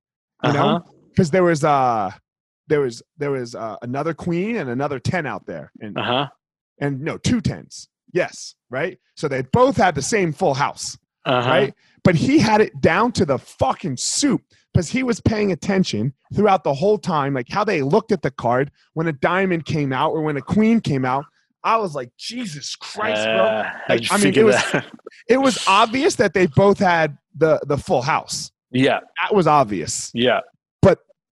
You 0.43 0.49
Uh-huh. 0.49 0.53
know? 0.79 0.85
Because 1.15 1.31
there 1.31 1.43
was 1.43 1.63
uh 1.63 2.11
there 2.67 2.81
was 2.81 3.01
there 3.17 3.31
was 3.31 3.55
uh, 3.55 3.77
another 3.81 4.13
queen 4.13 4.57
and 4.57 4.69
another 4.69 4.99
10 4.99 5.25
out 5.25 5.45
there. 5.45 5.71
And 5.81 5.97
Uh 5.97 6.03
huh. 6.03 6.27
and 6.79 7.01
no, 7.01 7.17
two 7.17 7.41
tens. 7.41 7.87
Yes, 8.11 8.55
right? 8.69 8.97
So 9.15 9.27
they 9.27 9.41
both 9.53 9.77
had 9.77 9.95
the 9.95 10.01
same 10.01 10.33
full 10.33 10.53
house 10.53 10.97
Uh 11.25 11.41
huh. 11.41 11.49
right? 11.49 11.73
But 12.03 12.15
he 12.15 12.37
had 12.39 12.61
it 12.61 12.79
down 12.81 13.11
to 13.13 13.25
the 13.25 13.37
fucking 13.37 13.97
soup 13.97 14.41
because 14.73 14.89
he 14.89 15.03
was 15.03 15.21
paying 15.21 15.51
attention 15.51 16.13
throughout 16.35 16.63
the 16.63 16.73
whole 16.73 16.97
time, 16.97 17.33
like 17.33 17.47
how 17.49 17.63
they 17.63 17.81
looked 17.81 18.11
at 18.11 18.21
the 18.21 18.31
card 18.31 18.71
when 18.93 19.07
a 19.07 19.13
diamond 19.13 19.65
came 19.65 19.93
out 19.93 20.11
or 20.11 20.21
when 20.21 20.37
a 20.37 20.41
queen 20.41 20.81
came 20.81 21.05
out. 21.05 21.25
I 21.63 21.77
was 21.77 21.95
like, 21.95 22.11
Jesus 22.19 22.75
Christ, 22.75 23.23
bro! 23.25 23.43
Uh, 23.45 23.71
Like, 23.89 24.03
I 24.11 24.17
mean, 24.17 24.35
it 24.35 24.43
was- 24.45 24.55
that? 24.71 24.85
It 25.27 25.37
was 25.37 25.63
obvious 25.67 26.15
that 26.17 26.33
they 26.33 26.45
both 26.47 26.77
had 26.77 27.17
the 27.35 27.59
the 27.65 27.77
full 27.77 28.01
house. 28.03 28.51
yeah, 28.71 28.99
That 29.21 29.33
was 29.33 29.47
obvious. 29.47 30.11
yeah. 30.13 30.41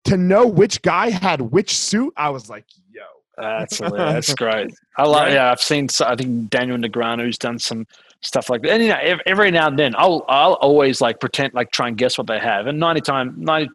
To 0.05 0.17
know 0.17 0.45
which 0.45 0.81
guy 0.81 1.09
had 1.09 1.41
which 1.41 1.77
suit, 1.77 2.13
I 2.17 2.29
was 2.29 2.49
like, 2.49 2.65
yo, 2.91 3.03
That's. 3.37 3.79
That's 3.79 4.33
great. 4.33 4.73
I. 4.97 5.03
Right? 5.03 5.33
Yeah, 5.33 5.51
I've 5.51 5.61
seen. 5.61 5.87
I 6.01 6.15
think 6.15 6.49
Daniel 6.49 6.77
Negreanu's 6.77 7.37
done 7.37 7.57
some 7.59 7.87
stuff 8.21 8.49
like 8.49 8.61
that. 8.63 8.71
And 8.71 8.83
you 8.83 8.89
know, 8.89 9.17
every 9.25 9.51
now 9.51 9.67
and 9.67 9.77
then, 9.77 9.95
I'll 9.97 10.25
I'll 10.27 10.53
always 10.53 11.01
like 11.01 11.19
pretend 11.19 11.53
like 11.53 11.71
try 11.71 11.87
and 11.87 11.97
guess 11.97 12.17
what 12.17 12.27
they 12.27 12.39
have. 12.39 12.67
And 12.67 12.79
ninety 12.79 13.01
times 13.01 13.33
90, 13.37 13.69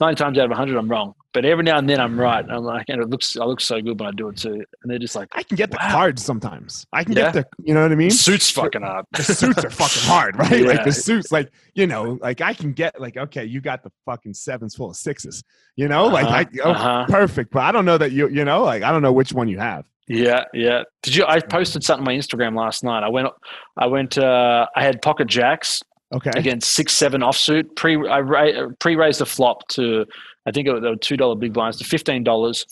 90 0.00 0.14
times 0.16 0.38
out 0.38 0.50
of 0.50 0.56
hundred, 0.56 0.76
I'm 0.76 0.88
wrong. 0.88 1.14
But 1.34 1.44
every 1.44 1.62
now 1.62 1.78
and 1.78 1.88
then, 1.88 2.00
I'm 2.00 2.18
right. 2.18 2.44
I'm 2.48 2.62
like, 2.62 2.86
and 2.88 3.02
it 3.02 3.10
looks 3.10 3.36
I 3.36 3.44
look 3.44 3.60
so 3.60 3.80
good 3.80 4.00
when 4.00 4.08
I 4.08 4.12
do 4.12 4.28
it 4.28 4.38
too. 4.38 4.52
And 4.54 4.90
they're 4.90 4.98
just 4.98 5.14
like, 5.14 5.28
I 5.32 5.42
can 5.42 5.56
get 5.56 5.70
the 5.70 5.76
cards 5.76 6.24
sometimes. 6.24 6.86
I 6.92 7.04
can 7.04 7.12
Yeah. 7.14 7.30
get 7.30 7.34
the, 7.34 7.46
you 7.62 7.74
know 7.74 7.82
what 7.82 7.92
I 7.92 7.96
mean? 7.96 8.10
suits 8.10 8.50
fucking 8.50 8.82
hard. 8.82 9.04
the 9.12 9.22
suits 9.22 9.64
are 9.64 9.70
fucking 9.70 10.02
hard, 10.02 10.36
right? 10.38 10.64
Like 10.64 10.84
the 10.84 10.92
suits, 10.92 11.30
like 11.30 11.50
you 11.74 11.86
know, 11.86 12.18
like 12.22 12.40
I 12.40 12.54
can 12.54 12.72
get 12.72 13.00
like 13.00 13.16
okay, 13.16 13.44
you 13.44 13.60
got 13.60 13.82
the 13.82 13.92
fucking 14.06 14.34
sevens 14.34 14.74
full 14.74 14.90
of 14.90 14.96
sixes, 14.96 15.44
you 15.76 15.88
know, 15.88 16.06
like 16.06 16.26
I 16.26 16.46
oh, 16.64 16.70
uh-huh. 16.70 17.06
perfect, 17.08 17.52
but 17.52 17.60
I 17.60 17.72
don't 17.72 17.84
know 17.84 17.98
that 17.98 18.12
you 18.12 18.28
you 18.28 18.44
know, 18.44 18.62
like 18.64 18.82
I 18.82 18.90
don't 18.90 19.02
know 19.02 19.12
which 19.12 19.32
one 19.32 19.48
you 19.48 19.58
have. 19.58 19.86
Yeah, 20.08 20.44
yeah. 20.54 20.84
Did 21.02 21.16
you? 21.16 21.26
I 21.26 21.38
posted 21.40 21.84
something 21.84 22.00
on 22.08 22.14
my 22.14 22.18
Instagram 22.18 22.56
last 22.56 22.82
night. 22.82 23.02
I 23.02 23.10
went, 23.10 23.28
I 23.76 23.86
went. 23.86 24.16
Uh, 24.16 24.66
I 24.74 24.82
had 24.82 25.02
pocket 25.02 25.28
jacks 25.28 25.82
Okay, 26.14 26.30
against 26.36 26.70
six 26.70 26.94
seven 26.94 27.20
offsuit. 27.20 27.76
Pre 27.76 28.08
I 28.08 28.20
ra- 28.20 28.68
pre 28.78 28.96
raised 28.96 29.20
the 29.20 29.26
flop 29.26 29.68
to 29.68 30.06
I 30.48 30.50
think 30.50 30.66
it 30.66 30.72
was, 30.72 30.82
they 30.82 30.88
were 30.88 30.96
two 30.96 31.16
dollar 31.16 31.36
big 31.36 31.52
blinds 31.52 31.76
to 31.78 31.84
fifteen 31.84 32.24
dollars, 32.24 32.66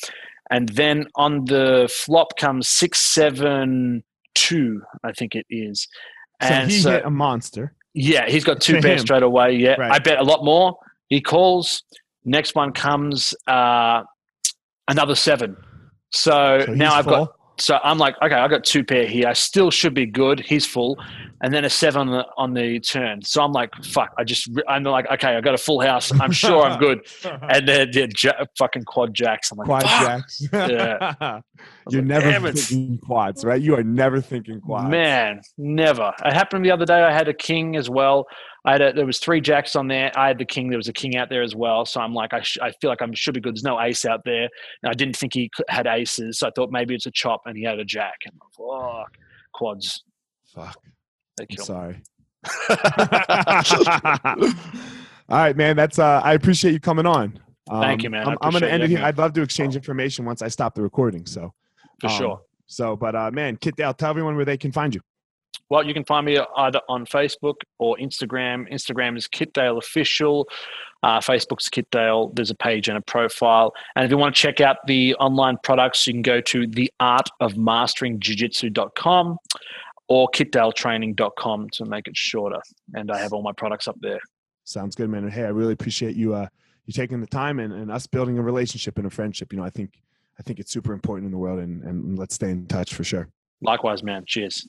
and 0.51 0.69
then 0.71 1.07
on 1.15 1.45
the 1.45 1.93
flop 1.93 2.37
comes 2.39 2.69
six 2.69 3.01
seven 3.01 4.03
two. 4.35 4.83
I 5.05 5.13
think 5.13 5.35
it 5.35 5.47
is. 5.51 5.87
so 6.43 6.55
he 6.67 6.81
so, 6.81 6.91
hit 6.93 7.05
a 7.05 7.11
monster. 7.11 7.75
yeah, 7.95 8.29
he's 8.29 8.45
got 8.45 8.61
two 8.61 8.81
pairs 8.81 9.03
straight 9.03 9.23
away. 9.23 9.53
Yeah, 9.53 9.75
Right. 9.79 9.93
I 9.93 9.99
bet 9.99 10.19
a 10.19 10.25
lot 10.25 10.45
more. 10.45 10.79
He 11.09 11.21
calls. 11.21 11.83
Next 12.25 12.55
one 12.55 12.73
comes 12.73 13.35
uh, 13.47 14.03
another 14.89 15.15
seven. 15.15 15.57
So, 16.13 16.63
So 16.67 16.73
now 16.73 16.95
I've 16.95 17.07
got. 17.07 17.36
So 17.59 17.79
I'm 17.83 17.99
like, 17.99 18.15
okay, 18.23 18.35
I 18.35 18.49
got 18.49 18.65
two 18.65 18.85
pair 18.85 19.07
here. 19.07 19.29
I 19.29 19.33
still 19.33 19.71
should 19.71 19.95
be 19.95 20.07
good. 20.07 20.41
He's 20.41 20.67
full, 20.67 20.99
and 21.43 21.53
then 21.53 21.65
a 21.65 21.71
seven 21.71 22.03
on 22.03 22.11
the, 22.11 22.27
on 22.37 22.55
the 22.55 22.81
turn. 22.81 23.23
So 23.23 23.43
I'm 23.43 23.53
like, 23.53 23.75
fuck. 23.85 24.13
I 24.19 24.25
just 24.25 24.49
I'm 24.69 24.83
like, 24.83 25.11
okay, 25.11 25.37
I 25.37 25.41
got 25.41 25.55
a 25.55 25.59
full 25.59 25.81
house. 25.81 26.13
I'm 26.21 26.33
sure 26.33 26.63
I'm 26.63 26.79
good. 26.79 27.07
And 27.49 27.67
then 27.69 27.91
yeah, 27.93 28.07
ja- 28.23 28.45
fucking 28.59 28.85
quad 28.85 29.15
jacks. 29.15 29.51
I'm 29.51 29.59
like, 29.59 29.67
quad 29.67 29.83
fuck. 29.83 30.03
jacks. 30.03 30.43
Yeah. 30.53 31.15
You're 31.91 32.03
like, 32.03 32.09
never 32.09 32.31
"Damn 32.31 32.47
it." 32.47 32.59
thinking 32.59 32.99
quads, 32.99 33.45
right? 33.45 33.61
You 33.61 33.77
are 33.77 33.83
never 33.85 34.21
thinking 34.21 34.61
quads. 34.61 34.91
Man, 34.91 35.41
never. 35.57 36.13
It 36.25 36.33
happened 36.33 36.65
the 36.65 36.71
other 36.71 36.85
day. 36.85 37.03
I 37.03 37.13
had 37.13 37.29
a 37.29 37.35
king 37.35 37.77
as 37.77 37.89
well. 37.89 38.27
I 38.67 38.73
had 38.73 38.83
a, 38.83 38.93
there 38.93 39.07
was 39.07 39.19
three 39.19 39.41
jacks 39.41 39.77
on 39.77 39.87
there. 39.87 40.11
I 40.17 40.27
had 40.27 40.39
the 40.39 40.45
king. 40.45 40.69
There 40.69 40.77
was 40.77 40.89
a 40.89 40.93
king 40.93 41.17
out 41.17 41.31
there 41.31 41.43
as 41.43 41.55
well. 41.55 41.87
So 41.87 42.01
I'm 42.01 42.13
like, 42.13 42.35
I, 42.35 42.43
sh- 42.43 42.59
I 42.61 42.73
feel 42.81 42.91
like 42.91 43.01
I 43.01 43.07
should 43.15 43.35
be 43.35 43.41
good. 43.41 43.55
There's 43.55 43.63
no 43.63 43.81
ace 43.81 44.05
out 44.05 44.23
there. 44.25 44.49
And 44.83 44.91
I 44.91 44.93
didn't 44.93 45.17
think 45.17 45.35
he 45.35 45.49
had 45.69 45.87
aces. 45.87 46.41
So 46.41 46.49
I 46.49 46.51
thought 46.51 46.73
maybe 46.73 46.93
it's 46.93 47.07
a 47.07 47.13
chop, 47.13 47.43
and 47.47 47.57
he 47.57 47.63
had 47.63 47.79
a 47.79 47.85
jack. 47.85 48.17
And 48.25 48.35
I'm 48.35 48.41
like, 48.67 49.07
fuck, 49.07 49.17
quads. 49.53 50.03
Fuck. 50.53 50.77
I'm 51.41 51.57
sorry. 51.59 52.03
All 55.29 55.39
right, 55.39 55.57
man. 55.57 55.77
That's 55.77 55.99
uh 55.99 56.21
I 56.25 56.35
appreciate 56.35 56.73
you 56.73 56.81
coming 56.81 57.07
on. 57.07 57.39
Thank 57.69 58.03
you, 58.05 58.11
man. 58.11 58.27
I 58.27 58.31
I'm, 58.31 58.39
I'm 58.41 58.53
gonna 58.53 58.67
end 58.67 58.83
it 58.83 58.91
here. 58.91 59.03
I'd 59.03 59.19
love 59.19 59.33
to 59.35 59.43
exchange 59.43 59.77
information 59.77 60.25
once 60.25 60.43
I 60.43 60.49
stop 60.49 60.75
the 60.75 60.83
recording. 60.83 61.27
So 61.27 61.53
For 62.01 62.07
um, 62.09 62.13
sure. 62.17 62.41
So, 62.67 62.97
but 62.97 63.15
uh 63.15 63.31
man, 63.33 63.57
Kit 63.57 63.77
Dale, 63.77 63.95
tell 63.95 64.11
everyone 64.11 64.37
where 64.37 64.45
they 64.45 64.57
can 64.57 64.73
find 64.73 64.95
you. 64.95 65.01
Well, 65.69 65.85
you 65.85 65.95
can 65.95 66.05
find 66.05 66.25
me 66.25 66.39
either 66.57 66.81
on 66.89 67.07
Facebook 67.07 67.57
or 67.79 67.97
Instagram. 67.97 68.73
Instagram 68.73 69.17
is 69.17 69.27
Kitdale 69.27 69.79
Official. 69.79 70.49
Uh, 71.03 71.19
Facebook's 71.21 71.69
Kitdale. 71.69 72.33
There's 72.35 72.51
a 72.51 72.55
page 72.55 72.89
and 72.89 72.99
a 72.99 73.01
profile. 73.01 73.73
And 73.95 74.05
if 74.05 74.11
you 74.11 74.17
want 74.17 74.35
to 74.35 74.41
check 74.41 74.61
out 74.61 74.79
the 74.87 75.15
online 75.17 75.59
products, 75.63 76.07
you 76.07 76.15
can 76.15 76.23
go 76.23 76.41
to 76.41 76.67
theartofmasteringjiu-jitsu.com 76.67 79.39
or 80.09 80.29
kitdaletraining.com 80.31 81.71
to 81.71 81.85
make 81.85 82.09
it 82.09 82.17
shorter. 82.17 82.61
And 82.95 83.11
I 83.11 83.19
have 83.19 83.33
all 83.33 83.43
my 83.43 83.53
products 83.53 83.89
up 83.89 83.97
there. 84.01 84.21
Sounds 84.65 84.95
good, 84.95 85.11
man. 85.11 85.25
And 85.25 85.33
hey, 85.33 85.45
I 85.45 85.49
really 85.49 85.73
appreciate 85.73 86.17
you 86.17 86.35
uh 86.35 86.47
you 86.87 86.93
taking 86.93 87.21
the 87.21 87.27
time 87.27 87.59
and, 87.59 87.73
and 87.73 87.91
us 87.91 88.07
building 88.07 88.39
a 88.39 88.43
relationship 88.43 88.99
and 88.99 89.07
a 89.07 89.11
friendship. 89.11 89.53
You 89.53 89.59
know, 89.59 89.65
I 89.65 89.71
think 89.71 90.01
I 90.39 90.43
think 90.43 90.61
it's 90.61 90.71
super 90.71 90.93
important 90.93 91.27
in 91.27 91.33
the 91.33 91.39
world 91.39 91.59
and, 91.59 91.83
and 91.83 92.19
let's 92.19 92.35
stay 92.35 92.51
in 92.51 92.67
touch 92.67 92.95
for 92.95 93.05
sure. 93.05 93.29
Likewise, 93.63 94.03
man. 94.03 94.25
Cheers. 94.27 94.69